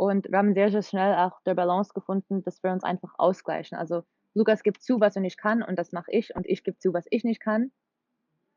Und 0.00 0.30
wir 0.30 0.38
haben 0.38 0.54
sehr, 0.54 0.70
sehr 0.70 0.82
schnell 0.82 1.14
auch 1.14 1.42
der 1.42 1.54
Balance 1.54 1.92
gefunden, 1.92 2.42
dass 2.42 2.62
wir 2.62 2.72
uns 2.72 2.84
einfach 2.84 3.12
ausgleichen. 3.18 3.76
Also 3.76 4.02
Lukas 4.32 4.62
gibt 4.62 4.82
zu, 4.82 4.98
was 4.98 5.14
er 5.14 5.20
nicht 5.20 5.36
kann 5.36 5.62
und 5.62 5.78
das 5.78 5.92
mache 5.92 6.10
ich 6.10 6.34
und 6.34 6.46
ich 6.46 6.64
gebe 6.64 6.78
zu, 6.78 6.94
was 6.94 7.04
ich 7.10 7.22
nicht 7.22 7.38
kann 7.38 7.70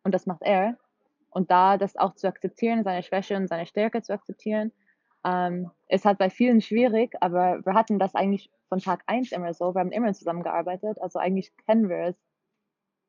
und 0.06 0.14
das 0.14 0.26
macht 0.26 0.42
er. 0.42 0.78
Und 1.30 1.52
da 1.52 1.78
das 1.78 1.98
auch 1.98 2.16
zu 2.16 2.30
akzeptieren, 2.30 2.86
seine 2.86 3.04
Schwäche 3.04 3.36
und 3.36 3.50
seine 3.50 3.66
Stärke 3.66 4.02
zu 4.02 4.14
akzeptieren, 4.14 4.72
ähm, 5.26 5.70
ist 5.90 6.06
halt 6.06 6.18
bei 6.18 6.30
vielen 6.30 6.62
schwierig, 6.62 7.14
aber 7.20 7.60
wir 7.66 7.74
hatten 7.74 8.00
das 8.00 8.16
eigentlich 8.16 8.50
von 8.70 8.80
Tag 8.80 9.04
eins 9.08 9.34
immer 9.34 9.54
so. 9.54 9.76
Wir 9.76 9.82
haben 9.82 9.92
immer 9.92 10.14
zusammengearbeitet, 10.14 10.98
also 11.02 11.20
eigentlich 11.20 11.52
kennen 11.66 11.90
wir 11.90 12.06
es 12.06 12.16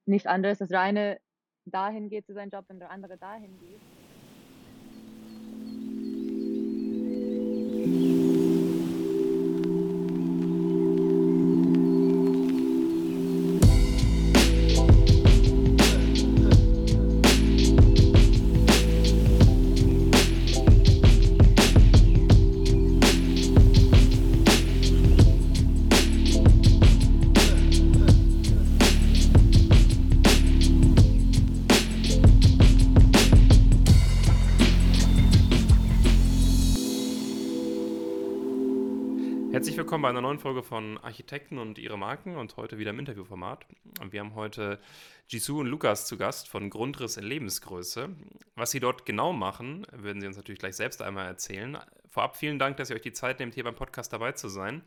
nicht 0.06 0.26
anders, 0.26 0.58
dass 0.58 0.70
der 0.70 0.80
eine 0.80 1.20
dahin 1.66 2.08
geht 2.08 2.26
zu 2.26 2.34
seinem 2.34 2.50
Job 2.50 2.64
und 2.68 2.80
der 2.80 2.90
andere 2.90 3.16
dahin 3.16 3.56
geht. 3.60 3.93
Willkommen 39.84 40.00
bei 40.00 40.08
einer 40.08 40.22
neuen 40.22 40.38
Folge 40.38 40.62
von 40.62 40.96
Architekten 40.96 41.58
und 41.58 41.76
ihre 41.76 41.98
Marken 41.98 42.36
und 42.36 42.56
heute 42.56 42.78
wieder 42.78 42.92
im 42.92 43.00
Interviewformat. 43.00 43.66
Wir 44.10 44.20
haben 44.20 44.34
heute 44.34 44.80
Jisoo 45.28 45.60
und 45.60 45.66
Lukas 45.66 46.06
zu 46.06 46.16
Gast 46.16 46.48
von 46.48 46.70
Grundriss 46.70 47.18
in 47.18 47.24
Lebensgröße. 47.24 48.08
Was 48.54 48.70
sie 48.70 48.80
dort 48.80 49.04
genau 49.04 49.34
machen, 49.34 49.86
würden 49.92 50.22
sie 50.22 50.26
uns 50.26 50.38
natürlich 50.38 50.60
gleich 50.60 50.74
selbst 50.74 51.02
einmal 51.02 51.26
erzählen. 51.26 51.76
Vorab 52.08 52.34
vielen 52.34 52.58
Dank, 52.58 52.78
dass 52.78 52.88
ihr 52.88 52.96
euch 52.96 53.02
die 53.02 53.12
Zeit 53.12 53.40
nehmt, 53.40 53.52
hier 53.52 53.64
beim 53.64 53.74
Podcast 53.74 54.10
dabei 54.10 54.32
zu 54.32 54.48
sein. 54.48 54.82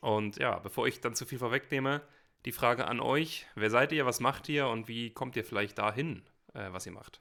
Und 0.00 0.38
ja, 0.38 0.58
bevor 0.60 0.86
ich 0.86 1.02
dann 1.02 1.14
zu 1.14 1.26
viel 1.26 1.38
vorwegnehme, 1.38 2.00
die 2.46 2.52
Frage 2.52 2.86
an 2.86 3.00
euch: 3.00 3.46
Wer 3.54 3.68
seid 3.68 3.92
ihr, 3.92 4.06
was 4.06 4.20
macht 4.20 4.48
ihr 4.48 4.66
und 4.66 4.88
wie 4.88 5.10
kommt 5.10 5.36
ihr 5.36 5.44
vielleicht 5.44 5.76
dahin, 5.76 6.22
äh, 6.54 6.72
was 6.72 6.86
ihr 6.86 6.92
macht? 6.92 7.20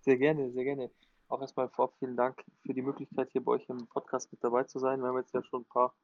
Sehr 0.00 0.16
gerne, 0.16 0.50
sehr 0.50 0.64
gerne. 0.64 0.90
Auch 1.30 1.42
erstmal 1.42 1.68
vorab 1.68 1.94
vielen 1.98 2.16
Dank 2.16 2.42
für 2.64 2.72
die 2.72 2.80
Möglichkeit, 2.80 3.28
hier 3.32 3.44
bei 3.44 3.52
euch 3.52 3.68
im 3.68 3.86
Podcast 3.88 4.32
mit 4.32 4.42
dabei 4.42 4.64
zu 4.64 4.78
sein. 4.78 5.02
Wir 5.02 5.08
haben 5.08 5.18
jetzt 5.18 5.34
ja 5.34 5.42
schon 5.42 5.60
ein 5.60 5.68
paar 5.68 5.94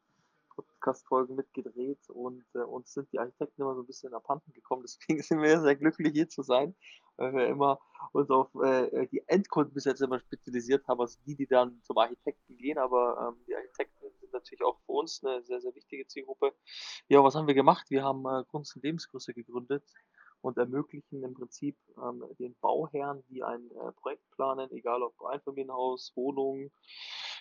Podcast-Folgen 0.54 1.34
mitgedreht 1.34 2.10
und 2.10 2.44
äh, 2.54 2.58
uns 2.58 2.92
sind 2.92 3.10
die 3.10 3.18
Architekten 3.18 3.62
immer 3.62 3.74
so 3.74 3.80
ein 3.80 3.86
bisschen 3.86 4.12
abhanden 4.12 4.52
gekommen. 4.52 4.82
Deswegen 4.82 5.22
sind 5.22 5.40
wir 5.40 5.62
sehr 5.62 5.76
glücklich, 5.76 6.12
hier 6.12 6.28
zu 6.28 6.42
sein, 6.42 6.76
weil 7.16 7.32
wir 7.32 7.46
immer 7.46 7.80
uns 8.12 8.28
auf 8.28 8.54
äh, 8.62 9.06
die 9.06 9.26
Endkunden 9.26 9.72
bis 9.72 9.86
jetzt 9.86 10.02
immer 10.02 10.20
spezialisiert 10.20 10.86
haben, 10.88 11.00
also 11.00 11.18
die, 11.26 11.36
die 11.36 11.46
dann 11.46 11.80
zum 11.84 11.96
Architekten 11.96 12.58
gehen. 12.58 12.76
Aber 12.76 13.32
ähm, 13.32 13.42
die 13.48 13.56
Architekten 13.56 14.04
sind 14.20 14.30
natürlich 14.30 14.62
auch 14.62 14.78
für 14.84 14.92
uns 14.92 15.24
eine 15.24 15.42
sehr, 15.42 15.62
sehr 15.62 15.74
wichtige 15.74 16.06
Zielgruppe. 16.06 16.52
Ja, 17.08 17.24
was 17.24 17.34
haben 17.34 17.46
wir 17.46 17.54
gemacht? 17.54 17.86
Wir 17.88 18.04
haben 18.04 18.26
äh, 18.26 18.44
Kunst 18.50 18.76
und 18.76 18.84
Lebensgröße 18.84 19.32
gegründet 19.32 19.84
und 20.44 20.58
ermöglichen 20.58 21.22
im 21.24 21.32
Prinzip 21.32 21.74
ähm, 21.96 22.22
den 22.38 22.54
Bauherren, 22.60 23.24
die 23.30 23.42
ein 23.42 23.70
äh, 23.70 23.92
Projekt 23.92 24.30
planen, 24.32 24.70
egal 24.72 25.02
ob 25.02 25.14
Einfamilienhaus, 25.24 26.12
Wohnung, 26.14 26.70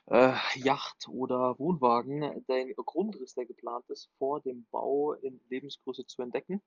äh, 0.05 0.33
Yacht 0.55 1.09
oder 1.09 1.59
Wohnwagen, 1.59 2.45
den 2.47 2.73
Grundriss, 2.77 3.33
der 3.33 3.45
geplant 3.45 3.89
ist, 3.89 4.09
vor 4.17 4.39
dem 4.39 4.65
Bau 4.71 5.13
in 5.13 5.41
Lebensgröße 5.49 6.07
zu 6.07 6.21
entdecken. 6.21 6.61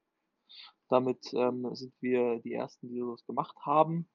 Damit 0.90 1.32
ähm, 1.32 1.74
sind 1.74 1.94
wir 2.00 2.38
die 2.40 2.52
Ersten, 2.52 2.88
die 2.88 3.00
das 3.00 3.24
gemacht 3.24 3.56
haben, 3.64 4.06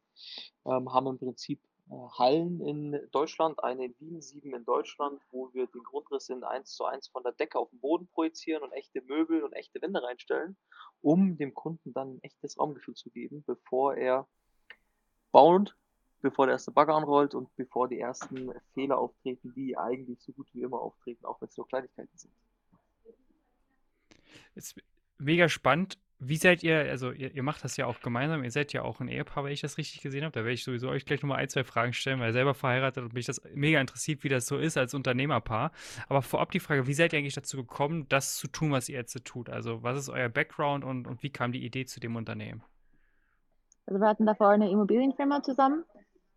ähm, 0.65 0.93
haben 0.93 1.07
im 1.07 1.17
Prinzip 1.17 1.59
Hallen 1.91 2.61
in 2.61 2.99
Deutschland, 3.11 3.61
eine 3.63 3.85
in 3.85 3.95
Wien, 3.99 4.21
sieben 4.21 4.53
in 4.55 4.63
Deutschland, 4.63 5.21
wo 5.31 5.53
wir 5.53 5.67
den 5.67 5.83
Grundriss 5.83 6.29
in 6.29 6.43
1 6.43 6.73
zu 6.73 6.85
1 6.85 7.09
von 7.09 7.23
der 7.23 7.33
Decke 7.33 7.59
auf 7.59 7.69
den 7.69 7.79
Boden 7.81 8.07
projizieren 8.07 8.63
und 8.63 8.71
echte 8.71 9.01
Möbel 9.01 9.43
und 9.43 9.53
echte 9.53 9.81
Wände 9.81 10.01
reinstellen 10.01 10.55
um 11.01 11.37
dem 11.37 11.53
Kunden 11.53 11.93
dann 11.93 12.15
ein 12.15 12.23
echtes 12.23 12.57
Raumgefühl 12.59 12.95
zu 12.95 13.09
geben, 13.09 13.43
bevor 13.45 13.95
er 13.95 14.27
baut, 15.31 15.75
bevor 16.21 16.45
der 16.45 16.53
erste 16.53 16.71
Bagger 16.71 16.95
anrollt 16.95 17.33
und 17.33 17.53
bevor 17.55 17.87
die 17.87 17.99
ersten 17.99 18.51
Fehler 18.73 18.99
auftreten, 18.99 19.53
die 19.55 19.77
eigentlich 19.77 20.21
so 20.21 20.31
gut 20.31 20.47
wie 20.53 20.61
immer 20.61 20.79
auftreten, 20.79 21.25
auch 21.25 21.41
wenn 21.41 21.49
es 21.49 21.57
nur 21.57 21.67
Kleinigkeiten 21.67 22.15
sind. 22.15 22.33
Ist 24.53 24.75
mega 25.17 25.49
spannend. 25.49 25.97
Wie 26.23 26.35
seid 26.35 26.61
ihr, 26.61 26.77
also 26.77 27.11
ihr, 27.11 27.33
ihr, 27.33 27.41
macht 27.41 27.63
das 27.63 27.77
ja 27.77 27.87
auch 27.87 27.99
gemeinsam, 27.99 28.43
ihr 28.43 28.51
seid 28.51 28.73
ja 28.73 28.83
auch 28.83 28.99
ein 28.99 29.07
Ehepaar, 29.07 29.43
wenn 29.43 29.51
ich 29.51 29.61
das 29.61 29.79
richtig 29.79 30.01
gesehen 30.01 30.23
habe. 30.23 30.31
Da 30.31 30.41
werde 30.41 30.53
ich 30.53 30.63
sowieso 30.63 30.87
euch 30.87 31.03
gleich 31.03 31.23
nochmal 31.23 31.39
ein, 31.39 31.49
zwei 31.49 31.63
Fragen 31.63 31.93
stellen, 31.93 32.19
weil 32.19 32.31
selber 32.31 32.53
verheiratet 32.53 33.03
und 33.03 33.13
mich 33.13 33.25
das 33.25 33.41
mega 33.55 33.81
interessiert, 33.81 34.23
wie 34.23 34.29
das 34.29 34.45
so 34.45 34.59
ist 34.59 34.77
als 34.77 34.93
Unternehmerpaar. 34.93 35.71
Aber 36.07 36.21
vorab 36.21 36.51
die 36.51 36.59
Frage, 36.59 36.85
wie 36.85 36.93
seid 36.93 37.13
ihr 37.13 37.17
eigentlich 37.17 37.33
dazu 37.33 37.57
gekommen, 37.57 38.05
das 38.07 38.37
zu 38.37 38.47
tun, 38.47 38.71
was 38.71 38.87
ihr 38.87 38.97
jetzt 38.97 39.25
tut? 39.25 39.49
Also 39.49 39.81
was 39.81 39.97
ist 39.97 40.09
euer 40.09 40.29
Background 40.29 40.85
und, 40.85 41.07
und 41.07 41.23
wie 41.23 41.31
kam 41.31 41.53
die 41.53 41.65
Idee 41.65 41.85
zu 41.85 41.99
dem 41.99 42.15
Unternehmen? 42.15 42.61
Also 43.87 43.99
wir 43.99 44.07
hatten 44.07 44.27
davor 44.27 44.49
eine 44.49 44.69
Immobilienfirma 44.69 45.41
zusammen. 45.41 45.85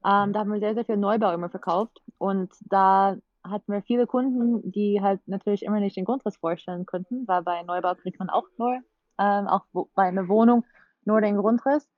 Ähm, 0.02 0.32
da 0.32 0.40
haben 0.40 0.50
wir 0.50 0.60
sehr, 0.60 0.72
sehr 0.72 0.86
viel 0.86 0.96
Neubau 0.96 1.34
immer 1.34 1.50
verkauft. 1.50 2.00
Und 2.16 2.50
da 2.60 3.18
hatten 3.42 3.70
wir 3.70 3.82
viele 3.82 4.06
Kunden, 4.06 4.72
die 4.72 5.02
halt 5.02 5.20
natürlich 5.28 5.62
immer 5.62 5.80
nicht 5.80 5.98
den 5.98 6.06
Grundriss 6.06 6.38
vorstellen 6.38 6.86
konnten, 6.86 7.28
weil 7.28 7.42
bei 7.42 7.62
Neubau 7.64 7.94
kriegt 7.96 8.18
man 8.18 8.30
auch 8.30 8.46
nur 8.56 8.80
ähm, 9.18 9.46
auch 9.46 9.64
bei 9.94 10.04
einer 10.04 10.28
Wohnung 10.28 10.64
nur 11.04 11.20
den 11.20 11.36
Grundriss. 11.36 11.88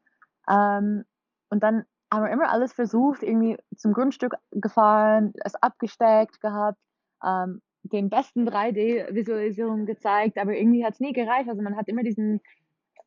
Ähm, 0.48 1.04
und 1.50 1.62
dann 1.62 1.84
haben 2.12 2.24
wir 2.24 2.30
immer 2.30 2.50
alles 2.50 2.72
versucht, 2.72 3.22
irgendwie 3.22 3.56
zum 3.76 3.92
Grundstück 3.92 4.34
gefahren, 4.52 5.32
es 5.44 5.54
abgesteckt 5.56 6.40
gehabt, 6.40 6.78
ähm, 7.24 7.60
den 7.82 8.10
besten 8.10 8.48
3D-Visualisierungen 8.48 9.86
gezeigt, 9.86 10.38
aber 10.38 10.56
irgendwie 10.56 10.84
hat 10.84 10.94
es 10.94 11.00
nie 11.00 11.12
gereicht. 11.12 11.48
Also 11.48 11.62
man 11.62 11.76
hat 11.76 11.88
immer 11.88 12.02
diesen 12.02 12.40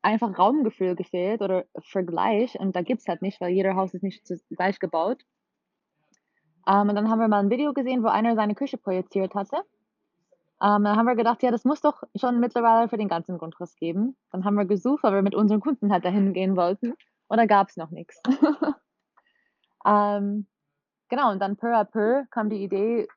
einfach 0.02 0.38
Raumgefühl 0.38 0.96
gefehlt 0.96 1.42
oder 1.42 1.66
Vergleich 1.80 2.58
und 2.60 2.76
da 2.76 2.82
gibt 2.82 3.02
es 3.02 3.08
halt 3.08 3.22
nicht, 3.22 3.42
weil 3.42 3.52
jeder 3.52 3.76
Haus 3.76 3.94
ist 3.94 4.04
nicht 4.04 4.24
gleich 4.50 4.80
gebaut. 4.80 5.24
Ähm, 6.68 6.90
und 6.90 6.96
dann 6.96 7.10
haben 7.10 7.20
wir 7.20 7.28
mal 7.28 7.44
ein 7.44 7.50
Video 7.50 7.74
gesehen, 7.74 8.04
wo 8.04 8.08
einer 8.08 8.36
seine 8.36 8.56
Küche 8.56 8.78
projiziert 8.78 9.36
hatte 9.36 9.64
ähm, 10.62 10.84
dann 10.84 10.98
haben 10.98 11.06
wir 11.06 11.16
gedacht, 11.16 11.42
ja, 11.42 11.52
das 11.52 11.64
muss 11.64 11.82
doch 11.82 12.04
schon 12.16 12.40
mittlerweile 12.40 12.90
für 12.90 12.98
den 12.98 13.08
ganzen 13.08 13.38
Grundriss 13.38 13.76
geben. 13.76 14.18
Dann 14.32 14.44
haben 14.44 14.56
wir 14.56 14.66
gesucht, 14.66 15.04
weil 15.04 15.14
wir 15.14 15.22
mit 15.22 15.36
unseren 15.36 15.62
Kunden 15.62 15.92
halt 15.92 16.04
dahin 16.04 16.34
gehen 16.34 16.58
wollten. 16.58 16.96
Und 17.28 17.38
da 17.38 17.46
gab 17.46 17.70
es 17.70 17.78
noch 17.78 17.92
nichts. 17.92 18.22
ähm, 19.86 20.48
genau, 21.08 21.32
und 21.32 21.40
dann 21.40 21.56
peu 21.56 21.74
à 21.76 21.86
peu 21.86 22.26
kam 22.30 22.50
die 22.50 22.64
Idee 22.64 23.08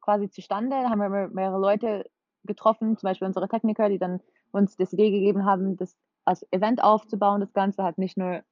quasi 0.00 0.28
zustande. 0.28 0.70
Da 0.70 0.90
haben 0.90 1.00
wir 1.00 1.28
mehrere 1.28 1.60
Leute 1.60 2.10
getroffen, 2.44 2.96
zum 2.96 3.08
Beispiel 3.08 3.26
unsere 3.26 3.48
Techniker, 3.48 3.88
die 3.88 3.98
dann 3.98 4.20
uns 4.50 4.76
das 4.76 4.92
Idee 4.92 5.10
gegeben 5.10 5.44
haben, 5.44 5.76
das 5.76 5.96
als 6.24 6.44
Event 6.50 6.82
aufzubauen. 6.82 7.40
Das 7.40 7.52
Ganze 7.52 7.84
hat 7.84 7.98
nicht 7.98 8.16
nur 8.16 8.42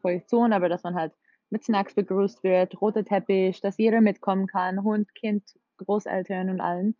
Projektion, 0.00 0.52
aber 0.52 0.68
dass 0.68 0.84
man 0.84 0.94
halt 0.94 1.12
mit 1.50 1.64
Snacks 1.64 1.94
begrüßt 1.94 2.44
wird, 2.44 2.80
roter 2.80 3.04
Teppich, 3.04 3.60
dass 3.60 3.78
jeder 3.78 4.00
mitkommen 4.00 4.46
kann, 4.46 4.84
Hund, 4.84 5.14
Kind, 5.14 5.42
Großeltern 5.78 6.50
und 6.50 6.60
allen. 6.60 6.94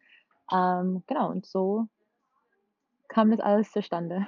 Ähm, 0.52 1.02
genau, 1.06 1.30
und 1.30 1.46
so 1.46 1.88
kam 3.08 3.30
das 3.30 3.40
alles 3.40 3.72
zustande. 3.72 4.26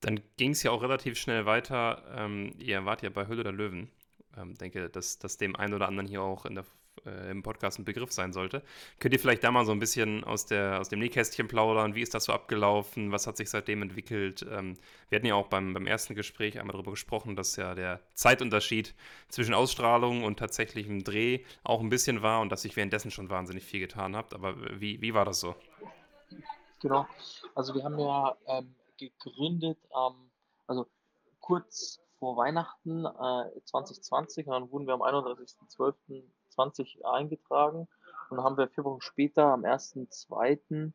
Dann 0.00 0.20
ging 0.36 0.52
es 0.52 0.62
ja 0.62 0.70
auch 0.70 0.82
relativ 0.82 1.18
schnell 1.18 1.44
weiter. 1.46 2.04
Ähm, 2.14 2.54
ihr 2.58 2.84
wart 2.84 3.02
ja 3.02 3.10
bei 3.10 3.26
Höhle 3.26 3.42
der 3.42 3.52
Löwen. 3.52 3.90
Ich 4.30 4.38
ähm, 4.38 4.54
denke, 4.54 4.88
dass 4.88 5.18
das 5.18 5.38
dem 5.38 5.56
einen 5.56 5.74
oder 5.74 5.88
anderen 5.88 6.06
hier 6.06 6.22
auch 6.22 6.46
in 6.46 6.54
der 6.54 6.64
äh, 7.06 7.30
im 7.30 7.42
Podcast 7.42 7.78
ein 7.78 7.84
Begriff 7.84 8.12
sein 8.12 8.32
sollte. 8.32 8.62
Könnt 8.98 9.14
ihr 9.14 9.20
vielleicht 9.20 9.44
da 9.44 9.50
mal 9.50 9.64
so 9.64 9.72
ein 9.72 9.78
bisschen 9.78 10.24
aus, 10.24 10.46
der, 10.46 10.80
aus 10.80 10.88
dem 10.88 10.98
Nähkästchen 10.98 11.48
plaudern? 11.48 11.94
Wie 11.94 12.02
ist 12.02 12.14
das 12.14 12.24
so 12.24 12.32
abgelaufen? 12.32 13.12
Was 13.12 13.26
hat 13.26 13.36
sich 13.36 13.50
seitdem 13.50 13.82
entwickelt? 13.82 14.46
Ähm, 14.50 14.76
wir 15.08 15.16
hatten 15.16 15.26
ja 15.26 15.34
auch 15.34 15.48
beim, 15.48 15.74
beim 15.74 15.86
ersten 15.86 16.14
Gespräch 16.14 16.58
einmal 16.58 16.72
darüber 16.72 16.92
gesprochen, 16.92 17.36
dass 17.36 17.56
ja 17.56 17.74
der 17.74 18.00
Zeitunterschied 18.14 18.94
zwischen 19.28 19.54
Ausstrahlung 19.54 20.24
und 20.24 20.38
tatsächlichem 20.38 21.04
Dreh 21.04 21.44
auch 21.64 21.80
ein 21.80 21.88
bisschen 21.88 22.22
war 22.22 22.40
und 22.40 22.50
dass 22.50 22.62
sich 22.62 22.76
währenddessen 22.76 23.10
schon 23.10 23.30
wahnsinnig 23.30 23.64
viel 23.64 23.80
getan 23.80 24.16
habt. 24.16 24.34
Aber 24.34 24.54
wie, 24.80 25.00
wie 25.00 25.14
war 25.14 25.24
das 25.24 25.40
so? 25.40 25.54
Genau. 26.80 27.06
Also 27.54 27.74
wir 27.74 27.84
haben 27.84 27.98
ja 27.98 28.36
ähm, 28.46 28.74
gegründet, 28.98 29.78
ähm, 29.94 30.30
also 30.66 30.86
kurz 31.40 32.00
vor 32.18 32.36
Weihnachten 32.36 33.04
äh, 33.04 33.64
2020 33.64 34.46
und 34.46 34.52
dann 34.52 34.70
wurden 34.70 34.86
wir 34.86 34.94
am 34.94 35.02
31.12. 35.02 36.22
20 36.58 37.06
eingetragen 37.06 37.86
und 38.30 38.42
haben 38.42 38.56
wir 38.56 38.68
vier 38.68 38.84
Wochen 38.84 39.00
später 39.00 39.44
am 39.46 39.64
1.2. 39.64 40.92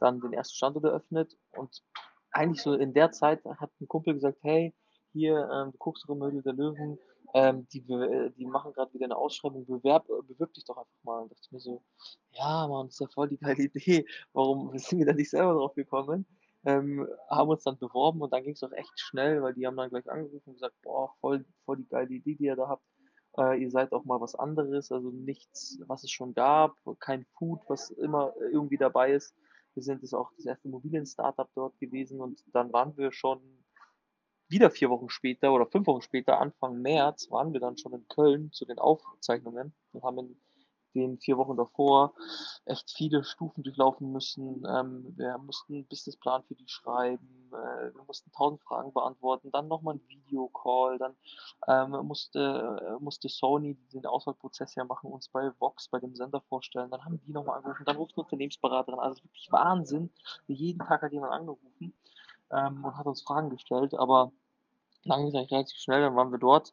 dann 0.00 0.20
den 0.20 0.32
ersten 0.32 0.54
Standort 0.56 0.84
eröffnet 0.86 1.36
und 1.52 1.82
eigentlich 2.32 2.62
so 2.62 2.72
in 2.74 2.94
der 2.94 3.12
Zeit 3.12 3.44
hat 3.44 3.70
ein 3.80 3.86
Kumpel 3.88 4.14
gesagt, 4.14 4.38
hey, 4.42 4.74
hier, 5.12 5.48
ähm, 5.52 5.72
du 5.72 5.78
guckst 5.78 6.04
doch 6.08 6.14
Höhle 6.16 6.42
der 6.42 6.54
Löwen, 6.54 6.98
ähm, 7.34 7.66
die, 7.72 7.80
be- 7.80 8.32
die 8.36 8.46
machen 8.46 8.72
gerade 8.72 8.92
wieder 8.94 9.04
eine 9.04 9.16
Ausschreibung, 9.16 9.66
bewerb, 9.66 10.08
äh, 10.08 10.22
bewirb 10.22 10.52
dich 10.54 10.64
doch 10.64 10.76
einfach 10.78 11.02
mal. 11.02 11.20
Und 11.22 11.32
dachte 11.32 11.42
ich 11.44 11.52
mir 11.52 11.60
so, 11.60 11.82
ja, 12.32 12.66
Mann, 12.66 12.86
das 12.86 12.94
ist 12.94 13.00
ja 13.00 13.06
voll 13.08 13.28
die 13.28 13.38
geile 13.38 13.62
Idee. 13.62 14.06
Warum 14.32 14.70
sind 14.78 14.98
wir 15.00 15.06
da 15.06 15.12
nicht 15.12 15.30
selber 15.30 15.54
drauf 15.54 15.74
gekommen? 15.74 16.26
Ähm, 16.64 17.06
haben 17.28 17.50
uns 17.50 17.62
dann 17.62 17.78
beworben 17.78 18.22
und 18.22 18.32
dann 18.32 18.42
ging 18.42 18.54
es 18.54 18.62
auch 18.62 18.72
echt 18.72 18.98
schnell, 18.98 19.42
weil 19.42 19.54
die 19.54 19.66
haben 19.66 19.76
dann 19.76 19.90
gleich 19.90 20.10
angerufen 20.10 20.48
und 20.50 20.54
gesagt, 20.54 20.74
boah, 20.82 21.12
voll, 21.20 21.44
voll 21.66 21.76
die 21.76 21.88
geile 21.88 22.08
Idee, 22.14 22.34
die 22.36 22.44
ihr 22.44 22.56
da 22.56 22.68
habt. 22.68 22.82
Äh, 23.36 23.62
ihr 23.62 23.70
seid 23.70 23.92
auch 23.92 24.04
mal 24.04 24.20
was 24.20 24.34
anderes, 24.34 24.92
also 24.92 25.10
nichts, 25.10 25.78
was 25.86 26.04
es 26.04 26.10
schon 26.10 26.34
gab, 26.34 26.76
kein 27.00 27.24
Food, 27.36 27.60
was 27.68 27.90
immer 27.90 28.32
irgendwie 28.52 28.78
dabei 28.78 29.12
ist. 29.12 29.34
Wir 29.74 29.82
sind 29.82 30.02
jetzt 30.02 30.14
auch 30.14 30.30
das 30.36 30.46
erste 30.46 30.68
Immobilien-Startup 30.68 31.48
dort 31.54 31.78
gewesen 31.80 32.20
und 32.20 32.44
dann 32.52 32.72
waren 32.72 32.96
wir 32.96 33.10
schon 33.12 33.40
wieder 34.48 34.70
vier 34.70 34.90
Wochen 34.90 35.08
später 35.08 35.52
oder 35.52 35.66
fünf 35.66 35.86
Wochen 35.86 36.02
später, 36.02 36.38
Anfang 36.40 36.80
März, 36.80 37.30
waren 37.30 37.52
wir 37.52 37.60
dann 37.60 37.76
schon 37.76 37.92
in 37.92 38.06
Köln 38.08 38.52
zu 38.52 38.64
den 38.66 38.78
Aufzeichnungen 38.78 39.74
und 39.92 40.02
haben 40.04 40.18
in 40.18 40.36
den 40.94 41.18
vier 41.18 41.36
Wochen 41.36 41.56
davor 41.56 42.14
echt 42.64 42.90
viele 42.90 43.24
Stufen 43.24 43.62
durchlaufen 43.62 44.12
müssen. 44.12 44.64
Ähm, 44.66 45.14
wir 45.16 45.38
mussten 45.38 45.74
einen 45.74 45.86
Businessplan 45.86 46.42
für 46.44 46.54
die 46.54 46.68
schreiben, 46.68 47.50
äh, 47.52 47.94
wir 47.94 48.04
mussten 48.06 48.30
tausend 48.32 48.62
Fragen 48.62 48.92
beantworten, 48.92 49.50
dann 49.50 49.68
nochmal 49.68 49.94
ein 49.96 50.08
Videocall, 50.08 50.98
dann 50.98 51.16
ähm, 51.68 52.06
musste, 52.06 52.96
äh, 52.98 53.02
musste 53.02 53.28
Sony 53.28 53.74
den 53.92 54.06
Auswahlprozess 54.06 54.74
ja 54.74 54.84
machen, 54.84 55.10
uns 55.10 55.28
bei 55.28 55.50
Vox, 55.58 55.88
bei 55.88 56.00
dem 56.00 56.14
Sender 56.14 56.40
vorstellen, 56.42 56.90
dann 56.90 57.04
haben 57.04 57.20
die 57.26 57.32
nochmal 57.32 57.58
angerufen, 57.58 57.84
dann 57.84 57.96
ruft 57.96 58.16
eine 58.16 58.24
Unternehmensberaterin 58.24 58.98
also 58.98 59.22
wirklich 59.24 59.50
Wahnsinn. 59.50 60.10
Jeden 60.46 60.78
Tag 60.78 61.02
hat 61.02 61.12
jemand 61.12 61.32
angerufen 61.32 61.94
ähm, 62.50 62.84
und 62.84 62.96
hat 62.96 63.06
uns 63.06 63.22
Fragen 63.22 63.50
gestellt, 63.50 63.94
aber 63.94 64.32
ging 65.02 65.12
es 65.28 65.34
eigentlich 65.34 65.52
relativ 65.52 65.76
schnell, 65.78 66.00
dann 66.00 66.16
waren 66.16 66.32
wir 66.32 66.38
dort 66.38 66.72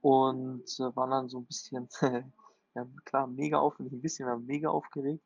und 0.00 0.64
äh, 0.78 0.96
waren 0.96 1.10
dann 1.10 1.28
so 1.28 1.38
ein 1.38 1.46
bisschen, 1.46 1.88
ja 2.74 2.86
klar, 3.04 3.26
mega 3.26 3.58
aufgeregt, 3.58 3.94
ein 3.94 4.02
bisschen, 4.02 4.26
wir 4.26 4.36
mega 4.38 4.70
aufgeregt, 4.70 5.24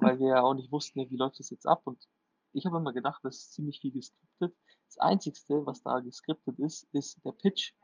weil 0.00 0.18
wir 0.18 0.28
ja 0.28 0.42
auch 0.42 0.54
nicht 0.54 0.72
wussten, 0.72 1.00
ja, 1.00 1.10
wie 1.10 1.16
läuft 1.16 1.38
das 1.38 1.50
jetzt 1.50 1.66
ab 1.66 1.82
und 1.84 2.06
ich 2.52 2.66
habe 2.66 2.78
immer 2.78 2.92
gedacht, 2.92 3.20
das 3.22 3.36
ist 3.36 3.52
ziemlich 3.52 3.80
viel 3.80 3.92
geskriptet. 3.92 4.56
Das 4.86 4.98
Einzigste, 4.98 5.64
was 5.66 5.82
da 5.82 6.00
geskriptet 6.00 6.58
ist, 6.58 6.88
ist 6.92 7.24
der 7.24 7.32
Pitch, 7.32 7.74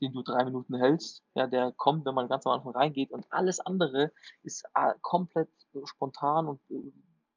den 0.00 0.12
du 0.12 0.22
drei 0.22 0.44
Minuten 0.44 0.76
hältst, 0.76 1.22
ja, 1.34 1.46
der 1.46 1.72
kommt, 1.72 2.04
wenn 2.04 2.14
man 2.14 2.28
ganz 2.28 2.46
am 2.46 2.52
Anfang 2.52 2.72
reingeht 2.72 3.10
und 3.10 3.26
alles 3.30 3.60
andere 3.60 4.12
ist 4.42 4.64
äh, 4.74 4.94
komplett 5.02 5.50
spontan 5.84 6.48
und 6.48 6.60
äh, 6.70 6.92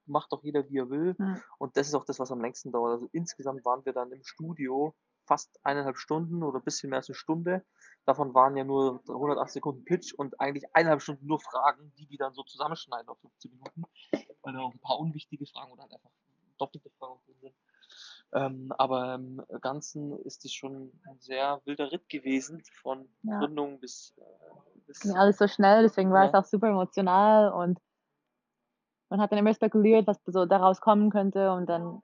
macht 0.06 0.32
doch 0.32 0.44
jeder, 0.44 0.68
wie 0.70 0.78
er 0.80 0.90
will. 0.90 1.16
Ja. 1.18 1.42
Und 1.58 1.78
das 1.78 1.88
ist 1.88 1.96
auch 1.96 2.06
das, 2.06 2.20
was 2.20 2.32
am 2.32 2.42
längsten 2.42 2.72
dauert. 2.72 2.94
Also 2.94 3.10
insgesamt 3.14 3.64
waren 3.66 3.86
wir 3.86 3.94
dann 3.94 4.12
im 4.12 4.24
Studio 4.24 4.96
fast 5.32 5.62
eineinhalb 5.64 5.98
Stunden 5.98 6.44
oder 6.44 6.60
ein 6.60 6.64
bisschen 6.66 6.90
mehr 6.90 6.98
als 7.00 7.08
eine 7.08 7.16
Stunde. 7.16 7.64
Davon 8.06 8.34
waren 8.34 8.58
ja 8.58 8.66
nur 8.66 9.02
180 9.08 9.54
Sekunden 9.54 9.86
Pitch 9.86 10.14
und 10.14 10.38
eigentlich 10.42 10.66
eineinhalb 10.76 11.02
Stunden 11.02 11.26
nur 11.26 11.40
Fragen, 11.40 11.94
die 11.98 12.06
die 12.06 12.18
dann 12.18 12.34
so 12.34 12.44
zusammenschneiden 12.44 13.08
auf 13.08 13.18
15 13.22 13.52
Minuten, 13.52 13.84
weil 14.44 14.54
da 14.54 14.60
auch 14.60 14.74
ein 14.74 14.80
paar 14.82 15.00
unwichtige 15.00 15.46
Fragen 15.46 15.72
oder 15.72 15.84
halt 15.84 15.94
einfach 15.94 16.10
doppelte 16.58 16.90
Fragen 17.00 17.18
drin 17.26 17.36
sind. 17.40 17.56
Ähm, 18.34 18.74
aber 18.78 19.16
im 19.16 19.42
Ganzen 19.62 20.20
ist 20.26 20.44
es 20.44 20.52
schon 20.54 20.92
ein 21.08 21.20
sehr 21.22 21.62
wilder 21.64 21.94
Ritt 21.94 22.10
gewesen, 22.10 22.62
von 22.82 23.08
Ja. 23.24 23.40
Gründung 23.40 23.80
bis, 23.80 24.14
äh, 24.18 24.24
bis 24.86 25.00
ging 25.00 25.16
alles 25.16 25.38
so 25.38 25.48
schnell, 25.48 25.84
deswegen 25.84 26.12
war 26.12 26.26
es 26.28 26.34
Ja. 26.34 26.40
auch 26.40 26.46
super 26.46 26.68
emotional 26.68 27.54
und 27.54 27.80
man 29.10 29.22
hat 29.22 29.32
dann 29.32 29.40
immer 29.40 29.54
spekuliert, 29.54 30.08
was 30.08 30.20
so 30.26 30.46
daraus 30.46 30.82
kommen 30.82 31.10
könnte 31.10 31.54
und 31.54 31.68
dann 31.68 32.02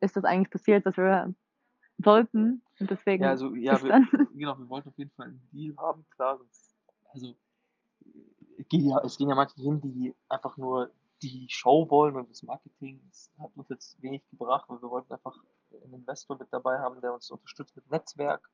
ist 0.00 0.16
das 0.16 0.24
eigentlich 0.24 0.50
passiert, 0.50 0.84
was 0.84 0.98
wir 0.98 1.34
wollten 1.98 2.62
und 2.78 2.90
deswegen 2.90 3.24
Ja, 3.24 3.30
also, 3.30 3.54
ja, 3.54 3.82
wir, 3.82 4.06
genau, 4.34 4.58
wir 4.58 4.68
wollten 4.68 4.88
auf 4.88 4.98
jeden 4.98 5.10
Fall 5.12 5.26
einen 5.28 5.48
Deal 5.52 5.76
haben, 5.76 6.04
klar. 6.10 6.38
Sonst, 6.38 6.76
also, 7.12 7.34
es 8.58 8.68
gehen 8.68 8.88
ja, 8.88 9.00
es 9.04 9.16
gehen 9.16 9.28
ja 9.28 9.34
manche 9.34 9.60
hin, 9.60 9.80
die 9.80 10.14
einfach 10.28 10.56
nur 10.56 10.90
die 11.22 11.46
Show 11.48 11.88
wollen 11.90 12.16
und 12.16 12.30
das 12.30 12.42
Marketing. 12.42 13.00
Das 13.08 13.30
hat 13.38 13.50
uns 13.56 13.68
jetzt 13.68 14.02
wenig 14.02 14.22
gebracht, 14.30 14.66
weil 14.68 14.80
wir 14.82 14.90
wollten 14.90 15.12
einfach 15.12 15.36
einen 15.82 15.94
Investor 15.94 16.38
mit 16.38 16.48
dabei 16.52 16.78
haben, 16.78 17.00
der 17.00 17.14
uns 17.14 17.30
unterstützt 17.30 17.74
mit 17.76 17.90
Netzwerk 17.90 18.48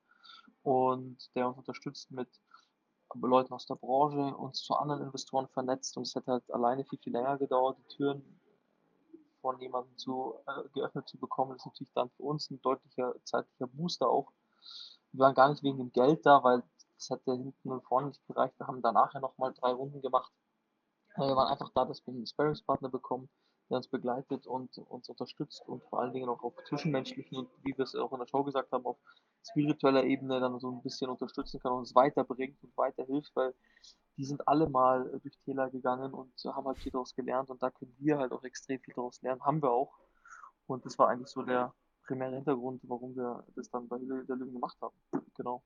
und 0.62 1.34
der 1.34 1.48
uns 1.48 1.58
unterstützt 1.58 2.10
mit 2.10 2.28
Leuten 3.14 3.52
aus 3.52 3.66
der 3.66 3.74
Branche, 3.74 4.36
uns 4.36 4.62
zu 4.62 4.74
anderen 4.74 5.02
Investoren 5.02 5.48
vernetzt 5.48 5.96
und 5.96 6.06
es 6.06 6.14
hätte 6.14 6.32
halt 6.32 6.50
alleine 6.52 6.84
viel, 6.84 6.98
viel 6.98 7.12
länger 7.12 7.36
gedauert, 7.36 7.78
die 7.78 7.96
Türen 7.96 8.40
von 9.42 9.60
jemandem 9.60 9.96
zu, 9.98 10.36
äh, 10.46 10.68
geöffnet 10.72 11.08
zu 11.08 11.18
bekommen. 11.18 11.56
Ist 11.56 11.66
natürlich 11.66 11.92
dann 11.94 12.10
für 12.16 12.22
uns 12.22 12.50
ein 12.50 12.62
deutlicher 12.62 13.14
zeitlicher 13.24 13.66
Booster 13.66 14.08
auch. 14.08 14.32
Wir 15.12 15.24
waren 15.26 15.34
gar 15.34 15.50
nicht 15.50 15.62
wegen 15.62 15.78
dem 15.78 15.92
Geld 15.92 16.24
da, 16.24 16.42
weil 16.42 16.62
das 16.96 17.10
hätte 17.10 17.32
hinten 17.32 17.70
und 17.70 17.84
vorne 17.84 18.08
nicht 18.08 18.26
gereicht. 18.26 18.58
Wir 18.58 18.66
haben 18.66 18.80
danach 18.80 19.12
ja 19.12 19.20
nochmal 19.20 19.52
drei 19.52 19.72
Runden 19.72 20.00
gemacht. 20.00 20.32
Äh, 21.16 21.26
Wir 21.26 21.36
waren 21.36 21.48
einfach 21.52 21.70
da, 21.74 21.84
dass 21.84 22.06
wir 22.06 22.14
einen 22.14 22.26
Sparringspartner 22.26 22.88
bekommen, 22.88 23.28
der 23.72 23.78
uns 23.78 23.88
begleitet 23.88 24.46
und 24.46 24.76
uns 24.76 25.08
unterstützt 25.08 25.66
und 25.66 25.82
vor 25.84 26.00
allen 26.00 26.12
Dingen 26.12 26.28
auch 26.28 26.42
auf 26.42 26.52
zwischenmenschlichen 26.68 27.38
und 27.38 27.48
wie 27.62 27.76
wir 27.76 27.84
es 27.84 27.94
auch 27.94 28.12
in 28.12 28.18
der 28.18 28.26
Show 28.26 28.44
gesagt 28.44 28.70
haben, 28.70 28.84
auf 28.84 28.98
spiritueller 29.48 30.04
Ebene 30.04 30.40
dann 30.40 30.60
so 30.60 30.70
ein 30.70 30.82
bisschen 30.82 31.08
unterstützen 31.08 31.58
kann 31.58 31.72
und 31.72 31.78
uns 31.78 31.94
weiterbringt 31.94 32.62
und 32.62 32.76
weiterhilft, 32.76 33.34
weil 33.34 33.54
die 34.18 34.26
sind 34.26 34.46
alle 34.46 34.68
mal 34.68 35.06
äh, 35.14 35.20
durch 35.20 35.38
Täler 35.38 35.70
gegangen 35.70 36.12
und 36.12 36.32
haben 36.44 36.66
halt 36.66 36.78
viel 36.80 36.92
daraus 36.92 37.14
gelernt 37.14 37.48
und 37.48 37.62
da 37.62 37.70
können 37.70 37.94
wir 37.98 38.18
halt 38.18 38.32
auch 38.32 38.44
extrem 38.44 38.78
viel 38.78 38.92
daraus 38.92 39.22
lernen, 39.22 39.42
haben 39.42 39.62
wir 39.62 39.70
auch. 39.70 39.98
Und 40.66 40.84
das 40.84 40.98
war 40.98 41.08
eigentlich 41.08 41.28
so 41.28 41.42
der 41.42 41.72
primäre 42.06 42.34
Hintergrund, 42.34 42.82
warum 42.84 43.16
wir 43.16 43.42
das 43.56 43.70
dann 43.70 43.88
bei 43.88 43.98
Höhle 43.98 44.26
der 44.26 44.36
Löwen 44.36 44.52
gemacht 44.52 44.76
haben. 44.82 44.94
Genau. 45.34 45.62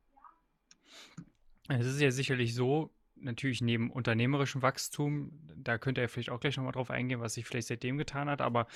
Es 1.69 1.87
ist 1.87 2.01
ja 2.01 2.13
sicherlich 2.13 2.55
so, 2.55 2.89
natürlich 3.17 3.61
neben 3.61 3.91
unternehmerischem 3.91 4.63
Wachstum, 4.63 5.33
da 5.57 5.79
könnt 5.79 5.99
ihr 5.99 6.09
vielleicht 6.09 6.31
auch 6.31 6.41
gleich 6.41 6.57
nochmal 6.57 6.73
drauf 6.73 6.91
eingehen, 6.91 7.21
was 7.21 7.35
sich 7.35 7.47
vielleicht 7.47 7.69
seitdem 7.69 7.99
getan 7.99 8.29
hat, 8.29 8.41
aber 8.41 8.67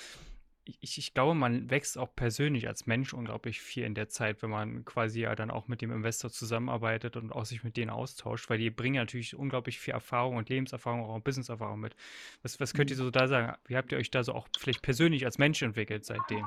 ich, 0.63 0.97
ich 0.97 1.13
glaube, 1.13 1.33
man 1.33 1.69
wächst 1.69 1.97
auch 1.97 2.15
persönlich 2.15 2.67
als 2.67 2.85
Mensch 2.85 3.13
unglaublich 3.13 3.61
viel 3.61 3.83
in 3.83 3.95
der 3.95 4.09
Zeit, 4.09 4.41
wenn 4.41 4.49
man 4.49 4.85
quasi 4.85 5.21
ja 5.21 5.35
dann 5.35 5.51
auch 5.51 5.67
mit 5.67 5.81
dem 5.81 5.91
Investor 5.91 6.29
zusammenarbeitet 6.29 7.17
und 7.17 7.31
auch 7.31 7.45
sich 7.45 7.63
mit 7.63 7.77
denen 7.77 7.89
austauscht, 7.89 8.49
weil 8.49 8.59
die 8.59 8.69
bringen 8.69 8.97
natürlich 8.97 9.35
unglaublich 9.35 9.79
viel 9.79 9.93
Erfahrung 9.93 10.35
und 10.35 10.49
Lebenserfahrung, 10.49 11.03
auch 11.03 11.19
Businesserfahrung 11.19 11.79
mit. 11.79 11.95
Was, 12.43 12.59
was 12.59 12.73
könnt 12.73 12.91
ihr 12.91 12.95
so 12.95 13.09
da 13.09 13.27
sagen? 13.27 13.57
Wie 13.65 13.75
habt 13.75 13.91
ihr 13.91 13.97
euch 13.97 14.11
da 14.11 14.23
so 14.23 14.33
auch 14.33 14.47
vielleicht 14.57 14.81
persönlich 14.81 15.25
als 15.25 15.37
Mensch 15.37 15.61
entwickelt 15.61 16.05
seitdem? 16.05 16.45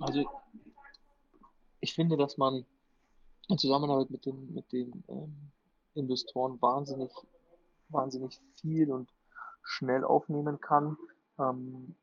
Also 0.00 0.24
ich 1.80 1.94
finde, 1.94 2.16
dass 2.16 2.36
man 2.36 2.66
in 3.48 3.58
Zusammenarbeit 3.58 4.10
mit 4.10 4.26
den, 4.26 4.54
mit 4.54 4.70
den 4.72 5.04
ähm, 5.08 5.34
Investoren 5.94 6.60
wahnsinnig, 6.60 7.10
wahnsinnig 7.88 8.40
viel 8.60 8.90
und 8.90 9.08
schnell 9.62 10.04
aufnehmen 10.04 10.60
kann. 10.60 10.96
Ähm, 11.38 11.94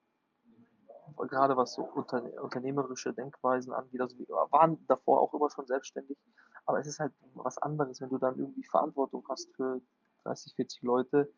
gerade 1.18 1.58
was 1.58 1.74
so 1.74 1.84
unter, 1.84 2.22
unternehmerische 2.42 3.14
Denkweisen 3.14 3.74
angeht. 3.74 4.02
Also 4.02 4.18
wir 4.18 4.28
waren 4.52 4.78
davor 4.88 5.22
auch 5.22 5.34
immer 5.34 5.50
schon 5.50 5.66
selbstständig, 5.66 6.18
aber 6.66 6.80
es 6.80 6.88
ist 6.88 7.00
halt 7.00 7.14
was 7.34 7.58
anderes, 7.58 8.00
wenn 8.02 8.10
du 8.10 8.18
dann 8.18 8.38
irgendwie 8.38 8.64
Verantwortung 8.64 9.26
hast 9.28 9.52
für 9.56 9.82
30, 10.24 10.54
40 10.56 10.82
Leute, 10.84 11.32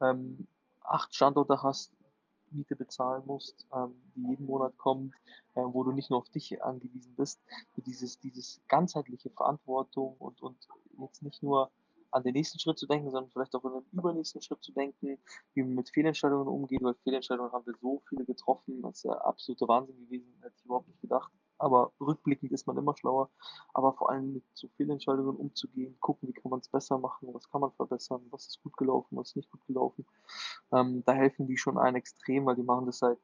ähm, 0.00 0.46
acht 0.82 1.14
Standorte 1.14 1.62
hast, 1.62 1.92
Miete 2.54 2.76
bezahlen 2.76 3.22
musst, 3.26 3.66
ähm, 3.74 3.94
die 4.14 4.28
jeden 4.28 4.46
Monat 4.46 4.76
kommen, 4.78 5.12
äh, 5.54 5.62
wo 5.62 5.84
du 5.84 5.92
nicht 5.92 6.10
nur 6.10 6.20
auf 6.20 6.28
dich 6.30 6.62
angewiesen 6.62 7.14
bist. 7.16 7.40
Dieses, 7.76 8.18
dieses 8.20 8.60
ganzheitliche 8.68 9.30
Verantwortung 9.30 10.16
und, 10.18 10.42
und 10.42 10.68
jetzt 10.98 11.22
nicht 11.22 11.42
nur 11.42 11.70
an 12.10 12.22
den 12.22 12.34
nächsten 12.34 12.60
Schritt 12.60 12.78
zu 12.78 12.86
denken, 12.86 13.10
sondern 13.10 13.30
vielleicht 13.30 13.54
auch 13.56 13.64
an 13.64 13.72
den 13.72 13.98
übernächsten 13.98 14.40
Schritt 14.40 14.62
zu 14.62 14.72
denken, 14.72 15.18
wie 15.54 15.62
man 15.62 15.74
mit 15.74 15.90
Fehlentscheidungen 15.90 16.46
umgeht, 16.46 16.82
weil 16.82 16.94
Fehlentscheidungen 17.02 17.52
haben 17.52 17.66
wir 17.66 17.74
so 17.80 18.02
viele 18.08 18.24
getroffen, 18.24 18.82
das 18.82 18.98
ist 18.98 19.04
ja 19.04 19.12
absoluter 19.12 19.66
Wahnsinn 19.66 19.98
gewesen, 19.98 20.32
hätte 20.40 20.54
ich 20.56 20.64
überhaupt 20.64 20.86
nicht 20.86 21.00
gedacht. 21.00 21.32
Aber 21.64 21.92
rückblickend 21.98 22.52
ist 22.52 22.66
man 22.66 22.76
immer 22.76 22.94
schlauer, 22.94 23.30
aber 23.72 23.94
vor 23.94 24.10
allem 24.10 24.34
mit 24.34 24.44
so 24.52 24.68
Fehlentscheidungen 24.76 25.34
umzugehen, 25.34 25.96
gucken, 25.98 26.28
wie 26.28 26.34
kann 26.34 26.50
man 26.50 26.60
es 26.60 26.68
besser 26.68 26.98
machen, 26.98 27.32
was 27.32 27.48
kann 27.48 27.62
man 27.62 27.72
verbessern, 27.72 28.20
was 28.30 28.48
ist 28.48 28.62
gut 28.62 28.76
gelaufen, 28.76 29.16
was 29.16 29.30
ist 29.30 29.36
nicht 29.36 29.50
gut 29.50 29.64
gelaufen. 29.66 30.04
Ähm, 30.72 31.02
da 31.06 31.14
helfen 31.14 31.46
die 31.46 31.56
schon 31.56 31.78
einen 31.78 31.96
extrem, 31.96 32.44
weil 32.44 32.56
die 32.56 32.62
machen 32.62 32.84
das 32.84 32.98
seit 32.98 33.16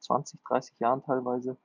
20, 0.00 0.44
30 0.44 0.78
Jahren 0.80 1.02
teilweise. 1.02 1.56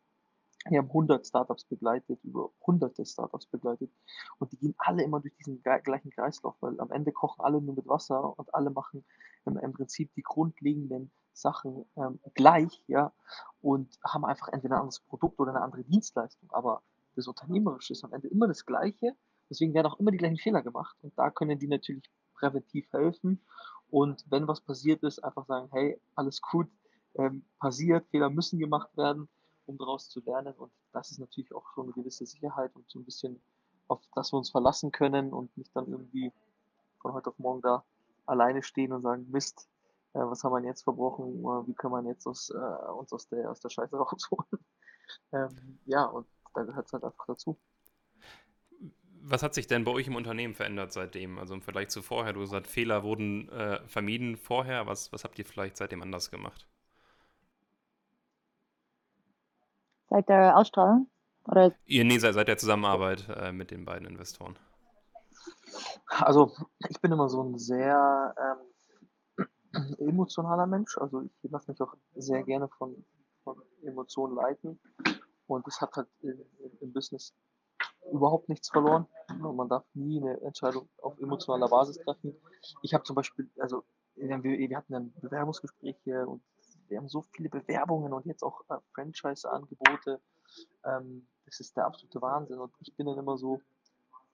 Die 0.70 0.78
haben 0.78 0.88
100 0.88 1.28
Startups 1.28 1.66
begleitet, 1.66 2.24
über 2.24 2.52
hunderte 2.66 3.06
Startups 3.06 3.48
begleitet. 3.48 3.92
Und 4.40 4.54
die 4.54 4.58
gehen 4.58 4.76
alle 4.78 5.04
immer 5.04 5.20
durch 5.20 5.36
diesen 5.36 5.62
gleichen 5.62 6.12
Kreislauf, 6.12 6.56
weil 6.62 6.80
am 6.80 6.92
Ende 6.92 7.12
kochen 7.12 7.42
alle 7.44 7.60
nur 7.60 7.76
mit 7.76 7.88
Wasser 7.88 8.40
und 8.40 8.54
alle 8.56 8.70
machen 8.70 9.04
im 9.44 9.74
Prinzip 9.74 10.14
die 10.14 10.22
grundlegenden 10.22 11.12
Sachen 11.34 11.86
ähm, 11.96 12.20
gleich, 12.34 12.84
ja, 12.88 13.14
und 13.62 13.98
haben 14.04 14.26
einfach 14.26 14.50
entweder 14.50 14.76
ein 14.76 14.82
anderes 14.82 15.00
Produkt 15.02 15.40
oder 15.40 15.52
eine 15.52 15.62
andere 15.62 15.84
Dienstleistung. 15.84 16.50
Aber 16.52 16.82
das 17.16 17.28
Unternehmerische 17.28 17.94
ist 17.94 18.04
am 18.04 18.14
Ende 18.14 18.28
immer 18.28 18.48
das 18.48 18.66
Gleiche. 18.66 19.16
Deswegen 19.50 19.74
werden 19.74 19.88
auch 19.88 20.00
immer 20.00 20.12
die 20.12 20.18
gleichen 20.18 20.38
Fehler 20.38 20.62
gemacht. 20.62 20.96
Und 21.02 21.18
da 21.18 21.30
können 21.30 21.60
die 21.60 21.68
natürlich 21.68 22.10
präventiv 22.36 22.92
helfen. 22.94 23.42
Und 23.90 24.26
wenn 24.30 24.48
was 24.48 24.62
passiert 24.62 25.04
ist, 25.04 25.20
einfach 25.24 25.46
sagen, 25.46 25.68
hey, 25.72 26.00
alles 26.16 26.42
gut, 26.42 26.68
ähm, 27.16 27.44
passiert, 27.60 28.08
Fehler 28.08 28.30
müssen 28.30 28.60
gemacht 28.60 28.96
werden 28.96 29.28
um 29.72 29.78
daraus 29.78 30.10
zu 30.10 30.22
lernen. 30.22 30.54
Und 30.54 30.72
das 30.92 31.12
ist 31.12 31.20
natürlich 31.20 31.54
auch 31.54 31.66
schon 31.74 31.86
eine 31.86 31.94
gewisse 31.94 32.26
Sicherheit 32.26 32.76
und 32.76 32.90
so 32.90 33.00
ein 33.00 33.06
bisschen, 33.06 33.42
auf 33.88 34.02
das 34.16 34.32
wir 34.32 34.38
uns 34.38 34.52
verlassen 34.52 34.92
können 34.92 35.34
und 35.34 35.56
nicht 35.58 35.76
dann 35.76 35.90
irgendwie 35.90 36.32
von 37.00 37.14
heute 37.14 37.30
auf 37.30 37.40
morgen 37.40 37.62
da 37.62 37.84
alleine 38.26 38.64
stehen 38.64 38.94
und 38.94 39.02
sagen, 39.02 39.28
Mist, 39.32 39.68
äh, 40.14 40.20
was 40.20 40.44
haben 40.44 40.54
wir 40.54 40.68
jetzt 40.68 40.84
verbrochen, 40.84 41.40
äh, 41.40 41.68
wie 41.68 41.74
können 41.74 41.94
wir 41.94 42.10
jetzt 42.10 42.28
aus, 42.28 42.50
äh, 42.50 42.92
uns 42.92 43.14
aus 43.14 43.28
der, 43.30 43.50
aus 43.50 43.60
der 43.60 43.70
Scheiße 43.70 43.96
rausholen. 43.98 44.66
ähm, 45.34 45.80
ja, 45.86 46.06
und 46.06 46.28
da 46.54 46.64
gehört 46.64 46.88
es 46.88 46.94
halt 46.94 47.04
einfach 47.04 47.26
dazu. 47.28 47.58
Was 49.24 49.44
hat 49.44 49.54
sich 49.54 49.68
denn 49.68 49.84
bei 49.84 49.92
euch 49.92 50.08
im 50.08 50.16
Unternehmen 50.16 50.56
verändert 50.56 50.92
seitdem? 50.92 51.38
Also 51.38 51.54
im 51.54 51.62
Vergleich 51.62 51.90
zu 51.90 52.02
vorher, 52.02 52.34
du 52.34 52.44
sagst, 52.46 52.72
Fehler 52.72 53.04
wurden 53.04 53.50
äh, 53.50 53.80
vermieden 53.88 54.36
vorher. 54.36 54.88
Was, 54.88 55.14
was 55.14 55.24
habt 55.24 55.38
ihr 55.38 55.46
vielleicht 55.46 55.78
seitdem 55.78 56.02
anders 56.02 56.32
gemacht? 56.32 56.68
Seit 60.10 60.28
der 60.28 60.58
Ausstrahlung? 60.58 61.08
Oder? 61.46 61.74
Ihr, 61.86 62.04
nee, 62.04 62.18
seit, 62.18 62.34
seit 62.34 62.48
der 62.48 62.58
Zusammenarbeit 62.58 63.30
äh, 63.30 63.52
mit 63.52 63.72
den 63.72 63.86
beiden 63.86 64.08
Investoren. 64.08 64.58
Also 66.08 66.52
ich 66.90 67.00
bin 67.00 67.12
immer 67.12 67.30
so 67.30 67.44
ein 67.44 67.58
sehr 67.58 68.36
ähm, 68.38 68.71
emotionaler 70.00 70.68
Mensch. 70.68 70.98
Also 70.98 71.22
ich 71.22 71.52
lasse 71.52 71.72
mich 71.72 71.82
auch 71.82 71.94
sehr 72.16 72.44
gerne 72.44 72.68
von, 72.68 73.06
von 73.44 73.62
Emotionen 73.84 74.36
leiten. 74.36 74.80
Und 75.48 75.68
das 75.68 75.82
hat 75.82 75.96
halt 75.96 76.08
im, 76.22 76.94
Business 76.94 77.34
überhaupt 78.12 78.50
nichts 78.50 78.70
verloren. 78.70 79.06
Man 79.40 79.70
darf 79.70 79.84
nie 79.94 80.22
eine 80.22 80.40
Entscheidung 80.42 80.90
auf 81.02 81.20
emotionaler 81.20 81.68
Basis 81.68 81.98
treffen. 81.98 82.36
Ich 82.84 82.94
habe 82.94 83.04
zum 83.04 83.16
Beispiel, 83.16 83.50
also 83.60 83.84
wir, 84.16 84.44
wir 84.44 84.78
hatten 84.78 84.94
dann 84.94 85.14
Bewerbungsgespräche 85.22 86.26
und 86.28 86.42
wir 86.88 86.98
haben 86.98 87.10
so 87.10 87.22
viele 87.22 87.50
Bewerbungen 87.50 88.14
und 88.14 88.26
jetzt 88.26 88.44
auch 88.44 88.62
äh, 88.70 88.78
Franchise-Angebote. 88.94 90.22
Ähm, 90.84 91.28
das 91.46 91.60
ist 91.60 91.76
der 91.76 91.86
absolute 91.86 92.22
Wahnsinn. 92.22 92.60
Und 92.60 92.74
ich 92.80 92.96
bin 92.96 93.06
dann 93.06 93.18
immer 93.18 93.38
so, 93.38 93.62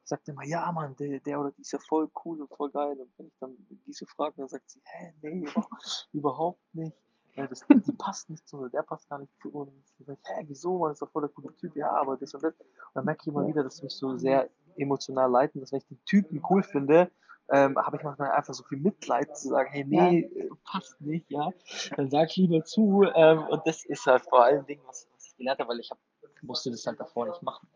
sagt 0.07 0.27
immer, 0.29 0.45
ja 0.45 0.71
Mann, 0.71 0.95
der, 0.95 1.19
der 1.19 1.39
oder 1.39 1.51
die 1.51 1.61
ist 1.61 1.71
ja 1.71 1.79
voll 1.79 2.09
cool 2.23 2.41
und 2.41 2.49
voll 2.55 2.71
geil. 2.71 2.97
Und 2.99 3.11
wenn 3.17 3.27
ich 3.27 3.37
dann 3.39 3.55
diese 3.85 4.05
frage, 4.05 4.35
dann 4.37 4.47
sagt 4.47 4.69
sie, 4.69 4.81
hä, 4.83 5.13
nee, 5.21 5.45
überhaupt 6.13 6.61
nicht. 6.73 6.95
Ja, 7.35 7.45
das, 7.45 7.63
die 7.67 7.91
passt 7.91 8.31
nicht 8.31 8.47
zu 8.47 8.57
uns, 8.57 8.71
der 8.71 8.81
passt 8.81 9.07
gar 9.09 9.19
nicht 9.19 9.31
zu 9.41 9.49
uns. 9.49 9.71
Ich 9.99 10.05
sage, 10.07 10.19
hä, 10.23 10.45
wieso, 10.47 10.79
man 10.79 10.93
ist 10.93 11.01
doch 11.01 11.11
voll 11.11 11.21
der 11.21 11.29
coole 11.29 11.55
Typ, 11.55 11.75
ja, 11.75 11.91
aber 11.91 12.17
das 12.17 12.33
und 12.33 12.43
das. 12.43 12.53
Und 12.59 12.67
dann 12.95 13.05
merke 13.05 13.21
ich 13.21 13.27
immer 13.27 13.45
wieder, 13.45 13.63
dass 13.63 13.83
mich 13.83 13.93
so 13.93 14.17
sehr 14.17 14.49
emotional 14.75 15.29
leiten, 15.29 15.61
dass 15.61 15.71
wenn 15.71 15.79
ich 15.79 15.87
den 15.87 16.03
Typen 16.05 16.41
cool 16.49 16.63
finde, 16.63 17.11
ähm, 17.49 17.77
habe 17.77 17.97
ich 17.97 18.03
manchmal 18.03 18.31
einfach 18.31 18.53
so 18.53 18.63
viel 18.63 18.79
Mitleid 18.79 19.37
zu 19.37 19.49
sagen, 19.49 19.69
hey, 19.71 19.85
nee, 19.85 20.29
ja. 20.35 20.45
passt 20.65 20.99
nicht, 20.99 21.29
ja. 21.29 21.49
Dann 21.95 22.09
sag 22.09 22.29
ich 22.29 22.37
lieber 22.37 22.63
zu. 22.63 23.03
Ähm, 23.15 23.43
und 23.49 23.61
das 23.65 23.85
ist 23.85 24.05
halt 24.05 24.23
vor 24.23 24.43
allen 24.43 24.65
Dingen, 24.65 24.81
was, 24.85 25.07
was 25.13 25.27
ich 25.27 25.37
gelernt 25.37 25.59
habe, 25.59 25.69
weil 25.69 25.79
ich 25.79 25.91
hab, 25.91 25.99
musste 26.41 26.71
das 26.71 26.85
halt 26.85 26.99
davor 26.99 27.27
nicht 27.27 27.41
machen. 27.43 27.67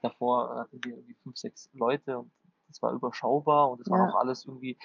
Davor 0.00 0.56
hatten 0.56 0.80
wir 0.84 0.96
irgendwie 0.96 1.14
fünf, 1.14 1.36
sechs 1.36 1.68
Leute 1.72 2.18
und 2.18 2.32
das 2.68 2.82
war 2.82 2.92
überschaubar 2.92 3.70
und 3.70 3.80
es 3.80 3.86
ja. 3.86 3.92
war 3.92 4.10
auch 4.10 4.20
alles 4.20 4.44
irgendwie 4.44 4.78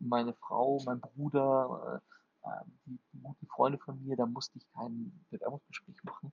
meine 0.00 0.34
Frau, 0.34 0.82
mein 0.84 1.00
Bruder, 1.00 2.02
äh, 2.44 2.48
ähm, 2.48 2.78
die 3.12 3.20
guten 3.22 3.46
Freunde 3.46 3.78
von 3.78 4.02
mir, 4.02 4.16
da 4.16 4.26
musste 4.26 4.58
ich 4.58 4.68
kein 4.72 5.26
Bewerbungsgespräch 5.30 6.02
machen. 6.04 6.32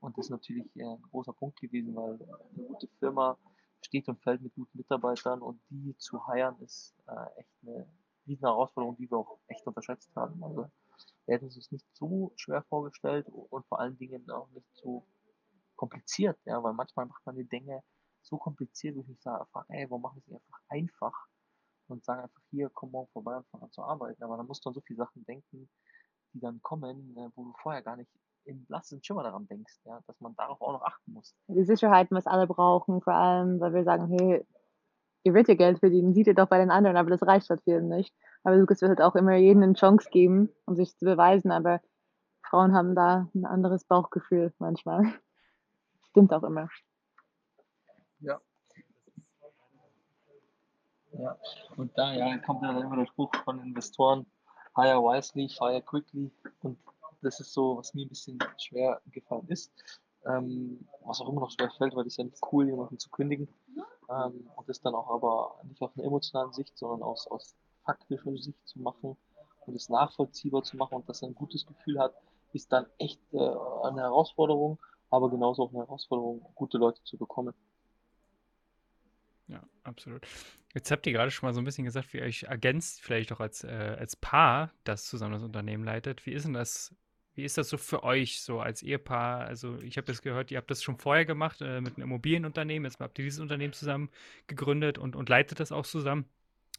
Und 0.00 0.18
das 0.18 0.26
ist 0.26 0.30
natürlich 0.30 0.74
äh, 0.76 0.84
ein 0.84 1.02
großer 1.02 1.32
Punkt 1.32 1.60
gewesen, 1.60 1.94
weil 1.94 2.14
eine 2.14 2.66
gute 2.66 2.88
Firma 2.98 3.38
steht 3.82 4.08
und 4.08 4.20
fällt 4.22 4.42
mit 4.42 4.54
guten 4.54 4.76
Mitarbeitern 4.76 5.40
und 5.42 5.60
die 5.70 5.96
zu 5.98 6.26
heiren 6.26 6.58
ist 6.60 6.94
äh, 7.06 7.40
echt 7.40 7.50
eine 7.62 7.88
riesen 8.26 8.46
Herausforderung, 8.46 8.96
die 8.96 9.10
wir 9.10 9.18
auch 9.18 9.38
echt 9.46 9.66
unterschätzt 9.66 10.10
haben. 10.16 10.42
Also 10.42 10.66
wir 11.26 11.34
hätten 11.34 11.46
es 11.46 11.56
uns 11.56 11.70
nicht 11.70 11.86
so 11.94 12.32
schwer 12.36 12.62
vorgestellt 12.62 13.28
und 13.28 13.66
vor 13.66 13.80
allen 13.80 13.96
Dingen 13.96 14.28
auch 14.30 14.48
nicht 14.50 14.68
so 14.74 15.06
kompliziert, 15.82 16.38
ja, 16.44 16.62
weil 16.62 16.72
manchmal 16.74 17.06
macht 17.06 17.24
man 17.26 17.36
die 17.36 17.48
Dinge 17.48 17.82
so 18.22 18.38
kompliziert, 18.38 18.96
wo 18.96 19.00
ich 19.00 19.08
mich 19.08 19.20
sage, 19.20 19.46
ey, 19.68 19.90
warum 19.90 20.02
machen 20.02 20.22
wir 20.26 20.36
es 20.36 20.42
einfach 20.42 20.60
einfach? 20.68 21.28
und 21.88 22.04
sagen 22.04 22.22
einfach 22.22 22.42
hier, 22.50 22.70
komm 22.72 22.90
morgen 22.90 23.10
vorbei 23.12 23.36
und 23.36 23.46
fang 23.48 23.62
an 23.62 23.70
zu 23.70 23.82
arbeiten. 23.82 24.22
Aber 24.22 24.36
dann 24.36 24.46
musst 24.46 24.64
du 24.64 24.70
an 24.70 24.74
so 24.74 24.80
viele 24.80 24.98
Sachen 24.98 25.24
denken, 25.26 25.68
die 26.32 26.40
dann 26.40 26.60
kommen, 26.62 27.16
äh, 27.16 27.28
wo 27.36 27.44
du 27.44 27.52
vorher 27.62 27.82
gar 27.82 27.96
nicht 27.96 28.10
im 28.44 28.64
blassen 28.64 29.02
Schimmer 29.04 29.22
daran 29.22 29.46
denkst, 29.46 29.80
ja, 29.84 30.00
dass 30.06 30.20
man 30.20 30.34
darauf 30.34 30.60
auch 30.60 30.72
noch 30.72 30.82
achten 30.82 31.12
muss. 31.12 31.34
Die 31.46 31.64
Sicherheiten, 31.64 32.16
was 32.16 32.26
alle 32.26 32.48
brauchen, 32.48 33.00
vor 33.00 33.14
allem, 33.14 33.60
weil 33.60 33.72
wir 33.72 33.84
sagen, 33.84 34.08
hey, 34.08 34.44
ihr 35.22 35.34
werdet 35.34 35.48
ja 35.48 35.54
Geld 35.54 35.78
verdienen, 35.78 36.14
sieht 36.14 36.26
ihr 36.26 36.34
doch 36.34 36.48
bei 36.48 36.58
den 36.58 36.72
anderen, 36.72 36.96
aber 36.96 37.10
das 37.10 37.22
reicht 37.22 37.48
halt 37.50 37.62
vielen 37.62 37.88
nicht. 37.88 38.12
Aber 38.42 38.56
Lukas 38.56 38.80
wird 38.80 38.88
halt 38.88 39.02
auch 39.02 39.14
immer 39.14 39.36
jedem 39.36 39.62
eine 39.62 39.74
Chance 39.74 40.08
geben, 40.10 40.48
um 40.66 40.74
sich 40.74 40.96
zu 40.96 41.04
beweisen, 41.04 41.52
aber 41.52 41.80
Frauen 42.44 42.74
haben 42.74 42.96
da 42.96 43.28
ein 43.34 43.44
anderes 43.44 43.84
Bauchgefühl 43.84 44.52
manchmal. 44.58 45.04
Stimmt 46.12 46.32
auch 46.32 46.44
immer. 46.44 46.68
Ja, 48.20 48.40
ja, 51.18 51.36
und 51.76 51.96
da 51.96 52.12
ja, 52.12 52.38
kommt 52.38 52.62
ja 52.62 52.72
dann 52.72 52.82
immer 52.82 52.96
der 52.96 53.06
Spruch 53.06 53.30
von 53.44 53.60
Investoren, 53.60 54.26
hire 54.74 55.02
wisely, 55.02 55.48
fire 55.48 55.82
quickly. 55.82 56.30
Und 56.62 56.78
das 57.20 57.38
ist 57.40 57.52
so, 57.52 57.76
was 57.76 57.92
mir 57.92 58.06
ein 58.06 58.08
bisschen 58.08 58.38
schwer 58.58 59.00
gefallen 59.10 59.46
ist. 59.48 59.72
Ähm, 60.24 60.86
was 61.04 61.20
auch 61.20 61.28
immer 61.28 61.40
noch 61.40 61.50
schwer 61.50 61.70
fällt, 61.76 61.94
weil 61.94 62.06
es 62.06 62.16
ja 62.16 62.24
nicht 62.24 62.40
cool, 62.50 62.66
jemanden 62.66 62.98
zu 62.98 63.10
kündigen. 63.10 63.48
Ähm, 64.08 64.48
und 64.56 64.68
das 64.68 64.80
dann 64.80 64.94
auch 64.94 65.10
aber 65.10 65.60
nicht 65.64 65.82
aus 65.82 65.90
einer 65.96 66.06
emotionalen 66.06 66.52
Sicht, 66.52 66.76
sondern 66.78 67.02
aus, 67.02 67.26
aus 67.26 67.56
faktischer 67.84 68.36
Sicht 68.36 68.66
zu 68.66 68.80
machen 68.80 69.16
und 69.66 69.74
es 69.74 69.88
nachvollziehbar 69.88 70.62
zu 70.62 70.76
machen 70.76 70.94
und 70.94 71.08
dass 71.08 71.22
er 71.22 71.28
ein 71.28 71.34
gutes 71.34 71.66
Gefühl 71.66 71.98
hat, 71.98 72.14
ist 72.52 72.72
dann 72.72 72.86
echt 72.98 73.20
äh, 73.32 73.38
eine 73.38 74.02
Herausforderung, 74.02 74.78
aber 75.12 75.30
genauso 75.30 75.64
auch 75.64 75.70
eine 75.70 75.80
Herausforderung, 75.80 76.40
gute 76.54 76.78
Leute 76.78 77.04
zu 77.04 77.18
bekommen. 77.18 77.54
Ja, 79.46 79.62
absolut. 79.84 80.26
Jetzt 80.74 80.90
habt 80.90 81.06
ihr 81.06 81.12
gerade 81.12 81.30
schon 81.30 81.46
mal 81.46 81.52
so 81.52 81.60
ein 81.60 81.66
bisschen 81.66 81.84
gesagt, 81.84 82.14
wie 82.14 82.18
ihr 82.18 82.24
euch 82.24 82.44
ergänzt, 82.44 83.02
vielleicht 83.02 83.30
auch 83.30 83.40
als, 83.40 83.62
äh, 83.62 83.96
als 83.98 84.16
Paar, 84.16 84.72
das 84.84 85.04
zusammen 85.04 85.34
das 85.34 85.42
Unternehmen 85.42 85.84
leitet. 85.84 86.24
Wie 86.24 86.32
ist 86.32 86.46
denn 86.46 86.54
das, 86.54 86.94
wie 87.34 87.44
ist 87.44 87.58
das 87.58 87.68
so 87.68 87.76
für 87.76 88.04
euch, 88.04 88.40
so 88.40 88.60
als 88.60 88.82
Ehepaar? 88.82 89.40
Also, 89.40 89.76
ich 89.82 89.98
habe 89.98 90.06
das 90.06 90.22
gehört, 90.22 90.50
ihr 90.50 90.56
habt 90.56 90.70
das 90.70 90.82
schon 90.82 90.96
vorher 90.96 91.26
gemacht 91.26 91.60
äh, 91.60 91.82
mit 91.82 91.96
einem 91.96 92.04
Immobilienunternehmen. 92.04 92.90
Jetzt 92.90 92.98
habt 92.98 93.18
ihr 93.18 93.24
dieses 93.26 93.40
Unternehmen 93.40 93.74
zusammen 93.74 94.08
gegründet 94.46 94.96
und, 94.96 95.14
und 95.14 95.28
leitet 95.28 95.60
das 95.60 95.72
auch 95.72 95.84
zusammen. 95.84 96.24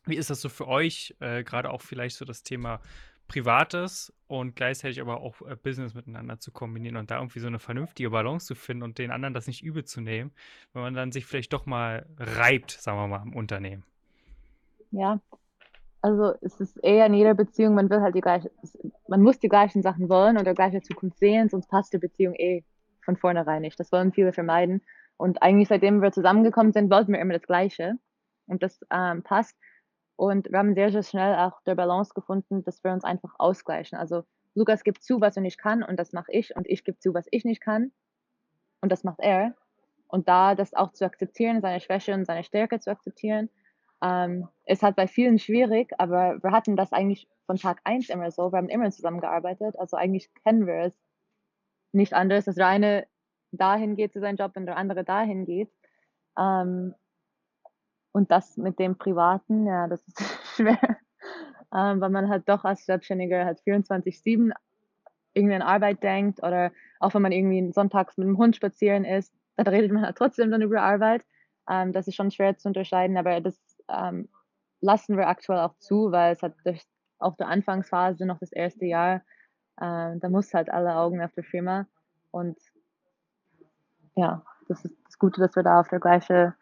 Wie 0.05 0.15
ist 0.15 0.31
das 0.31 0.41
so 0.41 0.49
für 0.49 0.67
euch, 0.67 1.15
äh, 1.19 1.43
gerade 1.43 1.69
auch 1.69 1.81
vielleicht 1.83 2.17
so 2.17 2.25
das 2.25 2.41
Thema 2.41 2.81
Privates 3.27 4.13
und 4.27 4.55
gleichzeitig 4.55 5.01
aber 5.01 5.21
auch 5.21 5.41
äh, 5.41 5.55
Business 5.55 5.93
miteinander 5.93 6.39
zu 6.39 6.51
kombinieren 6.51 6.97
und 6.97 7.11
da 7.11 7.17
irgendwie 7.17 7.39
so 7.39 7.47
eine 7.47 7.59
vernünftige 7.59 8.09
Balance 8.09 8.45
zu 8.45 8.55
finden 8.55 8.83
und 8.83 8.97
den 8.97 9.11
anderen 9.11 9.33
das 9.33 9.47
nicht 9.47 9.63
übel 9.63 9.85
zu 9.85 10.01
nehmen, 10.01 10.31
wenn 10.73 10.81
man 10.81 10.93
dann 10.93 11.11
sich 11.11 11.25
vielleicht 11.25 11.53
doch 11.53 11.65
mal 11.65 12.05
reibt, 12.17 12.71
sagen 12.71 12.97
wir 12.97 13.07
mal, 13.07 13.23
im 13.23 13.35
Unternehmen. 13.35 13.83
Ja, 14.91 15.19
also 16.01 16.33
es 16.41 16.59
ist 16.59 16.77
eher 16.83 17.05
in 17.05 17.13
jeder 17.13 17.33
Beziehung, 17.33 17.75
man 17.75 17.89
will 17.89 18.01
halt 18.01 18.13
die 18.13 18.21
gleiche, 18.21 18.51
man 19.07 19.21
muss 19.21 19.39
die 19.39 19.47
gleichen 19.47 19.81
Sachen 19.81 20.09
wollen 20.09 20.37
oder 20.37 20.53
gleiche 20.53 20.81
Zukunft 20.81 21.17
sehen, 21.17 21.47
sonst 21.47 21.67
passt 21.67 21.93
die 21.93 21.97
Beziehung 21.97 22.35
eh 22.35 22.63
von 23.03 23.15
vornherein 23.15 23.61
nicht. 23.61 23.79
Das 23.79 23.91
wollen 23.91 24.11
viele 24.11 24.33
vermeiden. 24.33 24.81
Und 25.17 25.41
eigentlich 25.41 25.69
seitdem 25.69 26.01
wir 26.01 26.11
zusammengekommen 26.11 26.73
sind, 26.73 26.91
wollten 26.91 27.13
wir 27.13 27.21
immer 27.21 27.33
das 27.33 27.47
Gleiche. 27.47 27.93
Und 28.47 28.63
das 28.63 28.85
ähm, 28.91 29.23
passt. 29.23 29.57
Und 30.15 30.51
wir 30.51 30.59
haben 30.59 30.75
sehr, 30.75 30.91
sehr 30.91 31.03
schnell 31.03 31.35
auch 31.35 31.61
der 31.63 31.75
Balance 31.75 32.13
gefunden, 32.13 32.63
dass 32.63 32.83
wir 32.83 32.91
uns 32.91 33.03
einfach 33.03 33.35
ausgleichen. 33.39 33.97
Also 33.97 34.23
Lukas 34.55 34.83
gibt 34.83 35.03
zu, 35.03 35.21
was 35.21 35.35
er 35.35 35.41
nicht 35.41 35.57
kann 35.57 35.83
und 35.83 35.97
das 35.97 36.13
mache 36.13 36.31
ich 36.31 36.55
und 36.55 36.67
ich 36.69 36.83
gebe 36.83 36.99
zu, 36.99 37.13
was 37.13 37.27
ich 37.31 37.45
nicht 37.45 37.61
kann 37.61 37.91
und 38.81 38.91
das 38.91 39.03
macht 39.03 39.19
er. 39.19 39.55
Und 40.07 40.27
da 40.29 40.53
das 40.53 40.75
auch 40.75 40.91
zu 40.91 41.05
akzeptieren, 41.05 41.61
seine 41.61 41.79
Schwäche 41.79 42.13
und 42.13 42.25
seine 42.25 42.43
Stärke 42.43 42.79
zu 42.79 42.91
akzeptieren, 42.91 43.49
ähm, 44.03 44.47
ist 44.65 44.83
halt 44.83 44.95
bei 44.95 45.07
vielen 45.07 45.39
schwierig, 45.39 45.91
aber 45.97 46.43
wir 46.43 46.51
hatten 46.51 46.75
das 46.75 46.91
eigentlich 46.93 47.27
von 47.47 47.55
Tag 47.55 47.81
1 47.85 48.09
immer 48.09 48.29
so. 48.29 48.51
Wir 48.51 48.57
haben 48.57 48.69
immer 48.69 48.91
zusammengearbeitet, 48.91 49.79
also 49.79 49.97
eigentlich 49.97 50.29
kennen 50.43 50.67
wir 50.67 50.85
es 50.85 50.93
nicht 51.93 52.13
anders, 52.13 52.45
dass 52.45 52.55
der 52.55 52.67
eine 52.67 53.07
dahin 53.51 53.95
geht 53.95 54.13
zu 54.13 54.19
seinem 54.19 54.35
Job 54.35 54.51
und 54.55 54.65
der 54.65 54.77
andere 54.77 55.03
dahin 55.03 55.45
geht. 55.45 55.71
Ähm, 56.37 56.93
und 58.13 58.31
das 58.31 58.55
mit 58.57 58.79
dem 58.79 58.97
Privaten, 58.97 59.65
ja, 59.65 59.87
das 59.87 60.01
ist 60.07 60.17
schwer, 60.55 60.79
ähm, 61.75 61.99
weil 61.99 62.09
man 62.09 62.29
halt 62.29 62.47
doch 62.47 62.63
als 62.63 62.85
Selbstständiger 62.85 63.43
halt 63.43 63.59
24-7 63.61 64.53
irgendwie 65.33 65.55
an 65.55 65.61
Arbeit 65.63 66.03
denkt 66.03 66.41
oder 66.41 66.71
auch 66.99 67.13
wenn 67.13 67.23
man 67.23 67.31
irgendwie 67.31 67.73
sonntags 67.73 68.17
mit 68.17 68.27
dem 68.27 68.37
Hund 68.37 68.55
spazieren 68.55 69.03
ist, 69.03 69.33
da 69.57 69.69
redet 69.69 69.91
man 69.91 70.05
halt 70.05 70.17
trotzdem 70.17 70.51
dann 70.51 70.61
über 70.61 70.81
Arbeit. 70.81 71.25
Ähm, 71.69 71.91
das 71.91 72.07
ist 72.07 72.15
schon 72.15 72.31
schwer 72.31 72.57
zu 72.57 72.69
unterscheiden, 72.69 73.17
aber 73.17 73.41
das 73.41 73.59
ähm, 73.89 74.29
lassen 74.79 75.17
wir 75.17 75.27
aktuell 75.27 75.59
auch 75.59 75.75
zu, 75.79 76.11
weil 76.11 76.33
es 76.33 76.41
hat 76.41 76.53
durch 76.63 76.83
auch 77.19 77.35
der 77.35 77.47
Anfangsphase 77.47 78.25
noch 78.25 78.39
das 78.39 78.51
erste 78.51 78.85
Jahr, 78.85 79.21
äh, 79.77 80.17
da 80.17 80.29
muss 80.29 80.53
halt 80.53 80.69
alle 80.69 80.95
Augen 80.95 81.21
auf 81.21 81.33
der 81.33 81.43
Firma 81.43 81.87
und 82.31 82.57
ja, 84.15 84.43
das 84.67 84.85
ist 84.85 84.95
das 85.05 85.17
Gute, 85.17 85.41
dass 85.41 85.55
wir 85.55 85.63
da 85.63 85.79
auf 85.79 85.87
der 85.87 85.99
gleichen 85.99 86.53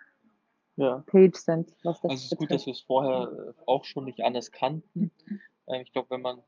ja. 0.76 1.04
Page 1.08 1.36
sind. 1.36 1.74
Was 1.84 2.02
das 2.02 2.12
also 2.12 2.26
es 2.26 2.32
ist 2.32 2.38
gut, 2.38 2.52
dass 2.52 2.66
wir 2.66 2.74
es 2.74 2.82
vorher 2.82 3.32
äh, 3.32 3.54
auch 3.66 3.86
schon 3.86 4.06
nicht 4.06 4.24
anders 4.24 4.52
kannten. 4.52 5.12
Ähm, 5.68 5.82
ich 5.82 5.92
glaube, 5.92 6.10
wenn 6.10 6.22
man 6.22 6.42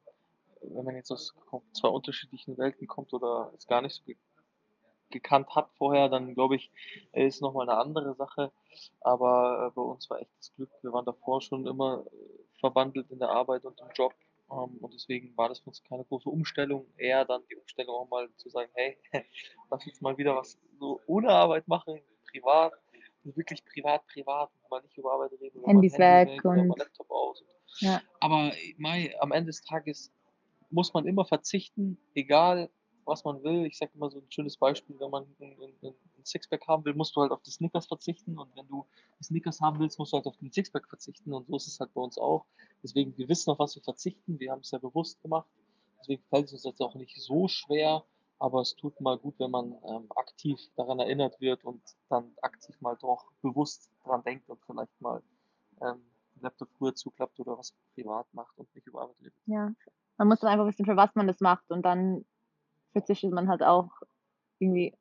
wenn 0.71 0.85
man 0.85 0.95
jetzt 0.95 1.11
aus 1.11 1.33
zwei 1.73 1.89
unterschiedlichen 1.89 2.57
Welten 2.57 2.87
kommt 2.87 3.13
oder 3.13 3.51
es 3.55 3.67
gar 3.67 3.81
nicht 3.81 3.95
so 3.95 4.03
ge 4.03 4.15
gekannt 5.09 5.55
hat 5.55 5.69
vorher, 5.77 6.09
dann 6.09 6.33
glaube 6.33 6.55
ich, 6.55 6.71
äh, 7.11 7.27
ist 7.27 7.39
nochmal 7.39 7.69
eine 7.69 7.77
andere 7.77 8.15
Sache. 8.15 8.51
Aber 8.99 9.67
äh, 9.67 9.75
bei 9.75 9.81
uns 9.83 10.09
war 10.09 10.19
echt 10.19 10.31
das 10.39 10.51
Glück, 10.55 10.71
wir 10.81 10.91
waren 10.91 11.05
davor 11.05 11.39
schon 11.39 11.67
immer 11.67 12.03
äh, 12.07 12.59
verwandelt 12.59 13.11
in 13.11 13.19
der 13.19 13.29
Arbeit 13.29 13.63
und 13.63 13.79
im 13.79 13.89
Job. 13.93 14.15
Ähm, 14.49 14.79
und 14.81 14.91
deswegen 14.91 15.37
war 15.37 15.49
das 15.49 15.59
für 15.59 15.69
uns 15.69 15.83
keine 15.83 16.03
große 16.03 16.27
Umstellung. 16.27 16.87
Eher 16.97 17.25
dann 17.25 17.43
die 17.47 17.55
Umstellung 17.55 17.95
auch 17.95 18.09
mal 18.09 18.27
zu 18.37 18.49
sagen, 18.49 18.71
hey, 18.73 18.97
lass 19.69 19.85
uns 19.85 20.01
mal 20.01 20.17
wieder 20.17 20.35
was 20.35 20.57
so 20.79 20.99
ohne 21.05 21.29
Arbeit 21.29 21.67
machen, 21.67 22.01
privat, 22.31 22.73
wirklich 23.23 23.63
privat, 23.65 24.05
privat, 24.07 24.49
mal 24.69 24.81
nicht 24.81 24.97
über 24.97 25.13
Arbeit 25.13 25.31
reden. 25.39 25.59
Oder 25.59 25.67
Handys 25.67 25.97
Handy 25.97 26.33
weg 26.33 26.45
und 26.45 26.77
Laptop 26.77 27.09
aus. 27.09 27.43
ja. 27.79 28.01
Aber 28.19 28.51
Mai, 28.77 29.15
am 29.19 29.31
Ende 29.31 29.47
des 29.47 29.63
Tages 29.63 30.11
muss 30.69 30.93
man 30.93 31.05
immer 31.05 31.25
verzichten, 31.25 31.97
egal 32.15 32.69
was 33.05 33.23
man 33.23 33.43
will. 33.43 33.65
Ich 33.65 33.77
sage 33.77 33.91
immer 33.95 34.09
so 34.09 34.19
ein 34.19 34.31
schönes 34.31 34.57
Beispiel, 34.57 34.99
wenn 34.99 35.09
man 35.09 35.23
ein, 35.39 35.57
ein, 35.61 35.93
ein 36.17 36.25
Sixpack 36.25 36.67
haben 36.67 36.85
will, 36.85 36.93
musst 36.93 37.15
du 37.15 37.21
halt 37.21 37.31
auf 37.31 37.41
die 37.41 37.51
Snickers 37.51 37.87
verzichten 37.87 38.37
und 38.37 38.55
wenn 38.55 38.67
du 38.67 38.85
die 39.19 39.23
Snickers 39.23 39.59
haben 39.61 39.79
willst, 39.79 39.99
musst 39.99 40.13
du 40.13 40.17
halt 40.17 40.27
auf 40.27 40.37
den 40.37 40.51
Sixpack 40.51 40.87
verzichten 40.87 41.33
und 41.33 41.47
so 41.47 41.55
ist 41.55 41.67
es 41.67 41.79
halt 41.79 41.93
bei 41.93 42.01
uns 42.01 42.17
auch. 42.17 42.45
Deswegen, 42.81 43.17
wir 43.17 43.27
wissen, 43.27 43.49
auf 43.51 43.59
was 43.59 43.75
wir 43.75 43.83
verzichten, 43.83 44.39
wir 44.39 44.51
haben 44.51 44.61
es 44.61 44.71
ja 44.71 44.79
bewusst 44.79 45.21
gemacht. 45.21 45.47
Deswegen 45.99 46.23
fällt 46.29 46.47
es 46.47 46.53
uns 46.53 46.63
jetzt 46.63 46.81
auch 46.81 46.95
nicht 46.95 47.15
so 47.21 47.47
schwer, 47.47 48.03
aber 48.43 48.59
es 48.59 48.75
tut 48.75 48.99
mal 48.99 49.17
gut, 49.17 49.39
wenn 49.39 49.51
man 49.51 49.73
ähm, 49.87 50.11
aktiv 50.17 50.59
daran 50.75 50.99
erinnert 50.99 51.39
wird 51.39 51.63
und 51.63 51.81
dann 52.09 52.29
aktiv 52.41 52.75
mal 52.81 52.97
doch 52.97 53.31
bewusst 53.41 53.89
daran 54.03 54.21
denkt 54.23 54.49
und 54.49 54.59
vielleicht 54.65 54.99
mal 54.99 55.23
ähm, 55.81 56.03
Laptop 56.41 56.67
früher 56.77 56.93
zuklappt 56.93 57.39
oder 57.39 57.57
was 57.57 57.73
privat 57.95 58.27
macht 58.33 58.57
und 58.57 58.67
nicht 58.75 58.85
über 58.85 59.03
Arbeit 59.03 59.15
redet. 59.21 59.33
Ja. 59.45 59.71
Man 60.17 60.27
muss 60.27 60.41
dann 60.41 60.49
einfach 60.49 60.67
wissen, 60.67 60.83
für 60.85 60.97
was 60.97 61.15
man 61.15 61.27
das 61.27 61.39
macht 61.39 61.71
und 61.71 61.83
dann 61.83 62.25
verzichtet 62.91 63.31
man 63.31 63.47
halt 63.47 63.63
auch 63.63 63.89
irgendwie 64.59 64.93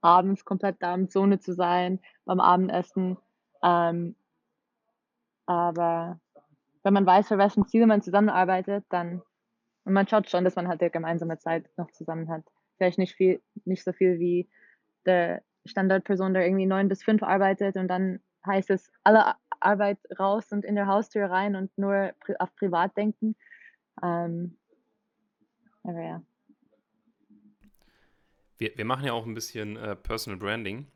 abends 0.00 0.46
komplett 0.46 0.76
da 0.80 0.94
im 0.94 1.10
Zone 1.10 1.40
zu 1.40 1.52
sein, 1.52 2.00
beim 2.24 2.40
Abendessen. 2.40 3.18
Ähm, 3.62 4.16
aber 5.44 6.18
wenn 6.82 6.94
man 6.94 7.04
weiß, 7.04 7.28
für 7.28 7.36
wessen 7.36 7.66
Ziele 7.66 7.86
man 7.86 8.00
zusammenarbeitet, 8.00 8.86
dann 8.88 9.20
und 9.84 9.92
man 9.92 10.08
schaut 10.08 10.30
schon, 10.30 10.44
dass 10.44 10.56
man 10.56 10.68
halt 10.68 10.80
die 10.80 10.90
gemeinsame 10.90 11.38
Zeit 11.38 11.68
noch 11.76 11.90
zusammen 11.90 12.28
hat. 12.28 12.44
Vielleicht 12.76 12.98
nicht 12.98 13.14
viel, 13.14 13.42
nicht 13.64 13.84
so 13.84 13.92
viel 13.92 14.18
wie 14.18 14.48
der 15.06 15.42
Standardperson, 15.66 16.34
der 16.34 16.46
irgendwie 16.46 16.66
neun 16.66 16.88
bis 16.88 17.02
fünf 17.02 17.22
arbeitet 17.22 17.76
und 17.76 17.88
dann 17.88 18.20
heißt 18.46 18.70
es 18.70 18.90
alle 19.02 19.34
Arbeit 19.60 19.98
raus 20.18 20.52
und 20.52 20.64
in 20.64 20.74
der 20.74 20.86
Haustür 20.86 21.30
rein 21.30 21.56
und 21.56 21.76
nur 21.78 22.12
auf 22.38 22.54
privat 22.56 22.96
denken. 22.96 23.36
Ähm, 24.02 24.58
aber 25.82 26.02
ja. 26.02 26.22
Wir, 28.58 28.76
wir 28.76 28.84
machen 28.84 29.06
ja 29.06 29.12
auch 29.12 29.26
ein 29.26 29.34
bisschen 29.34 29.76
äh, 29.76 29.96
Personal 29.96 30.38
Branding. 30.38 30.86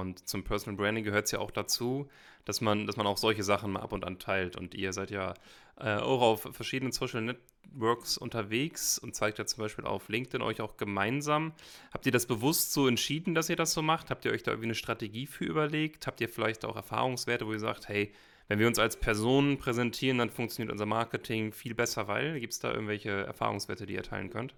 Und 0.00 0.28
zum 0.28 0.44
Personal 0.44 0.76
Branding 0.76 1.04
gehört 1.04 1.26
es 1.26 1.30
ja 1.30 1.38
auch 1.38 1.50
dazu, 1.50 2.08
dass 2.44 2.60
man, 2.60 2.86
dass 2.86 2.96
man 2.96 3.06
auch 3.06 3.16
solche 3.16 3.42
Sachen 3.42 3.72
mal 3.72 3.80
ab 3.80 3.92
und 3.92 4.04
an 4.04 4.18
teilt. 4.18 4.56
Und 4.56 4.74
ihr 4.74 4.92
seid 4.92 5.10
ja 5.10 5.34
äh, 5.78 5.96
auch 5.96 6.20
auf 6.22 6.48
verschiedenen 6.50 6.92
Social 6.92 7.22
Networks 7.22 8.18
unterwegs 8.18 8.98
und 8.98 9.14
zeigt 9.14 9.38
ja 9.38 9.46
zum 9.46 9.62
Beispiel 9.62 9.84
auf 9.84 10.08
LinkedIn 10.08 10.42
euch 10.42 10.60
auch 10.60 10.76
gemeinsam. 10.76 11.52
Habt 11.92 12.06
ihr 12.06 12.12
das 12.12 12.26
bewusst 12.26 12.72
so 12.72 12.88
entschieden, 12.88 13.34
dass 13.34 13.48
ihr 13.48 13.56
das 13.56 13.72
so 13.72 13.82
macht? 13.82 14.10
Habt 14.10 14.24
ihr 14.24 14.32
euch 14.32 14.42
da 14.42 14.50
irgendwie 14.50 14.68
eine 14.68 14.74
Strategie 14.74 15.26
für 15.26 15.44
überlegt? 15.44 16.06
Habt 16.06 16.20
ihr 16.20 16.28
vielleicht 16.28 16.64
auch 16.64 16.76
Erfahrungswerte, 16.76 17.46
wo 17.46 17.52
ihr 17.52 17.60
sagt, 17.60 17.88
hey, 17.88 18.12
wenn 18.48 18.58
wir 18.58 18.66
uns 18.66 18.78
als 18.78 18.98
Personen 18.98 19.56
präsentieren, 19.58 20.18
dann 20.18 20.30
funktioniert 20.30 20.72
unser 20.72 20.86
Marketing 20.86 21.52
viel 21.52 21.74
besser, 21.74 22.08
weil? 22.08 22.40
Gibt 22.40 22.52
es 22.52 22.58
da 22.58 22.72
irgendwelche 22.72 23.10
Erfahrungswerte, 23.10 23.86
die 23.86 23.94
ihr 23.94 24.02
teilen 24.02 24.30
könnt? 24.30 24.54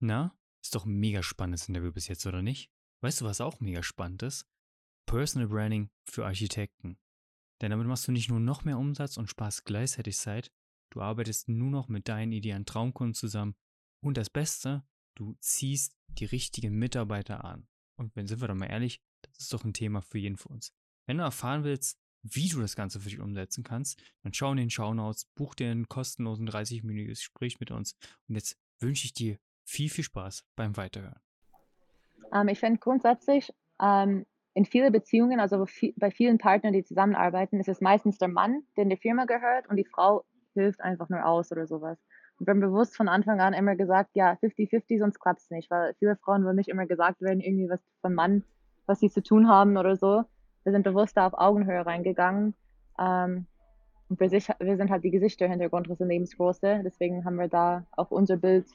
Na, 0.00 0.34
ist 0.62 0.74
doch 0.74 0.84
ein 0.84 0.98
mega 0.98 1.22
spannendes 1.22 1.68
Interview 1.68 1.92
bis 1.92 2.08
jetzt, 2.08 2.26
oder 2.26 2.42
nicht? 2.42 2.70
Weißt 3.00 3.20
du, 3.20 3.24
was 3.24 3.40
auch 3.40 3.60
mega 3.60 3.82
spannend 3.82 4.22
ist? 4.22 4.46
Personal 5.06 5.48
Branding 5.48 5.90
für 6.04 6.26
Architekten. 6.26 6.98
Denn 7.60 7.70
damit 7.70 7.86
machst 7.86 8.06
du 8.06 8.12
nicht 8.12 8.28
nur 8.28 8.40
noch 8.40 8.64
mehr 8.64 8.78
Umsatz 8.78 9.16
und 9.16 9.28
sparst 9.28 9.64
gleichzeitig 9.64 10.16
Zeit, 10.16 10.52
du 10.90 11.00
arbeitest 11.00 11.48
nur 11.48 11.70
noch 11.70 11.88
mit 11.88 12.08
deinen 12.08 12.32
idealen 12.32 12.66
Traumkunden 12.66 13.14
zusammen 13.14 13.54
und 14.00 14.16
das 14.16 14.30
Beste, 14.30 14.84
du 15.16 15.34
ziehst 15.40 15.96
die 16.08 16.24
richtigen 16.24 16.78
Mitarbeiter 16.78 17.44
an. 17.44 17.68
Und 17.96 18.14
wenn 18.14 18.26
sind 18.26 18.40
wir 18.40 18.48
doch 18.48 18.54
mal 18.54 18.66
ehrlich, 18.66 19.00
das 19.22 19.38
ist 19.38 19.52
doch 19.52 19.64
ein 19.64 19.72
Thema 19.72 20.02
für 20.02 20.18
jeden 20.18 20.36
von 20.36 20.52
uns. 20.52 20.72
Wenn 21.06 21.18
du 21.18 21.24
erfahren 21.24 21.64
willst, 21.64 21.98
wie 22.22 22.48
du 22.48 22.60
das 22.60 22.76
Ganze 22.76 23.00
für 23.00 23.08
dich 23.08 23.20
umsetzen 23.20 23.64
kannst, 23.64 24.02
dann 24.22 24.34
schau 24.34 24.50
in 24.52 24.58
den 24.58 24.70
Shownotes, 24.70 25.26
buch 25.34 25.54
dir 25.54 25.70
ein 25.70 25.88
kostenlosen 25.88 26.48
30-minütiges 26.48 27.18
Gespräch 27.18 27.60
mit 27.60 27.70
uns 27.70 27.96
und 28.28 28.34
jetzt 28.34 28.56
wünsche 28.80 29.06
ich 29.06 29.12
dir 29.12 29.38
viel, 29.64 29.88
viel 29.88 30.04
Spaß 30.04 30.44
beim 30.56 30.76
Weiterhören. 30.76 31.20
Ähm, 32.32 32.48
ich 32.48 32.60
finde 32.60 32.78
grundsätzlich, 32.78 33.52
ähm, 33.80 34.26
in 34.54 34.64
vielen 34.64 34.92
Beziehungen, 34.92 35.38
also 35.38 35.66
bei 35.96 36.10
vielen 36.10 36.38
Partnern, 36.38 36.72
die 36.72 36.82
zusammenarbeiten, 36.82 37.60
ist 37.60 37.68
es 37.68 37.80
meistens 37.80 38.18
der 38.18 38.28
Mann, 38.28 38.62
der 38.76 38.84
in 38.84 38.90
die 38.90 38.96
Firma 38.96 39.24
gehört 39.24 39.68
und 39.68 39.76
die 39.76 39.84
Frau 39.84 40.24
hilft 40.54 40.80
einfach 40.80 41.08
nur 41.08 41.24
aus 41.24 41.52
oder 41.52 41.66
sowas. 41.66 41.98
Und 42.38 42.46
wir 42.46 42.52
haben 42.52 42.60
bewusst 42.60 42.96
von 42.96 43.08
Anfang 43.08 43.40
an 43.40 43.52
immer 43.52 43.76
gesagt, 43.76 44.10
ja, 44.14 44.32
50-50, 44.32 44.98
sonst 44.98 45.20
klappt 45.20 45.42
es 45.42 45.50
nicht, 45.50 45.70
weil 45.70 45.94
viele 45.98 46.16
Frauen 46.16 46.44
wollen 46.44 46.56
nicht 46.56 46.68
immer 46.68 46.86
gesagt 46.86 47.20
werden, 47.20 47.40
irgendwie 47.40 47.68
was 47.68 47.80
vom 48.00 48.14
Mann, 48.14 48.42
was 48.86 49.00
sie 49.00 49.10
zu 49.10 49.22
tun 49.22 49.48
haben 49.48 49.76
oder 49.76 49.96
so. 49.96 50.24
Wir 50.64 50.72
sind 50.72 50.82
bewusst 50.82 51.16
da 51.16 51.26
auf 51.26 51.34
Augenhöhe 51.34 51.84
reingegangen. 51.84 52.54
Ähm, 52.98 53.46
und 54.08 54.20
wir, 54.20 54.30
sich, 54.30 54.48
wir 54.58 54.76
sind 54.76 54.90
halt 54.90 55.04
die 55.04 55.10
Gesichter 55.10 55.46
hinter 55.46 55.68
Grundriss 55.68 56.00
und 56.00 56.08
Lebensgroße, 56.08 56.80
deswegen 56.84 57.24
haben 57.24 57.36
wir 57.36 57.48
da 57.48 57.84
auch 57.92 58.10
unser 58.10 58.36
Bild 58.36 58.66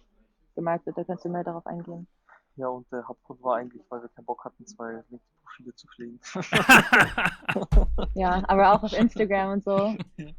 gemarktet. 0.56 0.98
Da 0.98 1.04
kannst 1.04 1.26
du 1.26 1.30
mehr 1.30 1.44
darauf 1.44 1.66
eingehen. 1.66 2.08
Ja, 2.56 2.68
und 2.68 2.90
der 2.92 3.08
Hauptgrund 3.08 3.42
war 3.42 3.58
eigentlich, 3.58 3.82
weil 3.90 4.02
wir 4.04 4.10
keinen 4.10 4.26
Bock 4.26 4.46
hatten, 4.46 4.66
zwei 4.68 4.92
LinkedIn-Profile 4.92 5.76
zu 5.76 5.88
pflegen. 5.88 6.20
Ja, 8.16 8.44
aber 8.48 8.74
auch 8.74 8.84
auf 8.84 8.94
Instagram 8.94 9.54
und 9.54 9.64
so. 9.64 9.96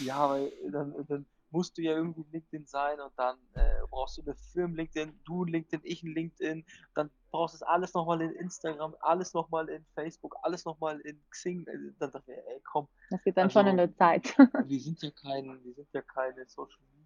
Ja, 0.00 0.28
weil 0.30 0.52
dann, 0.70 0.94
dann 1.08 1.26
musst 1.50 1.78
du 1.78 1.82
ja 1.82 1.92
irgendwie 1.92 2.24
LinkedIn 2.32 2.66
sein 2.66 3.00
und 3.00 3.12
dann 3.16 3.36
äh, 3.54 3.62
brauchst 3.88 4.18
du 4.18 4.22
eine 4.22 4.34
Firmen-LinkedIn, 4.52 5.20
du 5.24 5.44
ein 5.44 5.48
LinkedIn, 5.48 5.80
ich 5.84 6.02
ein 6.02 6.12
LinkedIn, 6.12 6.66
dann 6.94 7.10
brauchst 7.30 7.54
du 7.54 7.56
es 7.56 7.62
alles 7.62 7.94
nochmal 7.94 8.20
in 8.20 8.32
Instagram, 8.32 8.94
alles 9.00 9.32
nochmal 9.32 9.68
in 9.68 9.84
Facebook, 9.94 10.36
alles 10.42 10.64
nochmal 10.64 11.00
in 11.00 11.18
Xing. 11.30 11.66
Äh, 11.68 11.92
Dann 12.00 12.10
dachte 12.10 12.32
ich, 12.32 12.36
ey, 12.38 12.60
komm, 12.64 12.88
Das 13.10 13.22
geht 13.22 13.36
dann 13.36 13.48
schon 13.50 13.66
in 13.68 13.78
Also- 13.78 13.92
der 13.92 13.96
Zeit. 13.96 14.36
wir 14.66 14.80
sind 14.80 15.00
ja 15.02 15.10
kein, 15.12 15.64
wir 15.64 15.74
sind 15.74 15.88
ja 15.92 16.02
keine 16.02 16.44
Social 16.46 16.80
Media 16.92 17.03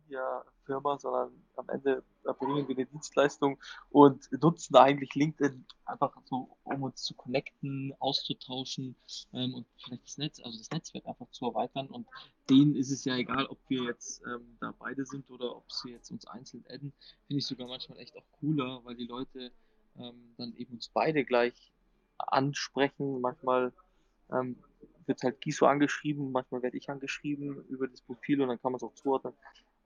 Firma, 0.65 0.99
sondern 0.99 1.31
am 1.57 1.69
Ende 1.69 2.03
erbringen 2.25 2.69
wir 2.69 2.77
eine 2.77 2.87
Dienstleistung 2.87 3.59
und 3.91 4.31
nutzen 4.43 4.77
eigentlich 4.77 5.15
LinkedIn 5.15 5.65
einfach 5.87 6.15
so, 6.25 6.57
um 6.65 6.83
uns 6.83 7.03
zu 7.03 7.15
connecten, 7.15 7.95
auszutauschen 7.99 8.95
ähm, 9.33 9.55
und 9.55 9.67
vielleicht 9.79 10.05
das 10.05 10.19
Netz, 10.19 10.41
also 10.41 10.59
das 10.59 10.71
Netzwerk 10.71 11.07
einfach 11.07 11.29
zu 11.31 11.47
erweitern. 11.47 11.89
Und 11.89 12.07
denen 12.51 12.77
ist 12.77 12.91
es 12.91 13.05
ja 13.05 13.17
egal, 13.17 13.47
ob 13.47 13.59
wir 13.69 13.85
jetzt 13.85 14.23
ähm, 14.27 14.57
da 14.61 14.75
beide 14.79 15.05
sind 15.05 15.29
oder 15.31 15.57
ob 15.57 15.71
sie 15.73 15.91
jetzt 15.91 16.11
uns 16.11 16.27
einzeln 16.27 16.65
adden. 16.69 16.93
Finde 17.27 17.39
ich 17.39 17.47
sogar 17.47 17.69
manchmal 17.69 17.99
echt 17.99 18.17
auch 18.17 18.27
cooler, 18.41 18.81
weil 18.85 18.95
die 18.95 19.07
Leute 19.07 19.53
ähm, 19.97 20.35
dann 20.37 20.55
eben 20.57 20.75
uns 20.75 20.89
beide 20.89 21.25
gleich 21.25 21.73
ansprechen. 22.19 23.21
Manchmal 23.21 23.73
ähm, 24.31 24.57
wird 25.07 25.23
halt 25.23 25.41
Giso 25.41 25.67
angeschrieben, 25.67 26.31
manchmal 26.31 26.63
werde 26.63 26.77
ich 26.77 26.91
angeschrieben 26.91 27.65
über 27.69 27.89
das 27.89 28.03
Profil 28.03 28.43
und 28.43 28.49
dann 28.49 28.61
kann 28.61 28.73
man 28.73 28.77
es 28.77 28.83
auch 28.83 28.95
zuordnen. 28.95 29.35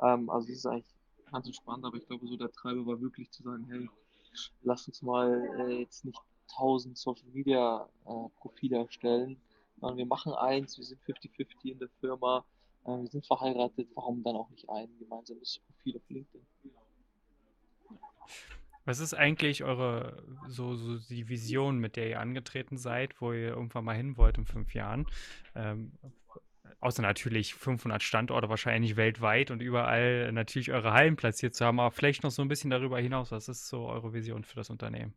Ähm, 0.03 0.29
also 0.31 0.49
es 0.51 0.59
ist 0.59 0.67
eigentlich 0.67 0.95
ganz 1.31 1.47
entspannt, 1.47 1.85
aber 1.85 1.97
ich 1.97 2.07
glaube, 2.07 2.27
so 2.27 2.37
der 2.37 2.51
Treiber 2.53 2.87
war 2.87 3.01
wirklich 3.01 3.31
zu 3.31 3.43
sagen, 3.43 3.67
hey, 3.71 3.89
lass 4.63 4.87
uns 4.89 5.03
mal 5.03 5.49
äh, 5.61 5.81
jetzt 5.81 6.05
nicht 6.05 6.21
1000 6.51 6.97
Social 6.97 7.29
Media 7.33 7.89
äh, 8.07 8.29
Profile 8.41 8.79
erstellen, 8.79 9.37
sondern 9.81 9.99
wir 9.99 10.07
machen 10.07 10.33
eins, 10.35 10.77
wir 10.79 10.85
sind 10.85 11.01
50-50 11.03 11.73
in 11.73 11.79
der 11.79 11.89
Firma, 12.01 12.45
äh, 12.85 12.91
wir 12.91 13.09
sind 13.09 13.27
verheiratet, 13.27 13.89
warum 13.95 14.23
dann 14.23 14.37
auch 14.37 14.51
nicht 14.51 14.69
ein 14.69 14.89
gemeinsames 14.99 15.61
Profil 15.67 15.97
auf 15.97 16.11
LinkedIn? 16.11 16.47
Was 18.85 18.99
ist 18.99 19.15
eigentlich 19.15 19.63
eure, 19.63 20.25
so, 20.49 20.75
so 20.75 20.99
die 20.99 21.29
Vision, 21.29 21.79
mit 21.79 21.95
der 21.95 22.09
ihr 22.09 22.21
angetreten 22.21 22.77
seid, 22.77 23.21
wo 23.21 23.33
ihr 23.33 23.51
irgendwann 23.51 23.85
mal 23.85 23.97
hin 23.97 24.17
wollt 24.17 24.39
in 24.39 24.45
fünf 24.45 24.75
Jahren? 24.75 25.07
Ähm, 25.55 25.93
außer 26.83 27.01
natürlich 27.01 27.55
500 27.55 28.03
Standorte 28.03 28.49
wahrscheinlich 28.49 28.97
weltweit 28.97 29.51
und 29.51 29.63
überall 29.63 30.33
natürlich 30.33 30.73
eure 30.73 30.93
Hallen 30.93 31.17
platziert 31.17 31.55
zu 31.55 31.65
haben, 31.65 31.81
aber 31.81 31.93
vielleicht 31.93 32.25
noch 32.25 32.31
so 32.31 32.43
ein 32.43 32.49
bisschen 32.49 32.71
darüber 32.71 32.99
hinaus. 32.99 33.31
Was 33.31 33.49
ist 33.49 33.69
so 33.69 33.87
eure 33.87 34.13
Vision 34.13 34.45
für 34.45 34.57
das 34.57 34.69
Unternehmen? 34.69 35.15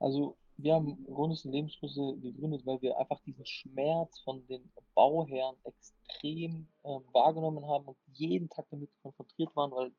Also 0.00 0.36
wir 0.56 0.74
haben 0.74 1.04
Grundes 1.06 1.44
und 1.44 1.52
Lebensgröße 1.52 2.16
gegründet, 2.20 2.66
weil 2.66 2.82
wir 2.82 2.98
einfach 2.98 3.20
diesen 3.20 3.46
Schmerz 3.46 4.18
von 4.20 4.44
den 4.48 4.68
Bauherren 4.94 5.54
extrem 5.62 6.66
ähm, 6.84 7.02
wahrgenommen 7.12 7.64
haben 7.68 7.86
und 7.86 7.96
jeden 8.12 8.48
Tag 8.48 8.66
damit 8.70 8.90
konfrontiert 9.00 9.54
waren, 9.54 9.70
weil 9.70 9.92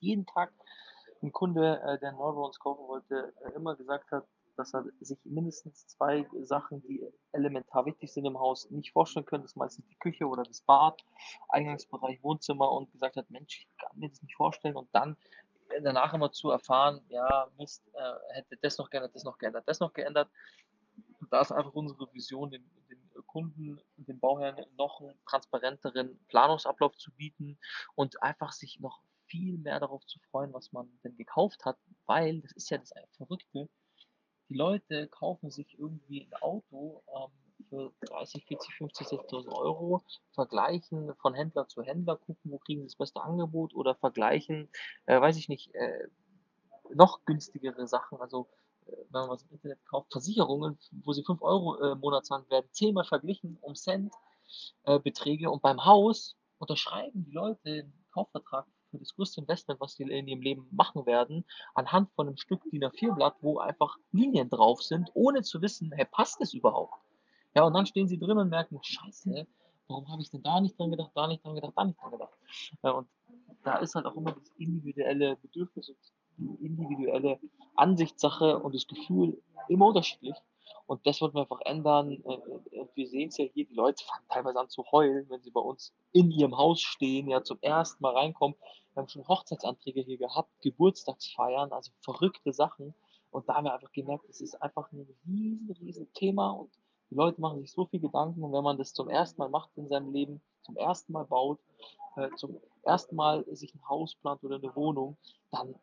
jeden 0.00 0.26
Tag 0.26 0.52
ein 1.22 1.30
Kunde, 1.30 1.80
äh, 1.86 1.98
der 2.00 2.10
Neubau 2.10 2.40
bei 2.40 2.46
uns 2.48 2.58
kaufen 2.58 2.88
wollte, 2.88 3.32
äh, 3.44 3.54
immer 3.54 3.76
gesagt 3.76 4.10
hat, 4.10 4.26
dass 4.58 4.74
er 4.74 4.84
sich 5.00 5.18
mindestens 5.24 5.86
zwei 5.86 6.26
Sachen, 6.42 6.82
die 6.82 7.06
elementar 7.32 7.86
wichtig 7.86 8.12
sind 8.12 8.24
im 8.24 8.38
Haus, 8.38 8.68
nicht 8.70 8.92
vorstellen 8.92 9.26
könnte. 9.26 9.44
Das 9.44 9.52
ist 9.52 9.56
meistens 9.56 9.86
die 9.86 9.98
Küche 9.98 10.26
oder 10.26 10.42
das 10.42 10.60
Bad, 10.62 11.00
Eingangsbereich, 11.48 12.22
Wohnzimmer 12.22 12.70
und 12.72 12.90
gesagt 12.90 13.16
hat, 13.16 13.30
Mensch, 13.30 13.60
ich 13.60 13.76
kann 13.78 13.98
mir 13.98 14.08
das 14.08 14.22
nicht 14.22 14.34
vorstellen. 14.34 14.76
Und 14.76 14.88
dann 14.92 15.16
danach 15.82 16.12
immer 16.14 16.32
zu 16.32 16.50
erfahren, 16.50 17.00
ja, 17.08 17.48
Mist, 17.56 17.88
äh, 17.94 18.34
hätte 18.34 18.56
das 18.60 18.78
noch 18.78 18.90
geändert, 18.90 19.14
das 19.14 19.24
noch 19.24 19.38
geändert, 19.38 19.64
das 19.66 19.80
noch 19.80 19.92
geändert. 19.92 20.30
Und 21.20 21.32
da 21.32 21.40
ist 21.40 21.52
einfach 21.52 21.74
unsere 21.74 22.12
Vision, 22.12 22.50
den, 22.50 22.68
den 22.88 22.98
Kunden, 23.26 23.80
den 23.96 24.18
Bauherren 24.18 24.64
noch 24.76 25.00
einen 25.00 25.18
transparenteren 25.26 26.18
Planungsablauf 26.28 26.96
zu 26.96 27.12
bieten 27.12 27.58
und 27.94 28.22
einfach 28.22 28.52
sich 28.52 28.80
noch 28.80 29.02
viel 29.26 29.58
mehr 29.58 29.78
darauf 29.78 30.04
zu 30.06 30.18
freuen, 30.30 30.52
was 30.52 30.72
man 30.72 30.90
denn 31.04 31.16
gekauft 31.16 31.64
hat, 31.64 31.78
weil 32.06 32.40
das 32.40 32.52
ist 32.52 32.70
ja 32.70 32.78
das 32.78 32.92
Verrückte. 33.16 33.68
Die 34.48 34.54
Leute 34.54 35.08
kaufen 35.08 35.50
sich 35.50 35.78
irgendwie 35.78 36.22
ein 36.22 36.42
Auto 36.42 37.02
ähm, 37.14 37.30
für 37.68 37.92
30, 38.06 38.46
40, 38.46 38.74
50, 38.74 39.06
60.000 39.08 39.52
Euro, 39.52 40.02
vergleichen 40.32 41.14
von 41.16 41.34
Händler 41.34 41.68
zu 41.68 41.82
Händler, 41.82 42.16
gucken, 42.16 42.50
wo 42.50 42.58
kriegen 42.58 42.80
sie 42.80 42.86
das 42.86 42.96
beste 42.96 43.20
Angebot 43.20 43.74
oder 43.74 43.94
vergleichen, 43.94 44.68
äh, 45.06 45.20
weiß 45.20 45.36
ich 45.36 45.48
nicht, 45.48 45.74
äh, 45.74 46.08
noch 46.94 47.24
günstigere 47.24 47.86
Sachen. 47.86 48.20
Also 48.20 48.48
äh, 48.86 48.92
wenn 49.10 49.22
man 49.22 49.30
was 49.30 49.42
im 49.42 49.50
Internet 49.50 49.84
kauft, 49.86 50.12
Versicherungen, 50.12 50.78
wo 51.04 51.12
sie 51.12 51.24
5 51.24 51.42
Euro 51.42 51.78
äh, 51.80 51.92
im 51.92 52.00
Monat 52.00 52.26
zahlen, 52.26 52.48
werden 52.48 52.68
zehnmal 52.72 53.04
verglichen 53.04 53.58
um 53.60 53.74
Cent 53.74 54.14
äh, 54.84 54.98
Beträge 54.98 55.50
und 55.50 55.62
beim 55.62 55.84
Haus 55.84 56.36
unterschreiben 56.58 57.24
die 57.24 57.32
Leute 57.32 57.70
einen 57.70 58.06
Kaufvertrag 58.12 58.66
für 58.90 58.98
das 58.98 59.14
größte 59.14 59.40
Investment, 59.40 59.80
was 59.80 59.94
sie 59.94 60.04
in 60.04 60.28
ihrem 60.28 60.42
Leben 60.42 60.68
machen 60.70 61.06
werden, 61.06 61.44
anhand 61.74 62.10
von 62.12 62.26
einem 62.26 62.36
Stück 62.36 62.62
DIN 62.70 62.84
A4-Blatt, 62.84 63.36
wo 63.40 63.58
einfach 63.58 63.96
Linien 64.12 64.48
drauf 64.48 64.82
sind, 64.82 65.10
ohne 65.14 65.42
zu 65.42 65.60
wissen, 65.62 65.92
hey, 65.92 66.06
passt 66.10 66.40
das 66.40 66.54
überhaupt? 66.54 66.94
Ja, 67.54 67.64
und 67.64 67.74
dann 67.74 67.86
stehen 67.86 68.08
sie 68.08 68.18
drin 68.18 68.38
und 68.38 68.50
merken, 68.50 68.78
scheiße, 68.82 69.46
warum 69.88 70.08
habe 70.08 70.22
ich 70.22 70.30
denn 70.30 70.42
da 70.42 70.60
nicht 70.60 70.78
dran 70.78 70.90
gedacht, 70.90 71.10
da 71.14 71.26
nicht 71.26 71.44
dran 71.44 71.54
gedacht, 71.54 71.72
da 71.76 71.84
nicht 71.84 72.00
dran 72.00 72.12
gedacht? 72.12 72.34
Ja, 72.82 72.90
und 72.92 73.08
da 73.64 73.78
ist 73.78 73.94
halt 73.94 74.06
auch 74.06 74.16
immer 74.16 74.32
das 74.32 74.48
individuelle 74.58 75.36
Bedürfnis 75.36 75.88
und 75.88 75.98
die 76.38 76.66
individuelle 76.66 77.38
Ansichtssache 77.74 78.58
und 78.58 78.74
das 78.74 78.86
Gefühl 78.86 79.42
immer 79.68 79.86
unterschiedlich. 79.86 80.36
Und 80.86 81.06
das 81.06 81.20
wird 81.20 81.34
man 81.34 81.42
einfach 81.42 81.60
ändern. 81.64 82.12
Äh, 82.12 82.34
äh, 82.34 82.80
und 82.80 82.96
wir 82.96 83.08
sehen 83.08 83.28
es 83.28 83.36
ja 83.36 83.44
hier, 83.44 83.66
die 83.66 83.74
Leute 83.74 84.04
fangen 84.04 84.24
teilweise 84.28 84.58
an 84.58 84.68
zu 84.68 84.84
heulen, 84.90 85.28
wenn 85.28 85.42
sie 85.42 85.50
bei 85.50 85.60
uns 85.60 85.92
in 86.12 86.30
ihrem 86.30 86.56
Haus 86.56 86.80
stehen, 86.80 87.28
ja 87.28 87.42
zum 87.42 87.58
ersten 87.60 88.02
Mal 88.02 88.14
reinkommen. 88.14 88.56
Wir 88.94 89.02
haben 89.02 89.08
schon 89.08 89.28
Hochzeitsanträge 89.28 90.00
hier 90.00 90.18
gehabt, 90.18 90.50
Geburtstagsfeiern, 90.62 91.72
also 91.72 91.92
verrückte 92.00 92.52
Sachen. 92.52 92.94
Und 93.30 93.48
da 93.48 93.54
haben 93.54 93.64
wir 93.64 93.74
einfach 93.74 93.92
gemerkt, 93.92 94.24
es 94.28 94.40
ist 94.40 94.60
einfach 94.62 94.90
ein 94.92 95.06
riesen, 95.26 95.70
riesen 95.80 96.12
Thema 96.14 96.50
und 96.50 96.70
die 97.10 97.14
Leute 97.14 97.40
machen 97.40 97.60
sich 97.60 97.72
so 97.72 97.86
viel 97.86 98.00
Gedanken. 98.00 98.42
Und 98.42 98.52
wenn 98.52 98.64
man 98.64 98.78
das 98.78 98.92
zum 98.92 99.08
ersten 99.08 99.40
Mal 99.40 99.48
macht 99.48 99.70
in 99.76 99.88
seinem 99.88 100.12
Leben, 100.12 100.40
zum 100.62 100.76
ersten 100.76 101.12
Mal 101.12 101.24
baut, 101.24 101.58
äh, 102.16 102.28
zum 102.36 102.60
ersten 102.82 103.16
Mal 103.16 103.44
sich 103.54 103.74
ein 103.74 103.88
Haus 103.88 104.14
plant 104.14 104.42
oder 104.44 104.56
eine 104.56 104.74
Wohnung, 104.74 105.16
dann 105.50 105.74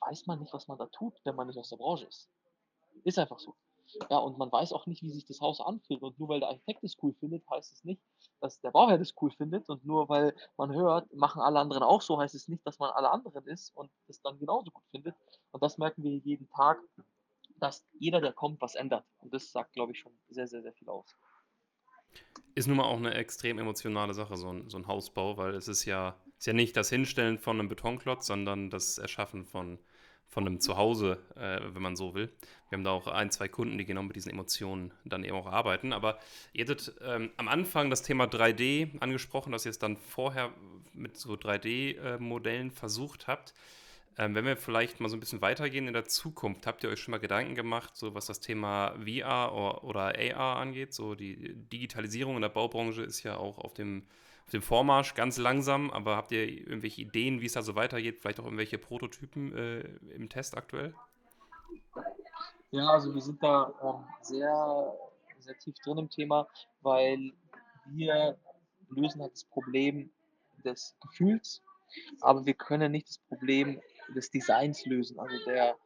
weiß 0.00 0.26
man 0.26 0.40
nicht, 0.40 0.52
was 0.52 0.68
man 0.68 0.78
da 0.78 0.86
tut, 0.86 1.14
wenn 1.24 1.36
man 1.36 1.46
nicht 1.46 1.58
aus 1.58 1.68
der 1.68 1.76
Branche 1.76 2.06
ist. 2.06 2.28
Ist 3.04 3.18
einfach 3.18 3.38
so. 3.38 3.54
Ja, 4.08 4.18
und 4.18 4.38
man 4.38 4.52
weiß 4.52 4.72
auch 4.72 4.86
nicht, 4.86 5.02
wie 5.02 5.10
sich 5.10 5.24
das 5.24 5.40
Haus 5.40 5.60
anfühlt. 5.60 6.02
Und 6.02 6.18
nur 6.18 6.28
weil 6.28 6.40
der 6.40 6.50
Architekt 6.50 6.84
es 6.84 6.96
cool 7.02 7.12
findet, 7.18 7.48
heißt 7.50 7.72
es 7.72 7.84
nicht, 7.84 8.00
dass 8.40 8.60
der 8.60 8.70
Bauherr 8.70 8.98
das 8.98 9.14
cool 9.20 9.30
findet. 9.30 9.68
Und 9.68 9.84
nur 9.84 10.08
weil 10.08 10.34
man 10.56 10.72
hört, 10.72 11.12
machen 11.14 11.42
alle 11.42 11.58
anderen 11.58 11.82
auch 11.82 12.02
so, 12.02 12.18
heißt 12.18 12.34
es 12.34 12.48
nicht, 12.48 12.64
dass 12.66 12.78
man 12.78 12.90
alle 12.90 13.10
anderen 13.10 13.46
ist 13.46 13.76
und 13.76 13.90
es 14.08 14.20
dann 14.22 14.38
genauso 14.38 14.70
gut 14.70 14.84
findet. 14.90 15.16
Und 15.50 15.62
das 15.62 15.78
merken 15.78 16.02
wir 16.02 16.16
jeden 16.18 16.48
Tag, 16.50 16.78
dass 17.56 17.84
jeder, 17.98 18.20
der 18.20 18.32
kommt, 18.32 18.60
was 18.60 18.74
ändert. 18.74 19.04
Und 19.18 19.34
das 19.34 19.50
sagt, 19.50 19.72
glaube 19.72 19.92
ich, 19.92 19.98
schon 19.98 20.12
sehr, 20.28 20.46
sehr, 20.46 20.62
sehr 20.62 20.72
viel 20.72 20.88
aus. 20.88 21.16
Ist 22.54 22.66
nun 22.66 22.78
mal 22.78 22.84
auch 22.84 22.96
eine 22.96 23.14
extrem 23.14 23.58
emotionale 23.58 24.14
Sache, 24.14 24.36
so 24.36 24.52
ein, 24.52 24.68
so 24.68 24.78
ein 24.78 24.86
Hausbau, 24.86 25.36
weil 25.36 25.54
es 25.54 25.68
ist 25.68 25.84
ja, 25.84 26.16
ist 26.38 26.46
ja 26.46 26.52
nicht 26.52 26.76
das 26.76 26.88
Hinstellen 26.88 27.38
von 27.38 27.58
einem 27.58 27.68
Betonklotz, 27.68 28.26
sondern 28.26 28.70
das 28.70 28.98
Erschaffen 28.98 29.46
von 29.46 29.78
von 30.30 30.46
einem 30.46 30.60
Zuhause, 30.60 31.18
äh, 31.34 31.60
wenn 31.74 31.82
man 31.82 31.96
so 31.96 32.14
will. 32.14 32.30
Wir 32.68 32.76
haben 32.76 32.84
da 32.84 32.90
auch 32.90 33.08
ein, 33.08 33.30
zwei 33.30 33.48
Kunden, 33.48 33.78
die 33.78 33.84
genau 33.84 34.04
mit 34.04 34.14
diesen 34.14 34.30
Emotionen 34.30 34.92
dann 35.04 35.24
eben 35.24 35.36
auch 35.36 35.46
arbeiten. 35.46 35.92
Aber 35.92 36.18
ihr 36.52 36.64
hattet 36.64 36.94
ähm, 37.04 37.30
am 37.36 37.48
Anfang 37.48 37.90
das 37.90 38.02
Thema 38.02 38.24
3D 38.24 39.00
angesprochen, 39.00 39.50
dass 39.50 39.66
ihr 39.66 39.70
es 39.70 39.80
dann 39.80 39.96
vorher 39.96 40.52
mit 40.94 41.16
so 41.16 41.34
3D-Modellen 41.34 42.68
äh, 42.68 42.72
versucht 42.72 43.26
habt. 43.26 43.54
Ähm, 44.18 44.36
wenn 44.36 44.44
wir 44.44 44.56
vielleicht 44.56 45.00
mal 45.00 45.08
so 45.08 45.16
ein 45.16 45.20
bisschen 45.20 45.40
weitergehen 45.40 45.88
in 45.88 45.94
der 45.94 46.04
Zukunft, 46.04 46.66
habt 46.66 46.84
ihr 46.84 46.90
euch 46.90 47.00
schon 47.00 47.12
mal 47.12 47.18
Gedanken 47.18 47.56
gemacht, 47.56 47.96
so 47.96 48.14
was 48.14 48.26
das 48.26 48.38
Thema 48.38 48.94
VR 49.04 49.82
oder, 49.82 50.14
AR 50.16 50.58
angeht? 50.58 50.94
So 50.94 51.16
die 51.16 51.54
Digitalisierung 51.54 52.36
in 52.36 52.42
der 52.42 52.50
Baubranche 52.50 53.02
ist 53.02 53.24
ja 53.24 53.36
auch 53.36 53.58
auf 53.58 53.74
dem 53.74 54.04
auf 54.50 54.52
dem 54.52 54.62
Vormarsch, 54.62 55.14
ganz 55.14 55.38
langsam, 55.38 55.92
aber 55.92 56.16
habt 56.16 56.32
ihr 56.32 56.44
irgendwelche 56.44 57.02
Ideen, 57.02 57.40
wie 57.40 57.46
es 57.46 57.52
da 57.52 57.62
so 57.62 57.76
weitergeht? 57.76 58.18
Vielleicht 58.18 58.40
auch 58.40 58.46
irgendwelche 58.46 58.78
Prototypen 58.78 59.56
äh, 59.56 59.80
im 60.12 60.28
Test 60.28 60.56
aktuell? 60.56 60.92
Ja, 62.72 62.88
also 62.88 63.14
wir 63.14 63.20
sind 63.20 63.40
da 63.40 63.72
ähm, 63.80 64.04
sehr, 64.22 64.92
sehr 65.38 65.56
tief 65.56 65.76
drin 65.84 65.98
im 65.98 66.10
Thema, 66.10 66.48
weil 66.80 67.32
wir 67.86 68.36
lösen 68.88 69.22
halt 69.22 69.34
das 69.34 69.44
Problem 69.44 70.10
des 70.64 70.96
Gefühls, 71.00 71.62
aber 72.20 72.44
wir 72.44 72.54
können 72.54 72.90
nicht 72.90 73.08
das 73.08 73.18
Problem 73.18 73.80
des 74.16 74.32
Designs 74.32 74.84
lösen, 74.84 75.20
also 75.20 75.44
der 75.44 75.76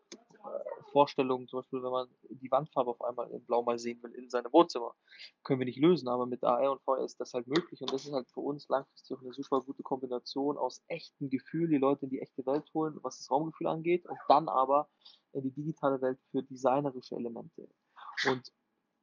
Vorstellungen, 0.94 1.48
zum 1.48 1.58
Beispiel, 1.58 1.82
wenn 1.82 1.90
man 1.90 2.08
die 2.30 2.50
Wandfarbe 2.52 2.90
auf 2.90 3.02
einmal 3.02 3.28
in 3.32 3.44
Blau 3.44 3.64
mal 3.64 3.80
sehen 3.80 4.00
will 4.04 4.12
in 4.12 4.30
seinem 4.30 4.52
Wohnzimmer, 4.52 4.94
können 5.42 5.58
wir 5.58 5.66
nicht 5.66 5.80
lösen, 5.80 6.06
aber 6.06 6.24
mit 6.24 6.44
AR 6.44 6.70
und 6.70 6.82
VR 6.82 7.04
ist 7.04 7.18
das 7.18 7.34
halt 7.34 7.48
möglich 7.48 7.80
und 7.80 7.92
das 7.92 8.06
ist 8.06 8.12
halt 8.12 8.30
für 8.30 8.40
uns 8.40 8.68
langfristig 8.68 9.16
auch 9.16 9.22
eine 9.22 9.32
super 9.32 9.60
gute 9.60 9.82
Kombination 9.82 10.56
aus 10.56 10.84
echtem 10.86 11.30
Gefühl, 11.30 11.68
die 11.68 11.78
Leute 11.78 12.04
in 12.04 12.10
die 12.10 12.20
echte 12.20 12.46
Welt 12.46 12.72
holen, 12.74 12.96
was 13.02 13.18
das 13.18 13.28
Raumgefühl 13.28 13.66
angeht 13.66 14.06
und 14.06 14.18
dann 14.28 14.48
aber 14.48 14.88
in 15.32 15.42
die 15.42 15.50
digitale 15.50 16.00
Welt 16.00 16.20
für 16.30 16.44
designerische 16.44 17.16
Elemente. 17.16 17.68
Und 18.28 18.52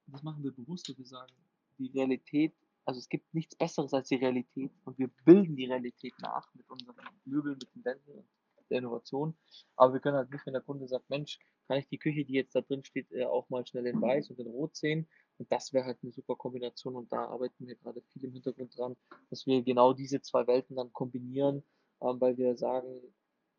das 0.08 0.24
machen 0.24 0.44
wir 0.44 0.54
bewusst, 0.54 0.88
wir 0.98 1.06
sagen, 1.06 1.34
die 1.78 1.88
Realität 1.88 2.54
also 2.86 3.00
es 3.00 3.10
gibt 3.10 3.34
nichts 3.34 3.56
Besseres 3.56 3.94
als 3.94 4.08
die 4.08 4.16
Realität 4.16 4.72
und 4.86 4.98
wir 4.98 5.10
bilden 5.26 5.56
die 5.56 5.66
Realität 5.66 6.14
nach 6.20 6.52
mit 6.56 6.70
unseren 6.70 6.96
Möbeln, 7.26 7.58
mit 7.58 7.76
den 7.76 7.86
Wänden 7.86 8.12
und 8.56 8.70
der 8.70 8.80
Innovation. 8.80 9.36
Aber 9.76 9.94
wir 9.94 10.00
können 10.00 10.18
halt 10.18 10.32
nicht, 10.32 10.46
wenn 10.46 10.54
der 10.54 10.62
Kunde 10.62 10.88
sagt, 10.88 11.10
Mensch, 11.10 11.38
kann 11.68 11.78
ich 11.78 11.88
die 11.88 11.98
Küche, 11.98 12.26
die 12.26 12.34
jetzt 12.34 12.56
da 12.56 12.62
drin 12.62 12.84
steht, 12.84 13.12
äh, 13.12 13.26
auch 13.26 13.50
mal 13.50 13.66
schnell 13.66 13.88
in 13.88 14.02
weiß 14.02 14.30
und 14.30 14.40
in 14.40 14.48
rot 14.48 14.76
sehen. 14.76 15.08
Und 15.38 15.52
das 15.52 15.74
wäre 15.74 15.86
halt 15.86 15.98
eine 16.04 16.12
super 16.12 16.36
Kombination 16.36 16.96
und 16.96 17.12
da 17.12 17.26
arbeiten 17.26 17.68
wir 17.68 17.76
gerade 17.76 18.02
viel 18.02 18.26
im 18.26 18.34
Hintergrund 18.34 18.78
dran, 18.78 18.96
dass 19.30 19.46
wir 19.48 19.64
genau 19.64 19.94
diese 19.94 20.22
zwei 20.22 20.46
Welten 20.48 20.76
dann 20.76 20.94
kombinieren, 20.94 21.64
ähm, 22.02 22.22
weil 22.22 22.38
wir 22.38 22.56
sagen, 22.58 23.02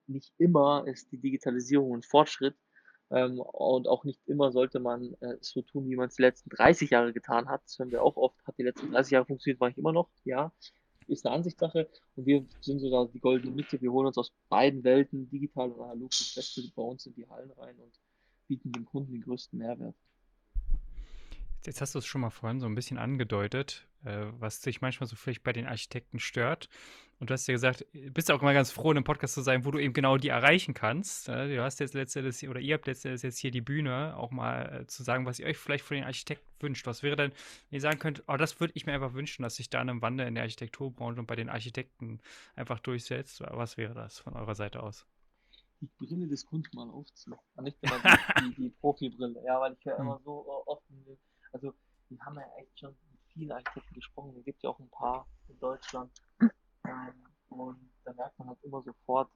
nicht 0.07 0.33
immer 0.38 0.87
ist 0.87 1.11
die 1.12 1.19
Digitalisierung 1.19 1.97
ein 1.97 2.03
Fortschritt 2.03 2.57
ähm, 3.11 3.41
und 3.41 3.88
auch 3.88 4.05
nicht 4.05 4.21
immer 4.27 4.53
sollte 4.53 4.81
man 4.81 5.15
äh, 5.21 5.37
so 5.41 5.62
tun, 5.62 5.88
wie 5.88 5.97
man 5.97 6.09
es 6.09 6.17
die 6.17 6.23
letzten 6.23 6.51
30 6.51 6.91
Jahre 6.91 7.12
getan 7.12 7.49
hat. 7.49 7.62
Das 7.65 7.79
hören 7.79 7.91
wir 7.91 8.03
auch 8.03 8.17
oft, 8.17 8.37
hat 8.47 8.59
die 8.59 8.65
letzten 8.65 8.91
30 8.91 9.12
Jahre 9.12 9.27
funktioniert, 9.27 9.61
mache 9.61 9.71
ich 9.71 9.79
immer 9.79 9.93
noch, 9.93 10.11
ja 10.25 10.53
ist 11.09 11.27
eine 11.27 11.37
Ansichtssache 11.37 11.88
und 12.17 12.27
wir 12.27 12.45
sind 12.61 12.81
so 12.81 12.91
da 12.91 13.11
die 13.12 13.21
goldene 13.21 13.55
Mitte. 13.55 13.81
Wir 13.81 13.93
holen 13.93 14.07
uns 14.07 14.19
aus 14.19 14.33
beiden 14.49 14.83
Welten, 14.85 15.29
digital 15.31 15.71
und 15.71 15.81
analog, 15.81 16.11
das 16.11 16.35
Beste 16.35 16.62
bei 16.75 16.83
uns 16.83 17.07
in 17.07 17.15
die 17.15 17.29
Hallen 17.29 17.51
rein 17.53 17.77
und 17.79 17.93
bieten 18.49 18.73
dem 18.73 18.85
Kunden 18.85 19.12
den 19.12 19.23
größten 19.23 19.59
Mehrwert. 19.59 19.97
Jetzt 21.66 21.81
hast 21.81 21.94
du 21.94 21.98
es 21.98 22.07
schon 22.07 22.20
mal 22.20 22.31
vorhin 22.31 22.61
so 22.61 22.66
ein 22.66 22.75
bisschen 22.75 22.98
angedeutet, 22.98 23.87
äh, 24.05 24.27
was 24.38 24.61
dich 24.61 24.81
manchmal 24.81 25.07
so 25.07 25.16
vielleicht 25.16 25.42
bei 25.42 25.53
den 25.53 25.66
Architekten 25.66 26.18
stört. 26.18 26.68
Und 27.20 27.31
du 27.31 27.35
hast 27.35 27.46
ja 27.46 27.53
gesagt, 27.53 27.87
bist 27.92 28.33
auch 28.33 28.42
immer 28.42 28.53
ganz 28.53 28.72
froh, 28.72 28.90
in 28.90 28.96
einem 28.96 29.05
Podcast 29.05 29.35
zu 29.35 29.42
sein, 29.42 29.64
wo 29.64 29.70
du 29.70 29.79
eben 29.79 29.94
genau 29.94 30.16
die 30.16 30.31
erreichen 30.31 30.75
kannst. 30.75 31.29
Du 31.29 31.62
hast 31.62 31.79
jetzt 31.79 31.94
letztendlich, 31.94 32.48
oder 32.48 32.59
ihr 32.59 32.75
habt 32.75 32.88
letztendlich 32.88 33.22
jetzt 33.22 33.38
hier 33.38 33.53
die 33.53 33.61
Bühne, 33.61 34.16
auch 34.16 34.33
mal 34.33 34.81
äh, 34.81 34.87
zu 34.88 35.05
sagen, 35.05 35.25
was 35.25 35.38
ihr 35.38 35.46
euch 35.46 35.57
vielleicht 35.57 35.85
von 35.85 35.94
den 35.94 36.03
Architekten 36.03 36.51
wünscht. 36.59 36.85
Was 36.85 37.05
wäre 37.05 37.14
denn, 37.14 37.31
wenn 37.31 37.77
ihr 37.77 37.81
sagen 37.81 38.01
könnt, 38.01 38.25
oh, 38.27 38.37
das 38.37 38.59
würde 38.59 38.72
ich 38.75 38.87
mir 38.87 38.92
einfach 38.92 39.14
wünschen, 39.14 39.44
dass 39.44 39.55
sich 39.55 39.70
da 39.70 39.81
ein 39.81 40.03
Wandel 40.03 40.27
in 40.27 40.35
der 40.35 40.42
Architekturbranche 40.42 41.20
und 41.20 41.27
bei 41.27 41.37
den 41.37 41.48
Architekten 41.48 42.18
einfach 42.57 42.81
durchsetzt? 42.81 43.40
Was 43.40 43.77
wäre 43.77 43.94
das 43.94 44.18
von 44.18 44.35
eurer 44.35 44.57
Seite 44.57 44.83
aus? 44.83 45.07
die 45.83 45.90
Brille 45.98 46.29
des 46.29 46.46
Kunden 46.46 46.77
mal 46.77 46.88
aufziehen. 46.90 47.35
Nicht 47.61 47.77
immer 47.83 47.98
die, 47.98 48.42
die, 48.42 48.55
die 48.55 48.70
Profibrille. 48.70 49.42
Ja, 49.44 49.61
weil 49.61 49.77
ich 49.79 49.85
höre 49.85 49.98
hm. 49.98 50.07
immer 50.07 50.20
so 50.25 50.44
oft, 50.66 50.83
also 51.53 51.75
wir 52.09 52.19
haben 52.25 52.37
ja 52.37 52.47
echt 52.59 52.79
schon 52.79 52.91
mit 53.11 53.21
vielen 53.33 53.53
Architekten 53.53 53.95
gesprochen. 53.95 54.37
Es 54.38 54.45
gibt 54.45 54.62
ja 54.62 54.71
auch 54.71 54.79
ein 54.79 54.91
paar 54.91 55.27
in 55.49 55.59
Deutschland. 55.59 56.11
Ähm, 56.85 57.27
und 57.49 57.91
da 58.05 58.12
merkt 58.15 58.38
man 58.38 58.49
halt 58.49 58.59
immer 58.62 58.83
sofort, 58.83 59.31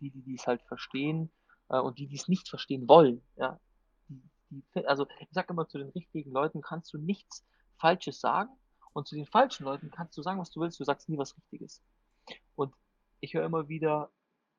die, 0.00 0.10
die 0.10 0.34
es 0.34 0.46
halt 0.46 0.62
verstehen 0.62 1.30
äh, 1.68 1.78
und 1.78 1.98
die, 1.98 2.06
die 2.06 2.16
es 2.16 2.28
nicht 2.28 2.48
verstehen 2.48 2.88
wollen. 2.88 3.22
Ja, 3.36 3.60
die, 4.08 4.22
die, 4.50 4.86
also 4.86 5.06
ich 5.20 5.28
sage 5.30 5.52
immer, 5.52 5.68
zu 5.68 5.78
den 5.78 5.90
richtigen 5.90 6.32
Leuten 6.32 6.62
kannst 6.62 6.92
du 6.92 6.98
nichts 6.98 7.44
Falsches 7.78 8.20
sagen 8.20 8.50
und 8.92 9.08
zu 9.08 9.14
den 9.14 9.26
falschen 9.26 9.64
Leuten 9.64 9.90
kannst 9.90 10.16
du 10.16 10.22
sagen, 10.22 10.40
was 10.40 10.50
du 10.50 10.60
willst, 10.60 10.78
du 10.80 10.84
sagst 10.84 11.08
nie 11.08 11.18
was 11.18 11.36
Richtiges. 11.36 11.82
Und 12.54 12.74
ich 13.20 13.34
höre 13.34 13.44
immer 13.44 13.68
wieder, 13.68 14.10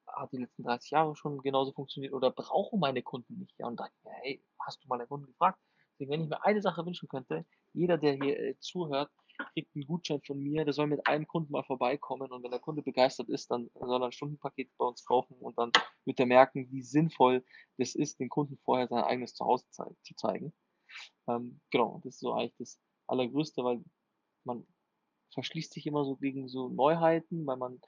hat 0.08 0.32
die 0.32 0.38
letzten 0.38 0.64
30 0.64 0.92
Jahre 0.92 1.16
schon 1.16 1.42
genauso 1.42 1.72
funktioniert 1.72 2.14
oder 2.14 2.32
brauchen 2.32 2.80
meine 2.80 3.02
Kunden 3.02 3.40
nicht? 3.40 3.58
Ja, 3.58 3.68
und 3.68 3.80
dann, 3.80 3.90
hey, 4.04 4.44
hast 4.60 4.84
du 4.84 4.88
mal 4.88 4.98
deinen 4.98 5.08
Kunden 5.08 5.28
gefragt? 5.28 5.60
Deswegen, 5.94 6.12
wenn 6.12 6.24
ich 6.24 6.30
mir 6.30 6.44
eine 6.44 6.62
Sache 6.62 6.86
wünschen 6.86 7.08
könnte, 7.08 7.46
jeder, 7.74 7.98
der 7.98 8.14
hier 8.14 8.40
äh, 8.40 8.56
zuhört, 8.60 9.12
kriegt 9.54 9.76
einen 9.76 9.88
Gutschein 9.88 10.22
von 10.22 10.40
mir, 10.40 10.64
der 10.64 10.74
soll 10.74 10.88
mit 10.88 11.06
einem 11.08 11.28
Kunden 11.28 11.52
mal 11.52 11.64
vorbeikommen 11.64 12.32
und 12.32 12.44
wenn 12.44 12.52
der 12.52 12.60
Kunde 12.60 12.82
begeistert 12.82 13.30
ist, 13.30 13.50
dann 13.50 13.70
soll 13.74 14.02
er 14.02 14.06
ein 14.06 14.12
Stundenpaket 14.12 14.70
bei 14.78 14.86
uns 14.86 15.06
kaufen 15.06 15.36
und 15.40 15.58
dann 15.58 15.72
wird 16.06 16.20
er 16.20 16.26
merken, 16.26 16.72
wie 16.72 16.84
sinnvoll 16.84 17.44
das 17.78 17.96
ist, 17.96 18.20
den 18.20 18.30
Kunden 18.30 18.58
vorher 18.64 18.88
sein 18.88 19.04
eigenes 19.04 19.34
Zuhause 19.34 19.66
zei 19.72 19.90
zu 20.04 20.16
zeigen. 20.16 20.54
Ähm, 21.28 21.60
genau, 21.72 22.00
das 22.04 22.16
ist 22.16 22.20
so 22.20 22.34
eigentlich 22.34 22.56
das 22.58 22.80
Allergrößte, 23.08 23.64
weil 23.64 23.84
man 24.44 24.66
verschließt 25.34 25.74
sich 25.74 25.88
immer 25.88 26.06
so 26.06 26.16
gegen 26.16 26.48
so 26.48 26.70
Neuheiten, 26.70 27.46
weil 27.46 27.58
man 27.58 27.82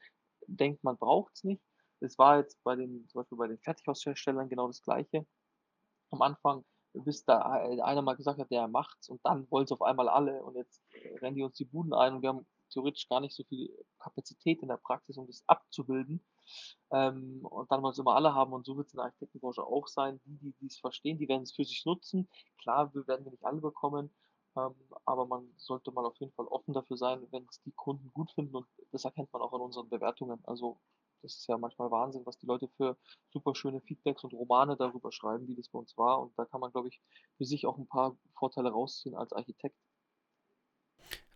denkt, 0.47 0.83
man 0.83 0.97
braucht 0.97 1.33
es 1.35 1.43
nicht. 1.43 1.61
Das 2.01 2.17
war 2.17 2.39
jetzt 2.39 2.61
bei 2.63 2.75
den, 2.75 3.07
zum 3.09 3.21
Beispiel 3.21 3.37
bei 3.37 3.47
den 3.47 3.59
Fertighausherstellern 3.59 4.49
genau 4.49 4.67
das 4.67 4.81
Gleiche. 4.81 5.25
Am 6.11 6.21
Anfang, 6.21 6.65
bis 7.03 7.25
da 7.25 7.41
einer 7.41 8.01
mal 8.01 8.15
gesagt 8.15 8.39
hat, 8.39 8.51
der 8.51 8.67
macht's 8.67 9.09
und 9.09 9.19
dann 9.23 9.49
wollen 9.51 9.65
es 9.65 9.71
auf 9.71 9.81
einmal 9.81 10.09
alle 10.09 10.43
und 10.43 10.55
jetzt 10.55 10.81
rennen 11.21 11.35
die 11.35 11.43
uns 11.43 11.57
die 11.57 11.65
Buden 11.65 11.93
ein 11.93 12.15
und 12.15 12.21
wir 12.21 12.29
haben 12.29 12.45
theoretisch 12.69 13.07
gar 13.07 13.21
nicht 13.21 13.35
so 13.35 13.43
viel 13.43 13.69
Kapazität 13.99 14.61
in 14.61 14.67
der 14.67 14.77
Praxis, 14.77 15.17
um 15.17 15.27
das 15.27 15.43
abzubilden. 15.47 16.23
Ähm, 16.91 17.39
und 17.43 17.71
dann 17.71 17.81
wollen 17.81 17.91
es 17.91 17.99
immer 17.99 18.15
alle 18.15 18.33
haben 18.33 18.53
und 18.53 18.65
so 18.65 18.77
wird 18.77 18.87
es 18.87 18.93
in 18.93 18.97
der 18.97 19.05
Architektenbranche 19.05 19.63
auch 19.63 19.87
sein. 19.87 20.19
Die, 20.25 20.53
die 20.59 20.67
es 20.67 20.77
verstehen, 20.77 21.17
die 21.17 21.27
werden 21.27 21.43
es 21.43 21.53
für 21.53 21.63
sich 21.63 21.85
nutzen. 21.85 22.27
Klar, 22.61 22.93
wir 22.93 23.07
werden 23.07 23.25
wir 23.25 23.31
nicht 23.31 23.45
alle 23.45 23.61
bekommen, 23.61 24.13
ähm, 24.55 24.75
aber 25.05 25.25
man 25.25 25.51
sollte 25.57 25.91
mal 25.91 26.05
auf 26.05 26.17
jeden 26.17 26.33
Fall 26.33 26.47
offen 26.47 26.73
dafür 26.73 26.97
sein, 26.97 27.25
wenn 27.31 27.45
es 27.49 27.61
die 27.61 27.71
Kunden 27.71 28.11
gut 28.13 28.31
finden 28.31 28.55
und 28.55 28.67
das 28.91 29.05
erkennt 29.05 29.31
man 29.33 29.41
auch 29.41 29.53
in 29.53 29.61
unseren 29.61 29.89
Bewertungen. 29.89 30.39
Also 30.45 30.79
das 31.25 31.37
ist 31.37 31.47
ja 31.47 31.57
manchmal 31.57 31.89
Wahnsinn, 31.91 32.25
was 32.25 32.37
die 32.37 32.45
Leute 32.45 32.69
für 32.77 32.97
super 33.31 33.55
schöne 33.55 33.81
Feedbacks 33.81 34.23
und 34.23 34.33
Romane 34.33 34.77
darüber 34.77 35.11
schreiben, 35.11 35.47
wie 35.47 35.55
das 35.55 35.69
bei 35.69 35.79
uns 35.79 35.97
war. 35.97 36.21
Und 36.21 36.37
da 36.37 36.45
kann 36.45 36.61
man, 36.61 36.71
glaube 36.71 36.87
ich, 36.87 37.01
für 37.37 37.45
sich 37.45 37.65
auch 37.65 37.77
ein 37.77 37.87
paar 37.87 38.15
Vorteile 38.37 38.69
rausziehen 38.69 39.15
als 39.15 39.33
Architekt. 39.33 39.75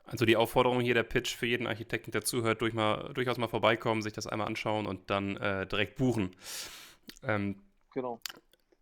Also 0.06 0.26
die 0.26 0.38
Aufforderung 0.38 0.80
hier, 0.80 0.94
der 0.94 1.04
Pitch 1.04 1.36
für 1.36 1.46
jeden 1.46 1.68
Architekten, 1.68 2.12
der 2.12 2.24
zuhört, 2.24 2.62
durch 2.62 2.74
mal, 2.74 3.14
durchaus 3.14 3.38
mal 3.38 3.48
vorbeikommen, 3.48 4.02
sich 4.02 4.14
das 4.14 4.28
einmal 4.28 4.48
anschauen 4.48 4.86
und 4.88 5.10
dann 5.10 5.38
äh, 5.38 5.68
direkt 5.68 5.98
buchen. 5.98 6.36
Ähm, 7.24 7.62
genau. 7.94 8.20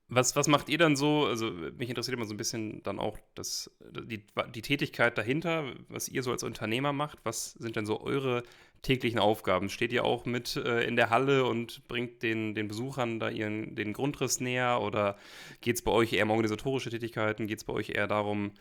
Was, 0.10 0.38
was 0.38 0.48
macht 0.48 0.70
ihr 0.70 0.78
dann 0.78 0.96
so? 0.96 1.26
Also 1.26 1.52
mich 1.52 1.90
interessiert 1.90 2.16
immer 2.16 2.26
so 2.26 2.34
ein 2.34 2.38
bisschen 2.38 2.82
dann 2.84 2.98
auch 2.98 3.18
das, 3.36 3.70
die, 3.82 4.26
die 4.56 4.62
Tätigkeit 4.62 5.18
dahinter, 5.18 5.74
was 5.90 6.08
ihr 6.08 6.24
so 6.24 6.32
als 6.32 6.44
Unternehmer 6.44 6.94
macht. 6.94 7.20
Was 7.24 7.52
sind 7.52 7.76
denn 7.76 7.86
so 7.86 8.00
eure 8.00 8.44
täglichen 8.82 9.20
Aufgaben? 9.20 9.70
Steht 9.70 9.92
ihr 9.92 10.04
auch 10.04 10.26
mit 10.26 10.56
äh, 10.56 10.84
in 10.84 10.96
der 10.96 11.10
Halle 11.10 11.46
und 11.46 11.88
bringt 11.88 12.24
den, 12.24 12.56
den 12.56 12.68
Besuchern 12.68 13.20
da 13.20 13.30
ihren, 13.30 13.76
den 13.76 13.94
Grundriss 13.94 14.40
näher? 14.40 14.82
Oder 14.82 15.18
geht 15.62 15.76
es 15.76 15.82
bei 15.82 15.92
euch 15.92 16.14
eher 16.14 16.24
um 16.24 16.32
organisatorische 16.32 16.90
Tätigkeiten? 16.90 17.48
Geht 17.48 17.60
es 17.60 17.64
bei 17.64 17.74
euch 17.74 17.90
eher 17.90 18.08
darum, 18.08 18.52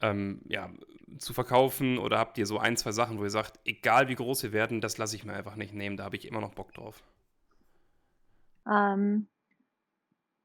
ähm, 0.00 0.40
ja, 0.48 0.70
zu 1.18 1.32
verkaufen? 1.32 1.98
Oder 1.98 2.18
habt 2.18 2.38
ihr 2.38 2.46
so 2.46 2.58
ein, 2.58 2.76
zwei 2.76 2.92
Sachen, 2.92 3.18
wo 3.18 3.24
ihr 3.24 3.30
sagt, 3.30 3.58
egal 3.64 4.08
wie 4.08 4.14
groß 4.14 4.42
wir 4.42 4.52
werden, 4.52 4.80
das 4.80 4.98
lasse 4.98 5.16
ich 5.16 5.24
mir 5.24 5.34
einfach 5.34 5.56
nicht 5.56 5.74
nehmen, 5.74 5.96
da 5.96 6.04
habe 6.04 6.16
ich 6.16 6.26
immer 6.26 6.40
noch 6.40 6.54
Bock 6.54 6.72
drauf? 6.74 7.02
Ähm, 8.68 9.28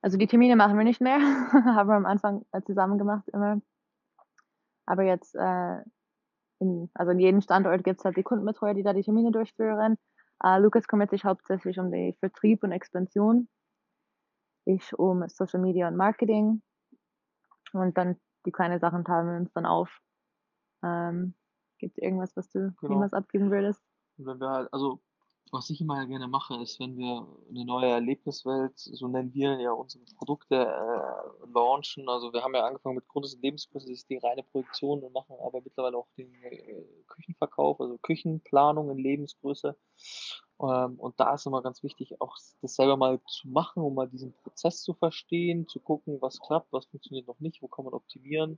also 0.02 0.18
die 0.18 0.28
Termine 0.28 0.56
machen 0.56 0.78
wir 0.78 0.84
nicht 0.84 1.02
mehr, 1.02 1.20
haben 1.76 1.90
wir 1.90 1.96
am 1.96 2.06
Anfang 2.06 2.46
äh, 2.52 2.62
zusammen 2.62 2.98
gemacht 2.98 3.28
immer. 3.30 3.62
Aber 4.86 5.04
jetzt, 5.04 5.36
äh, 5.36 5.78
in, 6.62 6.90
also 6.94 7.12
in 7.12 7.20
jedem 7.20 7.42
Standort 7.42 7.84
gibt 7.84 8.00
es 8.00 8.06
halt 8.06 8.16
die 8.16 8.24
Kundenbetreuer, 8.24 8.74
die 8.74 8.84
da 8.84 8.94
die 8.94 9.02
Termine 9.02 9.32
durchführen. 9.32 9.98
Äh, 10.44 10.60
Lukas 10.60 10.88
kümmert 10.88 11.10
sich 11.10 11.26
hauptsächlich 11.26 11.80
um 11.80 11.92
den 11.92 12.14
Vertrieb 12.16 12.64
und 12.64 12.72
Expansion. 12.72 13.50
Ich 14.66 14.98
um 14.98 15.28
Social 15.28 15.60
Media 15.60 15.88
und 15.88 15.98
Marketing. 15.98 16.62
Und 17.74 17.98
dann 17.98 18.18
die 18.46 18.52
kleinen 18.52 18.80
Sachen 18.80 19.04
teilen 19.04 19.28
wir 19.28 19.38
uns 19.38 19.52
dann 19.54 19.66
auf. 19.66 19.90
Ähm, 20.84 21.34
Gibt 21.80 21.98
es 21.98 22.04
irgendwas, 22.04 22.36
was 22.38 22.50
du 22.50 22.60
genau. 22.60 22.94
irgendwas 22.94 23.14
abgeben 23.14 23.50
würdest? 23.50 23.82
Wenn 24.18 24.40
wir 24.40 24.50
halt, 24.50 24.70
also 24.72 25.02
was 25.52 25.70
ich 25.70 25.82
immer 25.82 26.06
gerne 26.06 26.28
mache, 26.28 26.56
ist, 26.62 26.80
wenn 26.80 26.98
wir 26.98 27.28
eine 27.50 27.66
neue 27.66 27.90
Erlebniswelt, 27.90 28.78
so 28.78 29.08
nennen 29.08 29.34
wir 29.34 29.60
ja 29.60 29.72
unsere 29.72 30.04
Produkte, 30.18 30.56
äh, 30.56 31.48
launchen. 31.54 32.08
Also 32.08 32.32
wir 32.32 32.44
haben 32.44 32.56
ja 32.56 32.66
angefangen 32.66 32.96
mit 32.96 33.08
Grund- 33.08 33.26
und 33.26 33.42
Lebensgröße, 33.42 33.88
das 33.90 34.00
ist 34.00 34.10
die 34.10 34.18
reine 34.18 34.44
Produktion 34.44 35.04
und 35.04 35.14
machen 35.14 35.36
aber 35.42 35.62
mittlerweile 35.62 35.98
auch 35.98 36.08
den 36.18 36.34
äh, 36.44 36.86
Küchenverkauf, 37.08 37.82
also 37.82 37.98
Küchenplanung 37.98 38.92
in 38.92 38.98
Lebensgröße. 38.98 39.76
Ähm, 40.62 41.00
und 41.00 41.20
da 41.20 41.34
ist 41.34 41.46
immer 41.46 41.62
ganz 41.62 41.84
wichtig, 41.84 42.22
auch 42.22 42.38
das 42.62 42.76
selber 42.76 42.96
mal 42.96 43.20
zu 43.28 43.50
machen, 43.50 43.84
um 43.84 43.96
mal 43.96 44.08
diesen 44.08 44.34
Prozess 44.44 44.82
zu 44.82 44.94
verstehen, 44.94 45.68
zu 45.68 45.80
gucken, 45.80 46.22
was 46.22 46.40
klappt, 46.40 46.72
was 46.72 46.86
funktioniert 46.86 47.28
noch 47.28 47.40
nicht, 47.40 47.62
wo 47.62 47.68
kann 47.68 47.86
man 47.86 47.94
optimieren. 47.94 48.52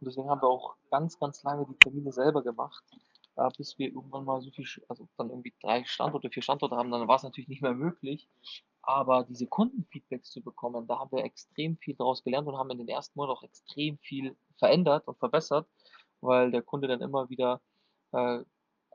Und 0.00 0.06
deswegen 0.06 0.28
haben 0.28 0.42
wir 0.42 0.48
auch 0.48 0.76
ganz, 0.90 1.18
ganz 1.18 1.42
lange 1.42 1.66
die 1.66 1.78
Termine 1.78 2.12
selber 2.12 2.42
gemacht 2.42 2.84
äh, 3.38 3.48
bis 3.56 3.78
wir 3.78 3.88
irgendwann 3.88 4.24
mal 4.24 4.40
so 4.42 4.50
viel, 4.50 4.66
also 4.88 5.08
dann 5.16 5.30
irgendwie 5.30 5.54
drei 5.62 5.84
Standorte, 5.84 6.30
vier 6.30 6.42
Standorte 6.42 6.76
haben, 6.76 6.90
dann 6.90 7.08
war 7.08 7.16
es 7.16 7.22
natürlich 7.22 7.48
nicht 7.48 7.62
mehr 7.62 7.74
möglich. 7.74 8.28
Aber 8.82 9.24
diese 9.24 9.46
Kundenfeedbacks 9.46 10.30
zu 10.30 10.42
bekommen, 10.42 10.86
da 10.86 10.98
haben 10.98 11.12
wir 11.12 11.24
extrem 11.24 11.76
viel 11.76 11.94
daraus 11.94 12.24
gelernt 12.24 12.48
und 12.48 12.56
haben 12.56 12.70
in 12.70 12.78
den 12.78 12.88
ersten 12.88 13.18
Monaten 13.18 13.38
auch 13.38 13.42
extrem 13.42 13.98
viel 13.98 14.36
verändert 14.58 15.06
und 15.06 15.18
verbessert, 15.18 15.68
weil 16.20 16.50
der 16.50 16.62
Kunde 16.62 16.88
dann 16.88 17.00
immer 17.00 17.28
wieder 17.30 17.60
äh, 18.12 18.40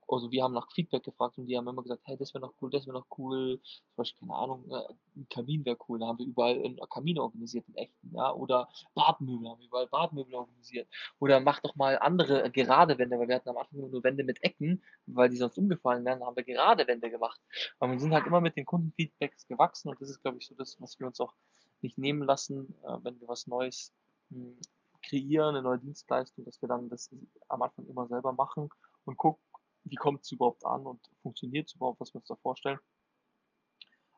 also 0.08 0.32
wir 0.32 0.44
haben 0.44 0.54
nach 0.54 0.72
Feedback 0.72 1.04
gefragt 1.04 1.38
und 1.38 1.48
die 1.48 1.58
haben 1.58 1.68
immer 1.68 1.84
gesagt, 1.84 2.02
hey, 2.06 2.18
das 2.18 2.34
wäre 2.34 2.42
noch 2.42 2.54
cool, 2.62 2.70
das 2.70 2.86
wäre 2.86 2.98
noch 2.98 3.08
cool, 3.18 3.60
zum 3.64 3.96
Beispiel, 3.96 4.28
keine 4.28 4.38
Ahnung, 4.40 4.72
äh, 4.72 4.94
ein 5.16 5.28
Kamin 5.30 5.66
wäre 5.66 5.78
cool, 5.88 6.00
da 6.00 6.08
haben 6.08 6.20
wir 6.20 6.26
überall 6.26 6.56
einen 6.56 6.80
Kamin 6.90 7.20
organisiert, 7.20 7.68
in 7.68 7.76
echten, 7.76 8.16
ja, 8.16 8.34
oder 8.34 8.70
Badmöbel, 8.96 9.50
haben 9.50 9.60
wir 9.60 9.68
überall 9.68 9.88
Badmöbel 9.88 10.36
organisiert, 10.36 10.88
oder 11.20 11.40
mach 11.40 11.60
doch 11.62 11.76
mal 11.76 11.98
andere 12.00 12.44
äh, 12.44 12.50
gerade 12.50 12.98
Wände, 12.98 13.18
weil 13.20 13.28
wir 13.28 13.36
hatten 13.36 13.50
am 13.50 13.58
Anfang 13.58 13.80
nur 13.90 14.04
Wände 14.04 14.24
mit 14.24 14.44
Ecken, 14.44 14.84
weil 15.06 15.30
die 15.30 15.38
sonst 15.38 15.58
umgefallen 15.58 16.06
wären, 16.06 16.24
haben 16.24 16.36
wir 16.36 16.44
gerade 16.44 16.88
Wände 16.88 17.10
gemacht. 17.10 17.40
Aber 17.80 17.92
wir 17.92 18.00
sind 18.00 18.14
halt 18.14 18.26
immer 18.26 18.42
mit 18.42 18.56
den 18.56 18.66
Kundenfeedbacks 18.66 19.48
gewachsen 19.48 19.90
und 19.90 20.02
das 20.02 20.10
ist, 20.10 20.22
glaube 20.22 20.38
ich, 20.40 20.48
so 20.48 20.56
das, 20.56 20.80
was 20.80 21.00
wir 21.00 21.08
uns 21.08 21.20
auch 21.20 21.34
nicht 21.82 21.98
nehmen 21.98 22.24
lassen, 22.24 22.76
äh, 22.84 22.98
wenn 23.04 23.20
wir 23.20 23.28
was 23.28 23.48
Neues 23.48 23.94
hm, 24.32 24.58
kreieren, 25.04 25.56
eine 25.56 25.62
neue 25.62 25.80
Dienstleistung, 25.80 26.46
dass 26.46 26.62
wir 26.62 26.70
dann 26.70 26.90
das 26.90 27.14
am 27.50 27.62
Anfang 27.62 27.86
immer 27.88 28.08
selber 28.08 28.34
machen 28.34 28.70
und 29.06 29.18
gucken, 29.18 29.44
wie 29.86 29.96
kommt 29.96 30.22
es 30.22 30.32
überhaupt 30.32 30.66
an 30.66 30.86
und 30.86 31.00
funktioniert 31.22 31.68
es 31.68 31.76
überhaupt, 31.76 32.00
was 32.00 32.14
wir 32.14 32.20
uns 32.20 32.28
da 32.28 32.36
vorstellen. 32.36 32.80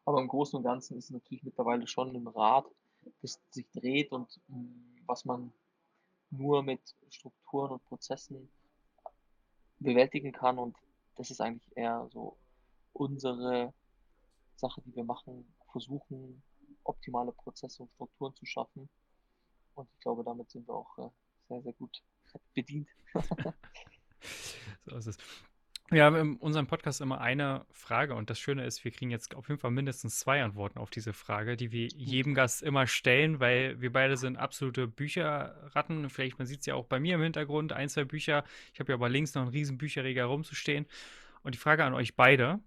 Aber 0.06 0.21
im 0.21 0.28
Großen 0.28 0.56
und 0.58 0.63
Ganzen 0.63 0.97
ist 0.97 1.06
es 1.06 1.12
natürlich 1.12 1.43
mittlerweile 1.43 1.88
schon 1.88 2.15
ein 2.15 2.28
Rad, 2.28 2.65
das 3.21 3.39
sich 3.49 3.65
dreht 3.71 4.12
und 4.12 4.39
mh, 4.47 4.58
hm, 4.58 5.04
was 5.08 5.25
man 5.25 5.51
nur 6.32 6.63
mit 6.63 6.82
Strukturen 7.10 7.71
und 7.71 7.86
Prozessen 7.86 8.49
bewältigen 9.80 10.32
kann. 10.32 10.58
Und 10.58 10.75
das 11.15 11.32
ist 11.32 11.41
eigentlich 11.41 11.75
eher 11.75 12.08
so 12.12 12.38
unsere 12.93 13.73
Sache, 14.56 14.82
die 14.82 14.95
wir 14.95 15.04
machen, 15.04 15.45
versuchen, 15.71 16.41
optimale 16.84 17.32
Prozesse 17.32 17.84
und 17.84 17.91
Strukturen 17.93 18.36
zu 18.36 18.45
schaffen. 18.45 18.89
Und 19.75 19.89
ich 19.93 19.99
glaube, 19.99 20.23
damit 20.23 20.49
sind 20.49 20.67
wir 20.67 20.75
auch 20.75 20.97
äh, 20.97 21.10
sehr, 21.49 21.62
sehr 21.62 21.73
gut 21.73 22.01
bedient. 22.54 22.88
so 24.86 24.95
ist 24.95 25.08
es. 25.08 25.17
Wir 25.91 26.04
haben 26.04 26.15
in 26.15 26.36
unserem 26.38 26.65
Podcast 26.65 27.00
immer 27.00 27.21
eine 27.21 27.63
Frage 27.71 28.15
und 28.15 28.32
das 28.32 28.39
Schöne 28.39 28.65
ist, 28.65 28.84
wir 28.84 28.91
kriegen 28.91 29.12
jetzt 29.12 29.36
auf 29.36 29.50
jeden 29.50 29.60
Fall 29.60 29.69
mindestens 29.69 30.17
zwei 30.17 30.41
Antworten 30.43 30.80
auf 30.80 30.89
diese 30.89 31.13
Frage, 31.13 31.56
die 31.56 31.71
wir 31.71 31.88
jedem 31.89 32.34
Gast 32.34 32.63
immer 32.63 32.88
stellen, 32.88 33.39
weil 33.39 33.80
wir 33.80 33.93
beide 33.93 34.17
sind 34.17 34.36
absolute 34.36 34.88
Bücherratten. 34.88 36.10
Vielleicht, 36.10 36.39
man 36.39 36.48
sieht 36.48 36.62
es 36.62 36.65
ja 36.65 36.74
auch 36.74 36.86
bei 36.86 37.00
mir 37.00 37.15
im 37.15 37.21
Hintergrund, 37.21 37.71
ein, 37.71 37.88
zwei 37.88 38.04
Bücher. 38.04 38.43
Ich 38.74 38.80
habe 38.80 38.91
ja 38.91 38.95
aber 38.95 39.10
links 39.10 39.36
noch 39.36 39.43
einen 39.43 39.52
riesen 39.52 39.78
Bücherregal 39.78 40.26
rumzustehen. 40.26 40.88
Und 41.43 41.54
die 41.54 41.60
Frage 41.60 41.84
an 41.84 41.93
euch 41.93 42.15
beide, 42.15 42.60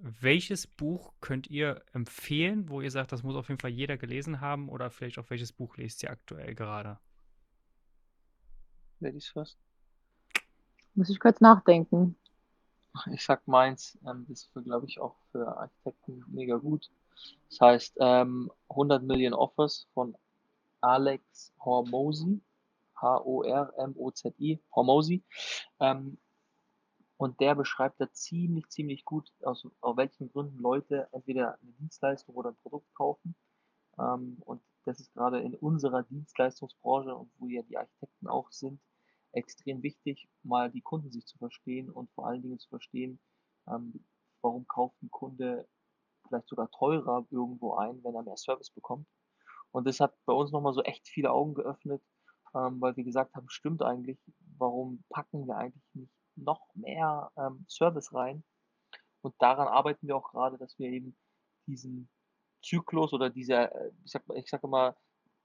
welches 0.00 0.66
Buch 0.66 1.12
könnt 1.20 1.50
ihr 1.50 1.82
empfehlen, 1.92 2.70
wo 2.70 2.80
ihr 2.80 2.90
sagt, 2.90 3.12
das 3.12 3.22
muss 3.22 3.36
auf 3.36 3.48
jeden 3.48 3.60
Fall 3.60 3.70
jeder 3.70 3.98
gelesen 3.98 4.40
haben 4.40 4.70
oder 4.70 4.88
vielleicht 4.90 5.18
auch 5.18 5.28
welches 5.28 5.52
Buch 5.52 5.76
lest 5.76 6.02
ihr 6.02 6.10
aktuell 6.10 6.54
gerade? 6.54 6.98
Ladies 9.00 9.28
first. 9.28 9.58
Muss 10.94 11.10
ich 11.10 11.20
kurz 11.20 11.42
nachdenken 11.42 12.16
ich 13.12 13.24
sag 13.24 13.46
meins, 13.46 13.98
ähm, 14.06 14.26
das 14.28 14.44
ist, 14.44 14.64
glaube 14.64 14.86
ich, 14.86 15.00
auch 15.00 15.16
für 15.30 15.56
Architekten 15.56 16.24
mega 16.28 16.56
gut. 16.56 16.90
Das 17.48 17.60
heißt, 17.60 17.96
ähm, 18.00 18.50
100 18.68 19.02
Million 19.02 19.34
Offers 19.34 19.86
von 19.94 20.16
Alex 20.80 21.52
Hormozy, 21.60 22.40
H-O-R-M-O-Z-I, 22.96 24.60
Hormozy. 24.74 25.22
Ähm, 25.80 26.18
und 27.16 27.38
der 27.40 27.54
beschreibt 27.54 28.00
da 28.00 28.10
ziemlich, 28.10 28.68
ziemlich 28.68 29.04
gut, 29.04 29.30
aus, 29.42 29.66
aus 29.80 29.96
welchen 29.96 30.32
Gründen 30.32 30.58
Leute 30.58 31.08
entweder 31.12 31.58
eine 31.60 31.72
Dienstleistung 31.78 32.34
oder 32.34 32.50
ein 32.50 32.56
Produkt 32.62 32.92
kaufen. 32.94 33.36
Ähm, 33.98 34.38
und 34.44 34.60
das 34.84 34.98
ist 34.98 35.12
gerade 35.14 35.40
in 35.40 35.54
unserer 35.54 36.02
Dienstleistungsbranche 36.02 37.14
und 37.14 37.30
wo 37.38 37.46
ja 37.46 37.62
die 37.62 37.76
Architekten 37.76 38.26
auch 38.26 38.50
sind, 38.50 38.80
extrem 39.32 39.82
wichtig, 39.82 40.28
mal 40.42 40.70
die 40.70 40.82
Kunden 40.82 41.10
sich 41.10 41.26
zu 41.26 41.38
verstehen 41.38 41.90
und 41.90 42.10
vor 42.12 42.26
allen 42.26 42.42
Dingen 42.42 42.58
zu 42.58 42.68
verstehen, 42.68 43.18
ähm, 43.68 44.04
warum 44.42 44.66
kauft 44.66 45.00
ein 45.02 45.10
Kunde 45.10 45.68
vielleicht 46.26 46.48
sogar 46.48 46.70
teurer 46.70 47.26
irgendwo 47.30 47.74
ein, 47.74 48.02
wenn 48.04 48.14
er 48.14 48.22
mehr 48.22 48.36
Service 48.36 48.70
bekommt. 48.70 49.06
Und 49.70 49.86
das 49.86 50.00
hat 50.00 50.14
bei 50.26 50.32
uns 50.32 50.52
nochmal 50.52 50.72
so 50.72 50.82
echt 50.82 51.08
viele 51.08 51.30
Augen 51.30 51.54
geöffnet, 51.54 52.02
ähm, 52.54 52.80
weil 52.80 52.96
wir 52.96 53.04
gesagt 53.04 53.34
haben, 53.34 53.48
stimmt 53.48 53.82
eigentlich, 53.82 54.18
warum 54.58 55.04
packen 55.08 55.46
wir 55.46 55.56
eigentlich 55.56 55.84
nicht 55.94 56.12
noch 56.36 56.74
mehr 56.74 57.30
ähm, 57.36 57.64
Service 57.68 58.12
rein? 58.14 58.44
Und 59.22 59.34
daran 59.38 59.68
arbeiten 59.68 60.06
wir 60.06 60.16
auch 60.16 60.30
gerade, 60.30 60.58
dass 60.58 60.78
wir 60.78 60.88
eben 60.88 61.16
diesen 61.66 62.08
Zyklus 62.62 63.12
oder 63.12 63.30
dieser, 63.30 63.72
äh, 63.74 63.92
ich 64.04 64.10
sag, 64.10 64.22
ich 64.34 64.48
sag 64.48 64.62
immer, 64.64 64.96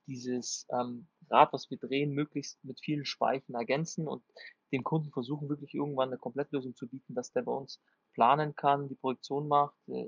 dieses 0.08 0.66
ähm, 0.72 1.08
Rad, 1.30 1.54
was 1.54 1.70
wir 1.70 1.78
drehen, 1.78 2.12
möglichst 2.12 2.64
mit 2.64 2.80
vielen 2.80 3.06
Speichen 3.06 3.56
ergänzen 3.56 4.08
und 4.08 4.24
dem 4.72 4.84
Kunden 4.84 5.12
versuchen, 5.12 5.50
wirklich 5.50 5.74
irgendwann 5.74 6.10
eine 6.10 6.18
Komplettlösung 6.18 6.76
zu 6.76 6.88
bieten, 6.88 7.16
dass 7.16 7.32
der 7.32 7.44
bei 7.44 7.52
uns 7.52 7.82
planen 8.14 8.56
kann, 8.56 8.90
die 8.90 8.96
Projektion 8.96 9.48
macht, 9.48 9.76
äh, 9.88 10.06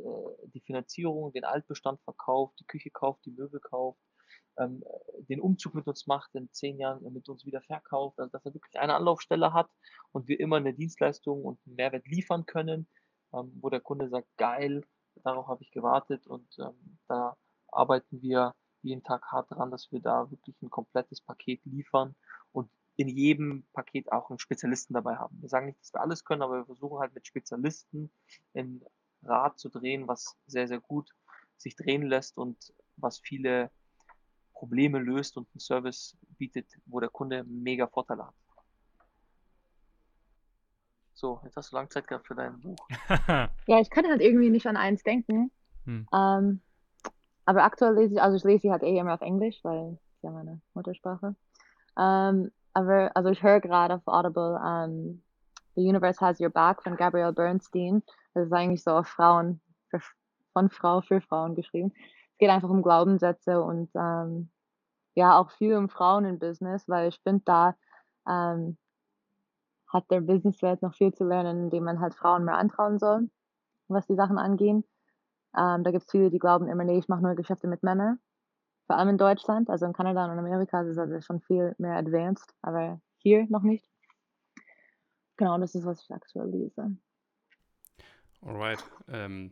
die 0.53 0.62
Finanzierung, 0.62 1.32
den 1.32 1.45
Altbestand 1.45 2.01
verkauft, 2.01 2.60
die 2.60 2.65
Küche 2.65 2.89
kauft, 2.89 3.25
die 3.25 3.32
Möbel 3.32 3.60
kauft, 3.60 3.99
ähm, 4.58 4.84
den 5.29 5.39
Umzug 5.39 5.75
mit 5.75 5.88
uns 5.88 6.08
macht, 6.08 6.34
in 6.36 6.51
zehn 6.51 6.79
Jahren 6.79 7.01
mit 7.13 7.29
uns 7.29 7.45
wieder 7.45 7.62
verkauft, 7.62 8.19
also 8.19 8.32
dass 8.32 8.45
er 8.45 8.53
wirklich 8.53 8.79
eine 8.79 8.95
Anlaufstelle 8.95 9.53
hat 9.53 9.69
und 10.12 10.27
wir 10.27 10.39
immer 10.39 10.58
eine 10.58 10.73
Dienstleistung 10.73 11.43
und 11.43 11.60
einen 11.65 11.75
Mehrwert 11.75 12.08
liefern 12.08 12.45
können, 12.45 12.88
ähm, 13.34 13.58
wo 13.62 13.69
der 13.69 13.82
Kunde 13.82 14.10
sagt, 14.10 14.27
geil, 14.38 14.84
darauf 15.23 15.47
habe 15.47 15.63
ich 15.63 15.71
gewartet 15.71 16.27
und 16.27 16.47
ähm, 16.60 16.97
da 17.08 17.38
arbeiten 17.67 18.21
wir 18.21 18.55
jeden 18.81 19.03
Tag 19.03 19.25
hart 19.31 19.51
dran, 19.51 19.71
dass 19.71 19.91
wir 19.91 19.99
da 19.99 20.29
wirklich 20.31 20.61
ein 20.61 20.69
komplettes 20.69 21.21
Paket 21.21 21.61
liefern 21.65 22.15
und 22.51 22.69
in 22.95 23.07
jedem 23.07 23.65
Paket 23.73 24.11
auch 24.11 24.29
einen 24.29 24.39
Spezialisten 24.39 24.93
dabei 24.93 25.15
haben. 25.15 25.41
Wir 25.41 25.49
sagen 25.49 25.67
nicht, 25.67 25.79
dass 25.79 25.93
wir 25.93 26.01
alles 26.01 26.25
können, 26.25 26.41
aber 26.41 26.57
wir 26.57 26.65
versuchen 26.65 26.99
halt 26.99 27.13
mit 27.13 27.25
Spezialisten 27.25 28.11
ein 28.53 28.83
Rad 29.23 29.57
zu 29.57 29.69
drehen, 29.69 30.07
was 30.07 30.37
sehr, 30.47 30.67
sehr 30.67 30.79
gut 30.79 31.09
sich 31.57 31.75
drehen 31.75 32.03
lässt 32.03 32.37
und 32.37 32.73
was 32.97 33.19
viele 33.19 33.71
Probleme 34.53 34.99
löst 34.99 35.37
und 35.37 35.47
einen 35.53 35.59
Service 35.59 36.17
bietet, 36.37 36.67
wo 36.85 36.99
der 36.99 37.09
Kunde 37.09 37.43
mega 37.45 37.87
Vorteile 37.87 38.27
hat. 38.27 38.35
So, 41.13 41.39
jetzt 41.43 41.57
hast 41.57 41.71
du 41.71 41.75
lange 41.75 41.89
Zeit 41.89 42.07
gehabt 42.07 42.27
für 42.27 42.35
dein 42.35 42.59
Buch. 42.59 42.87
ja, 43.67 43.79
ich 43.79 43.89
kann 43.89 44.07
halt 44.07 44.21
irgendwie 44.21 44.49
nicht 44.49 44.67
an 44.67 44.77
eins 44.77 45.03
denken. 45.03 45.51
Hm. 45.85 46.07
Ähm, 46.13 46.61
aber 47.49 47.63
aktuell 47.63 47.95
lese 47.95 48.13
ich, 48.13 48.21
also 48.21 48.38
ich 48.38 48.43
lese 48.43 48.62
sie 48.62 48.71
halt 48.71 48.83
eh 48.83 48.95
immer 48.95 49.15
auf 49.15 49.21
Englisch, 49.21 49.59
weil 49.63 49.93
ist 49.93 50.21
ja 50.21 50.29
meine 50.29 50.62
Muttersprache. 50.75 51.35
Ähm, 51.97 52.51
aber, 52.73 53.09
also 53.15 53.29
ich 53.29 53.41
höre 53.41 53.59
gerade 53.59 53.95
auf 53.95 54.05
Audible 54.05 54.55
um, 54.57 54.63
ähm, 54.63 55.23
The 55.73 55.81
Universe 55.81 56.23
Has 56.23 56.39
Your 56.39 56.51
Back 56.51 56.83
von 56.83 56.95
Gabrielle 56.95 57.33
Bernstein. 57.33 58.03
Das 58.35 58.45
ist 58.45 58.53
eigentlich 58.53 58.83
so 58.83 58.91
auf 58.91 59.07
Frauen, 59.07 59.62
für, 59.89 59.99
von 60.53 60.69
Frau 60.69 61.01
für 61.01 61.21
Frauen 61.21 61.55
geschrieben. 61.55 61.91
Es 62.33 62.38
geht 62.38 62.51
einfach 62.51 62.69
um 62.69 62.83
Glaubenssätze 62.83 63.63
und 63.63 63.89
ähm, 63.95 64.51
ja, 65.15 65.35
auch 65.39 65.49
viel 65.49 65.75
um 65.75 65.89
Frauen 65.89 66.25
im 66.25 66.38
Business, 66.38 66.88
weil 66.88 67.09
ich 67.09 67.19
finde, 67.23 67.41
da 67.45 67.75
hat 68.27 70.12
der 70.12 70.21
Businesswelt 70.21 70.83
noch 70.83 70.93
viel 70.93 71.15
zu 71.15 71.23
lernen, 71.23 71.63
indem 71.63 71.85
man 71.85 71.99
halt 71.99 72.13
Frauen 72.13 72.45
mehr 72.45 72.57
antrauen 72.57 72.99
soll, 72.99 73.27
was 73.88 74.05
die 74.05 74.13
Sachen 74.13 74.38
angehen. 74.38 74.83
Ähm, 75.57 75.83
da 75.83 75.91
gibt 75.91 76.05
es 76.05 76.12
viele, 76.12 76.29
die 76.29 76.39
glauben 76.39 76.67
immer, 76.67 76.83
nee, 76.83 76.97
ich 76.97 77.07
mache 77.07 77.21
nur 77.21 77.35
Geschäfte 77.35 77.67
mit 77.67 77.83
Männern. 77.83 78.19
Vor 78.88 78.97
allem 78.97 79.09
in 79.09 79.17
Deutschland, 79.17 79.69
also 79.69 79.85
in 79.85 79.93
Kanada 79.93 80.25
und 80.25 80.31
in 80.31 80.39
Amerika 80.39 80.81
ist 80.81 80.89
es 80.89 80.97
also 80.97 81.21
schon 81.21 81.41
viel 81.41 81.75
mehr 81.77 81.95
advanced, 81.95 82.55
aber 82.62 82.99
hier 83.17 83.45
noch 83.49 83.62
nicht. 83.62 83.85
Genau, 85.38 85.57
das 85.57 85.75
ist, 85.75 85.85
was 85.85 86.01
ich 86.01 86.12
aktuell 86.12 86.49
lese. 86.49 86.97
Alright. 88.41 88.83
Ähm, 89.07 89.51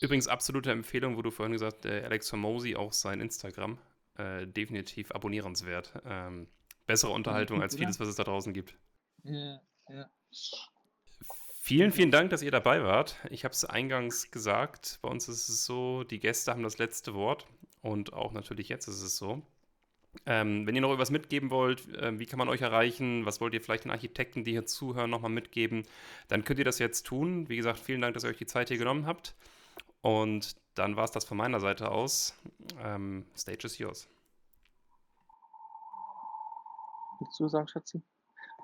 übrigens, 0.00 0.28
absolute 0.28 0.70
Empfehlung, 0.70 1.16
wo 1.16 1.22
du 1.22 1.30
vorhin 1.30 1.52
gesagt 1.52 1.84
hast, 1.84 1.86
äh, 1.86 2.02
Alex 2.04 2.32
Hormozy, 2.32 2.76
auch 2.76 2.92
sein 2.92 3.20
Instagram, 3.20 3.78
äh, 4.16 4.46
definitiv 4.46 5.10
abonnierenswert. 5.12 5.92
Ähm, 6.04 6.48
bessere 6.86 7.12
Unterhaltung 7.12 7.60
als 7.62 7.76
vieles, 7.76 8.00
was 8.00 8.08
es 8.08 8.16
da 8.16 8.24
draußen 8.24 8.52
gibt. 8.52 8.76
Ja, 9.24 9.60
ja. 9.88 10.08
Vielen, 11.66 11.90
vielen 11.90 12.12
Dank, 12.12 12.30
dass 12.30 12.42
ihr 12.42 12.52
dabei 12.52 12.84
wart. 12.84 13.16
Ich 13.28 13.42
habe 13.42 13.50
es 13.50 13.64
eingangs 13.64 14.30
gesagt, 14.30 15.00
bei 15.02 15.08
uns 15.08 15.26
ist 15.26 15.48
es 15.48 15.66
so, 15.66 16.04
die 16.04 16.20
Gäste 16.20 16.52
haben 16.52 16.62
das 16.62 16.78
letzte 16.78 17.12
Wort 17.12 17.44
und 17.82 18.12
auch 18.12 18.30
natürlich 18.30 18.68
jetzt 18.68 18.86
ist 18.86 19.02
es 19.02 19.16
so. 19.16 19.42
Ähm, 20.26 20.64
wenn 20.64 20.76
ihr 20.76 20.80
noch 20.80 20.92
etwas 20.92 21.10
mitgeben 21.10 21.50
wollt, 21.50 21.92
äh, 21.96 22.16
wie 22.20 22.26
kann 22.26 22.38
man 22.38 22.48
euch 22.48 22.60
erreichen? 22.60 23.26
Was 23.26 23.40
wollt 23.40 23.52
ihr 23.52 23.60
vielleicht 23.60 23.82
den 23.82 23.90
Architekten, 23.90 24.44
die 24.44 24.52
hier 24.52 24.64
zuhören, 24.64 25.10
nochmal 25.10 25.32
mitgeben? 25.32 25.82
Dann 26.28 26.44
könnt 26.44 26.60
ihr 26.60 26.64
das 26.64 26.78
jetzt 26.78 27.04
tun. 27.04 27.48
Wie 27.48 27.56
gesagt, 27.56 27.80
vielen 27.80 28.00
Dank, 28.00 28.14
dass 28.14 28.22
ihr 28.22 28.30
euch 28.30 28.38
die 28.38 28.46
Zeit 28.46 28.68
hier 28.68 28.78
genommen 28.78 29.04
habt. 29.04 29.34
Und 30.02 30.54
dann 30.76 30.94
war 30.94 31.02
es 31.02 31.10
das 31.10 31.24
von 31.24 31.36
meiner 31.36 31.58
Seite 31.58 31.90
aus. 31.90 32.38
Ähm, 32.80 33.26
stage 33.36 33.66
is 33.66 33.78
yours. 33.78 34.08
Willst 37.18 37.40
du 37.40 37.48
sagen, 37.48 37.66
Schatzi? 37.66 38.02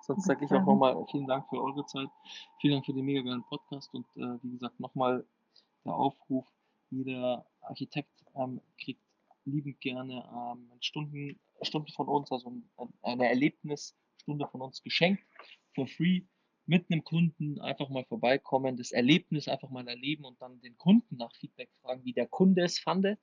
Sonst 0.03 0.25
sage 0.27 0.45
ich 0.45 0.51
auch 0.53 0.65
nochmal 0.65 0.97
vielen 1.11 1.27
Dank 1.27 1.49
für 1.49 1.63
eure 1.63 1.87
Zeit. 1.87 2.09
Vielen 2.61 2.75
Dank 2.75 2.87
für 2.87 2.93
den 2.93 3.05
mega 3.05 3.23
geilen 3.23 3.45
Podcast 3.45 3.93
und 3.95 4.07
äh, 4.17 4.39
wie 4.43 4.51
gesagt 4.51 4.81
nochmal 4.81 5.25
der 5.85 5.95
Aufruf, 5.95 6.45
jeder 6.91 7.47
Architekt 7.61 8.11
ähm, 8.35 8.61
kriegt 8.81 9.01
liebend 9.45 9.81
gerne 9.81 10.25
ähm, 10.35 10.71
Stunden, 10.81 11.39
Stunden 11.63 11.93
von 11.93 12.09
uns, 12.09 12.31
also 12.33 12.53
eine 13.03 13.29
Erlebnisstunde 13.29 14.47
von 14.49 14.63
uns 14.63 14.83
geschenkt, 14.83 15.23
for 15.75 15.87
free, 15.87 16.23
mit 16.67 16.91
einem 16.91 17.03
Kunden 17.03 17.61
einfach 17.61 17.89
mal 17.89 18.05
vorbeikommen, 18.05 18.77
das 18.77 18.93
Erlebnis 18.93 19.49
einfach 19.49 19.71
mal 19.71 19.87
erleben 19.89 20.25
und 20.25 20.41
dann 20.41 20.61
den 20.61 20.77
Kunden 20.79 21.17
nach 21.17 21.35
Feedback 21.35 21.71
fragen, 21.81 22.05
wie 22.05 22.13
der 22.13 22.29
Kunde 22.29 22.63
es 22.63 22.79
fand. 22.79 23.19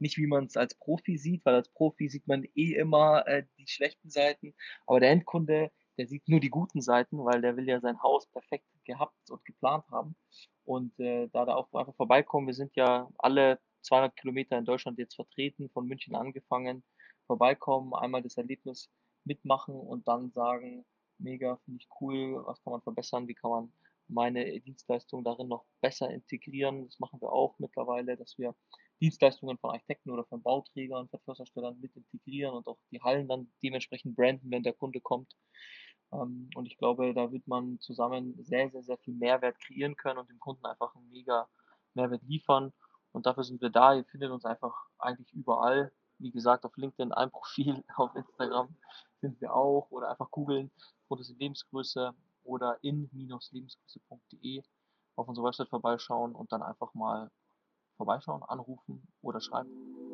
Nicht 0.00 0.16
wie 0.16 0.26
man 0.26 0.46
es 0.46 0.56
als 0.56 0.74
Profi 0.74 1.16
sieht, 1.16 1.44
weil 1.44 1.54
als 1.54 1.68
Profi 1.68 2.08
sieht 2.08 2.26
man 2.26 2.44
eh 2.54 2.74
immer 2.74 3.26
äh, 3.28 3.44
die 3.58 3.68
schlechten 3.68 4.10
Seiten, 4.10 4.54
aber 4.86 5.00
der 5.00 5.10
Endkunde 5.10 5.70
der 6.00 6.06
sieht 6.06 6.26
nur 6.30 6.40
die 6.40 6.48
guten 6.48 6.80
Seiten, 6.80 7.22
weil 7.26 7.42
der 7.42 7.58
will 7.58 7.68
ja 7.68 7.78
sein 7.78 8.02
Haus 8.02 8.26
perfekt 8.26 8.64
gehabt 8.84 9.30
und 9.30 9.44
geplant 9.44 9.84
haben. 9.90 10.16
Und 10.64 10.98
äh, 10.98 11.28
da 11.28 11.44
da 11.44 11.56
auch 11.56 11.70
einfach 11.74 11.94
vorbeikommen, 11.94 12.46
wir 12.46 12.54
sind 12.54 12.74
ja 12.74 13.06
alle 13.18 13.60
200 13.82 14.16
Kilometer 14.16 14.56
in 14.56 14.64
Deutschland 14.64 14.98
jetzt 14.98 15.14
vertreten, 15.14 15.68
von 15.68 15.86
München 15.86 16.14
angefangen, 16.14 16.82
vorbeikommen, 17.26 17.92
einmal 17.92 18.22
das 18.22 18.38
Erlebnis 18.38 18.90
mitmachen 19.24 19.74
und 19.74 20.08
dann 20.08 20.30
sagen, 20.30 20.86
mega, 21.18 21.58
finde 21.66 21.80
ich 21.82 21.88
cool, 22.00 22.46
was 22.46 22.62
kann 22.62 22.72
man 22.72 22.80
verbessern, 22.80 23.28
wie 23.28 23.34
kann 23.34 23.50
man 23.50 23.72
meine 24.08 24.58
Dienstleistung 24.60 25.22
darin 25.22 25.48
noch 25.48 25.66
besser 25.82 26.10
integrieren. 26.10 26.86
Das 26.86 26.98
machen 26.98 27.20
wir 27.20 27.30
auch 27.30 27.58
mittlerweile, 27.58 28.16
dass 28.16 28.38
wir 28.38 28.54
Dienstleistungen 29.02 29.58
von 29.58 29.72
Architekten 29.72 30.10
oder 30.10 30.24
von 30.24 30.42
Bauträgern, 30.42 31.10
Verkehrsherstellern 31.10 31.78
mit 31.78 31.94
integrieren 31.94 32.54
und 32.54 32.66
auch 32.66 32.78
die 32.90 33.02
Hallen 33.02 33.28
dann 33.28 33.52
dementsprechend 33.62 34.16
branden, 34.16 34.50
wenn 34.50 34.62
der 34.62 34.72
Kunde 34.72 35.02
kommt. 35.02 35.36
Ähm, 36.12 36.50
und 36.54 36.66
ich 36.66 36.76
glaube, 36.78 37.14
da 37.14 37.32
wird 37.32 37.46
man 37.46 37.78
zusammen 37.80 38.34
sehr, 38.42 38.70
sehr, 38.70 38.82
sehr 38.82 38.98
viel 38.98 39.14
Mehrwert 39.14 39.58
kreieren 39.60 39.96
können 39.96 40.18
und 40.18 40.28
dem 40.28 40.38
Kunden 40.38 40.66
einfach 40.66 40.94
einen 40.94 41.08
mega 41.10 41.48
Mehrwert 41.94 42.22
liefern. 42.22 42.72
Und 43.12 43.26
dafür 43.26 43.44
sind 43.44 43.60
wir 43.60 43.70
da. 43.70 43.94
Ihr 43.94 44.04
findet 44.04 44.30
uns 44.30 44.44
einfach 44.44 44.74
eigentlich 44.98 45.32
überall. 45.32 45.92
Wie 46.18 46.30
gesagt, 46.30 46.64
auf 46.64 46.76
LinkedIn 46.76 47.12
ein 47.12 47.30
Profil, 47.32 47.82
auf 47.96 48.14
Instagram 48.14 48.74
sind 49.20 49.40
wir 49.40 49.54
auch. 49.54 49.90
Oder 49.90 50.10
einfach 50.10 50.30
googeln, 50.30 50.70
Fotos 51.08 51.30
in 51.30 51.38
Lebensgröße 51.38 52.14
oder 52.44 52.78
in-lebensgröße.de 52.82 54.62
auf 55.16 55.28
unsere 55.28 55.46
Website 55.46 55.68
vorbeischauen 55.68 56.34
und 56.34 56.50
dann 56.52 56.62
einfach 56.62 56.94
mal 56.94 57.30
vorbeischauen, 57.96 58.42
anrufen 58.42 59.06
oder 59.20 59.40
schreiben. 59.40 60.09